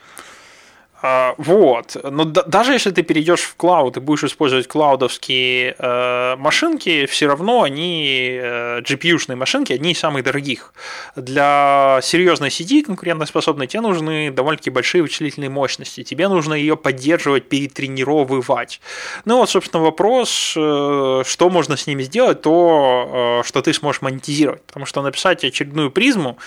[1.02, 1.96] А, вот.
[2.02, 7.26] Но да, даже если ты перейдешь в клауд и будешь использовать клаудовские э, машинки, все
[7.26, 10.72] равно они, э, GPU-шные машинки, одни из самых дорогих.
[11.14, 16.02] Для серьезной сети конкурентоспособной тебе нужны довольно-таки большие вычислительные мощности.
[16.02, 18.80] Тебе нужно ее поддерживать, перетренировывать.
[19.26, 24.00] Ну вот, собственно, вопрос, э, что можно с ними сделать, то, э, что ты сможешь
[24.00, 24.62] монетизировать.
[24.62, 26.38] Потому что написать очередную призму,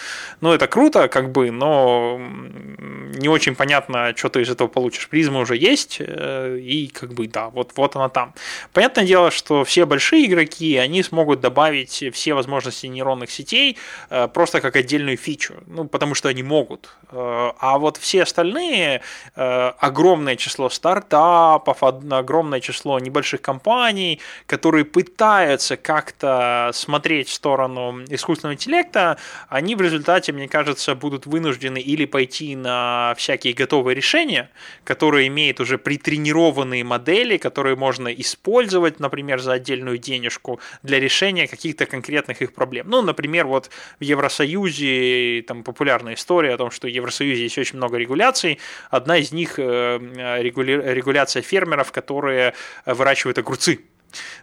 [0.42, 5.08] ну это круто, как бы, но не очень понятно, что ты из этого получишь.
[5.10, 8.34] Призма уже есть, э, и как бы да, вот, вот она там.
[8.74, 13.78] Понятное дело, что все большие игроки, они смогут добавить все возможности нейронных сетей
[14.10, 16.90] э, просто как отдельную фичу, ну, потому что они могут.
[17.12, 19.02] Э, а вот все остальные,
[19.36, 29.18] огромное число стартапов, огромное число небольших компаний, которые пытаются как-то смотреть в сторону искусственного интеллекта,
[29.48, 34.50] они в результате, мне кажется, будут вынуждены или пойти на всякие готовые решения, решения,
[34.84, 41.86] которые имеют уже притренированные модели, которые можно использовать, например, за отдельную денежку для решения каких-то
[41.86, 42.88] конкретных их проблем.
[42.90, 43.70] Ну, например, вот
[44.00, 48.60] в Евросоюзе там популярная история о том, что в Евросоюзе есть очень много регуляций.
[48.90, 50.00] Одна из них э,
[50.42, 52.54] регуляция фермеров, которые
[52.86, 53.80] выращивают огурцы.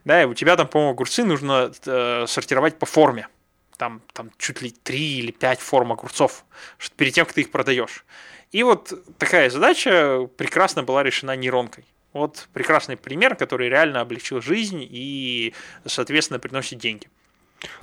[0.05, 3.29] Да, и у тебя там, по-моему, огурцы нужно э, сортировать по форме
[3.77, 6.45] там, там чуть ли три или пять форм огурцов
[6.97, 8.05] перед тем, как ты их продаешь.
[8.57, 11.85] И вот такая задача прекрасно была решена нейронкой.
[12.15, 15.53] Вот прекрасный пример, который реально облегчил жизнь и,
[15.85, 17.07] соответственно, приносит деньги.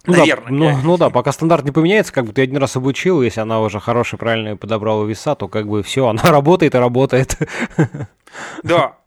[0.07, 0.47] Ну Наверное.
[0.47, 3.39] Да, ну, ну да, пока стандарт не поменяется, как бы ты один раз обучил, если
[3.39, 7.37] она уже хорошая, правильная подобрала веса, то как бы все, она работает и работает.
[8.63, 8.97] Да.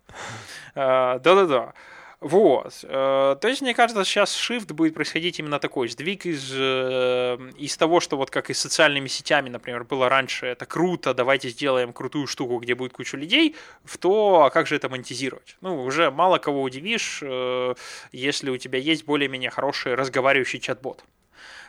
[0.76, 1.72] Э, да-да-да.
[2.20, 2.72] Вот.
[2.84, 7.76] Э, то есть, мне кажется, сейчас shift будет происходить именно такой сдвиг из, э, из
[7.76, 11.92] того, что вот как и с социальными сетями, например, было раньше, это круто, давайте сделаем
[11.92, 15.56] крутую штуку, где будет куча людей, в то, а как же это монетизировать?
[15.60, 17.74] Ну, уже мало кого удивишь, э,
[18.12, 21.04] если у тебя есть более-менее хороший разговаривающий чат-бот.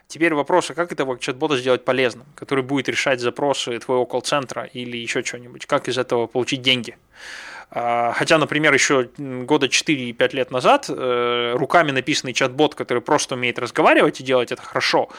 [0.07, 4.95] Теперь вопрос, а как этого чат-бота сделать полезным, который будет решать запросы твоего колл-центра или
[4.95, 5.65] еще что-нибудь?
[5.65, 6.97] Как из этого получить деньги?
[7.69, 13.59] А, хотя, например, еще года 4-5 лет назад э, руками написанный чат-бот, который просто умеет
[13.59, 15.09] разговаривать и делать это хорошо,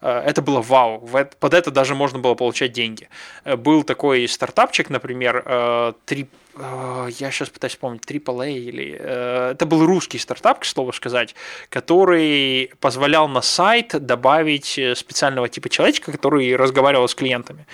[0.00, 1.06] э, это было вау.
[1.38, 3.10] Под это даже можно было получать деньги.
[3.44, 6.28] Э, был такой стартапчик, например, три
[7.20, 8.90] я сейчас пытаюсь вспомнить, AAA или...
[8.92, 11.36] Это был русский стартап, к слову сказать,
[11.68, 17.64] который позволял на сайт добавить специального типа человечка, который разговаривал с клиентами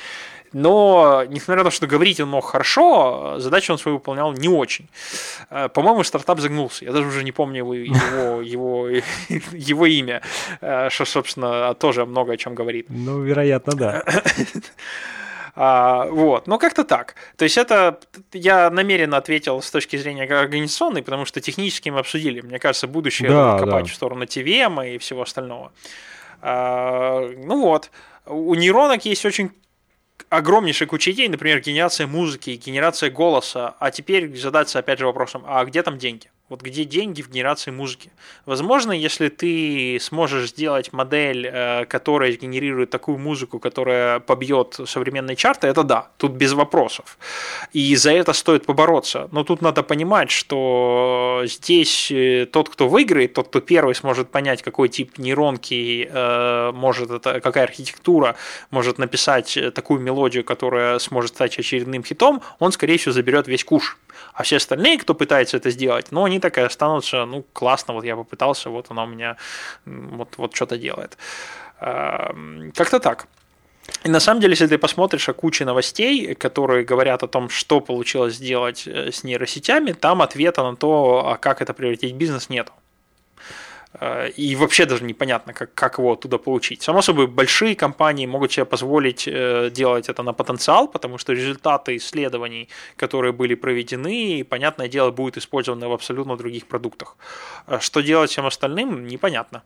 [0.54, 4.88] Но, несмотря на то, что говорить он мог хорошо, задачу он свою выполнял не очень.
[5.50, 6.84] Э, по-моему, стартап загнулся.
[6.84, 8.88] Я даже уже не помню его, его, его,
[9.52, 10.22] его имя,
[10.60, 12.86] э, что, собственно, тоже много о чем говорит.
[12.88, 14.04] Ну, вероятно, да.
[15.56, 17.14] А, вот, но как-то так.
[17.36, 18.00] То есть это
[18.32, 22.40] я намеренно ответил с точки зрения организационной, потому что технически мы обсудили.
[22.40, 23.92] Мне кажется, будущее да, копать да.
[23.92, 25.70] в сторону TVM и всего остального.
[26.42, 27.92] А, ну вот,
[28.26, 29.52] у нейронок есть очень
[30.36, 35.64] огромнейшая куча идей, например, генерация музыки, генерация голоса, а теперь задаться опять же вопросом, а
[35.64, 36.30] где там деньги?
[36.50, 38.12] Вот где деньги в генерации музыки?
[38.44, 45.68] Возможно, если ты сможешь сделать модель, э, которая генерирует такую музыку, которая побьет современные чарты,
[45.68, 47.16] это да, тут без вопросов.
[47.72, 49.28] И за это стоит побороться.
[49.32, 54.60] Но тут надо понимать, что здесь э, тот, кто выиграет, тот, кто первый сможет понять,
[54.60, 58.36] какой тип нейронки э, может какая архитектура
[58.70, 63.96] может написать такую мелодию, которая сможет стать очередным хитом, он, скорее всего, заберет весь куш.
[64.32, 68.04] А все остальные, кто пытается это сделать, ну, они так и останутся, ну, классно, вот
[68.04, 69.36] я попытался, вот она у меня
[69.86, 71.16] вот, вот что-то делает.
[71.80, 73.26] Как-то так.
[74.04, 77.80] И на самом деле, если ты посмотришь о куче новостей, которые говорят о том, что
[77.80, 82.48] получилось сделать э, с нейросетями, там ответа на то, а как это превратить в бизнес,
[82.48, 82.72] нету.
[84.00, 86.82] Э, и вообще даже непонятно, как, как его оттуда получить.
[86.82, 91.96] Само собой, большие компании могут себе позволить э, делать это на потенциал, потому что результаты
[91.96, 97.16] исследований, которые были проведены, понятное дело, будут использованы в абсолютно других продуктах.
[97.66, 99.62] Э, что делать всем остальным, непонятно.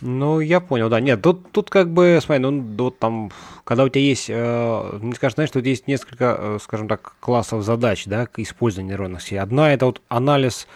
[0.00, 0.98] Ну, я понял, да.
[0.98, 3.30] Нет, тут, тут как бы, смотри, ну, вот там,
[3.64, 8.06] когда у тебя есть, э, не скажешь, знаешь, тут есть несколько, скажем так, классов задач,
[8.06, 9.38] да, к использованию нейронных сетей.
[9.38, 10.66] Одна– это вот анализ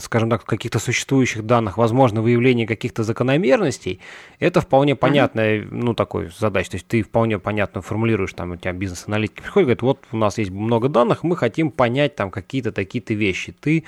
[0.00, 4.00] скажем так, каких-то существующих данных, возможно, выявление каких-то закономерностей,
[4.38, 5.68] это вполне понятная, mm-hmm.
[5.70, 6.70] ну, такой задача.
[6.70, 10.38] То есть ты вполне понятно формулируешь, там, у тебя бизнес-аналитики приходят, говорят, вот у нас
[10.38, 13.52] есть много данных, мы хотим понять там какие-то такие-то вещи.
[13.52, 13.84] Ты,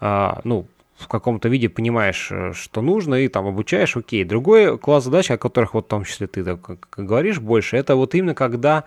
[0.00, 0.66] а, ну,
[1.00, 4.24] в каком-то виде понимаешь, э, что нужно, и там обучаешь, окей.
[4.24, 6.60] Другой класс задач, о которых вот в том числе ты так,
[6.96, 8.84] говоришь больше, это вот именно когда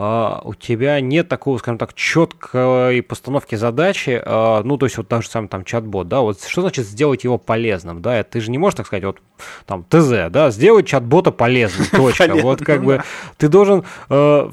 [0.00, 5.28] у тебя нет такого, скажем так, четкой постановки задачи, uh, ну, то есть вот даже
[5.28, 8.76] сам там чат-бот, да, вот что значит сделать его полезным, да, ты же не можешь
[8.76, 9.18] так сказать, вот
[9.66, 13.02] там ТЗ, да, сделать чат-бота полезным, точка, вот как бы
[13.36, 14.50] ты должен uh,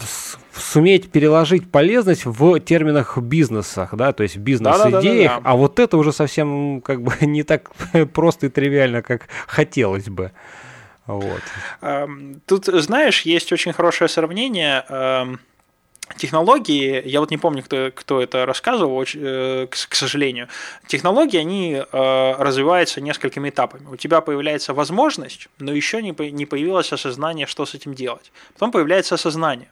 [0.59, 6.11] суметь переложить полезность в терминах бизнесах, да, то есть в бизнес-идеях, а вот это уже
[6.11, 7.71] совсем как бы не так
[8.13, 10.31] просто и тривиально, как хотелось бы.
[11.07, 11.41] Вот.
[11.81, 15.39] Эм, тут, знаешь, есть очень хорошее сравнение эм,
[16.15, 20.47] технологии, я вот не помню, кто, кто это рассказывал, э, к сожалению,
[20.87, 23.87] технологии, они э, развиваются несколькими этапами.
[23.87, 28.31] У тебя появляется возможность, но еще не, появилось осознание, что с этим делать.
[28.53, 29.69] Потом появляется осознание.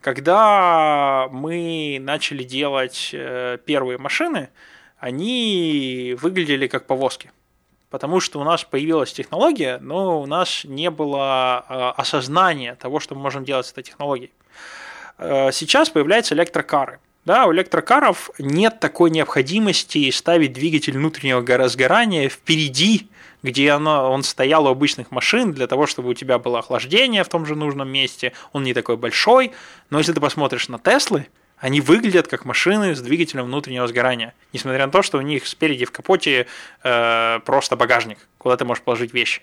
[0.00, 4.48] Когда мы начали делать э, первые машины,
[4.98, 7.30] они выглядели как повозки
[7.90, 13.14] потому что у нас появилась технология, но у нас не было э, осознания того, что
[13.14, 14.32] мы можем делать с этой технологией.
[15.18, 17.00] Э, сейчас появляются электрокары.
[17.24, 23.10] Да, у электрокаров нет такой необходимости ставить двигатель внутреннего разгорания впереди,
[23.42, 27.28] где оно, он стоял у обычных машин для того, чтобы у тебя было охлаждение в
[27.28, 28.32] том же нужном месте.
[28.52, 29.52] Он не такой большой.
[29.90, 31.26] Но если ты посмотришь на Теслы,
[31.60, 35.84] они выглядят как машины с двигателем внутреннего сгорания, несмотря на то, что у них спереди
[35.84, 36.46] в капоте
[36.84, 39.42] э, просто багажник, куда ты можешь положить вещи.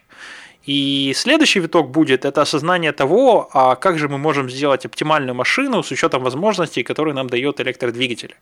[0.66, 5.84] И следующий виток будет это осознание того, а как же мы можем сделать оптимальную машину
[5.84, 8.36] с учетом возможностей, которые нам дает электродвигатель.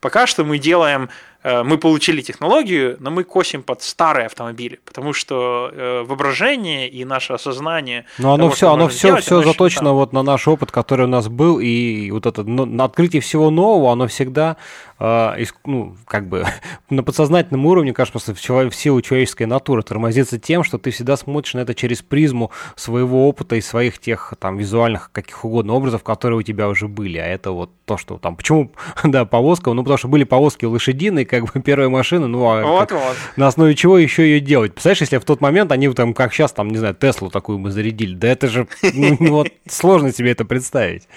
[0.00, 1.08] Пока что мы делаем,
[1.44, 7.04] э, мы получили технологию, но мы косим под старые автомобили, потому что э, воображение и
[7.04, 8.04] наше осознание.
[8.18, 11.08] Но оно того, все, оно все, делать, все заточено вот на наш опыт, который у
[11.08, 14.56] нас был, и вот это на открытие всего нового, оно всегда
[14.98, 16.44] ну, как бы
[16.90, 21.60] на подсознательном уровне, кажется, в силу человеческой натуры тормозится тем, что ты всегда смотришь на
[21.60, 26.42] это через призму своего опыта и своих тех там визуальных каких угодно образов, которые у
[26.42, 27.18] тебя уже были.
[27.18, 28.36] А это вот то, что там...
[28.36, 28.72] Почему,
[29.04, 29.72] да, повозка?
[29.72, 33.16] Ну, потому что были повозки лошадиные, как бы первая машина, ну, а вот, как, вот.
[33.36, 34.72] на основе чего еще ее делать?
[34.72, 37.70] Представляешь, если в тот момент они там, как сейчас, там, не знаю, Теслу такую мы
[37.70, 41.08] зарядили, да это же, ну, вот сложно себе это представить.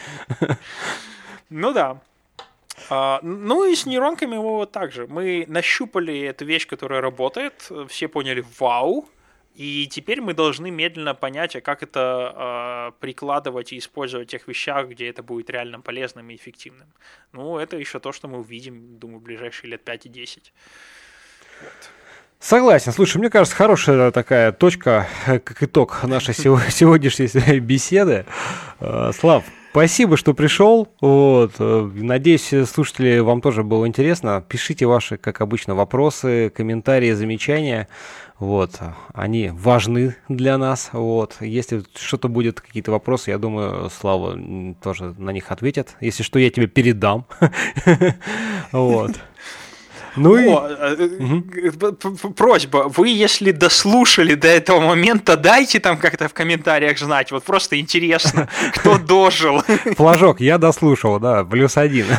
[1.49, 1.97] Ну да.
[2.93, 5.07] А, ну и с нейронками мы вот так же.
[5.07, 9.07] Мы нащупали эту вещь, которая работает, все поняли «Вау!»,
[9.55, 14.45] и теперь мы должны медленно понять, а как это э, прикладывать и использовать в тех
[14.45, 16.87] вещах, где это будет реально полезным и эффективным.
[17.31, 20.53] Ну, это еще то, что мы увидим, думаю, в ближайшие лет 5 и 10.
[21.61, 21.71] Вот.
[22.39, 22.91] Согласен.
[22.91, 28.25] Слушай, мне кажется, хорошая такая точка, э, как итог нашей сегодняшней беседы.
[28.81, 30.87] Э, Слав, спасибо, что пришел.
[31.01, 31.53] Вот.
[31.59, 34.43] Э, надеюсь, слушатели, вам тоже было интересно.
[34.47, 37.87] Пишите ваши, как обычно, вопросы, комментарии, замечания.
[38.41, 38.79] Вот,
[39.13, 40.89] они важны для нас.
[40.93, 44.35] Вот, если что-то будет, какие-то вопросы, я думаю, Слава
[44.81, 45.95] тоже на них ответит.
[46.01, 47.25] Если что, я тебе передам.
[48.71, 49.11] Вот.
[50.15, 50.47] Ну и...
[50.47, 52.33] угу.
[52.33, 57.31] Просьба, вы если дослушали до этого момента, дайте там как-то в комментариях знать.
[57.31, 59.61] Вот просто интересно, кто дожил.
[59.95, 62.05] Флажок, я дослушал, да, плюс один.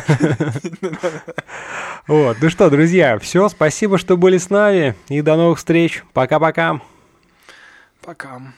[2.05, 6.03] Вот, ну что, друзья, все, спасибо, что были с нами, и до новых встреч.
[6.11, 6.81] Пока-пока.
[8.01, 8.27] Пока.
[8.27, 8.41] -пока.
[8.41, 8.53] Пока.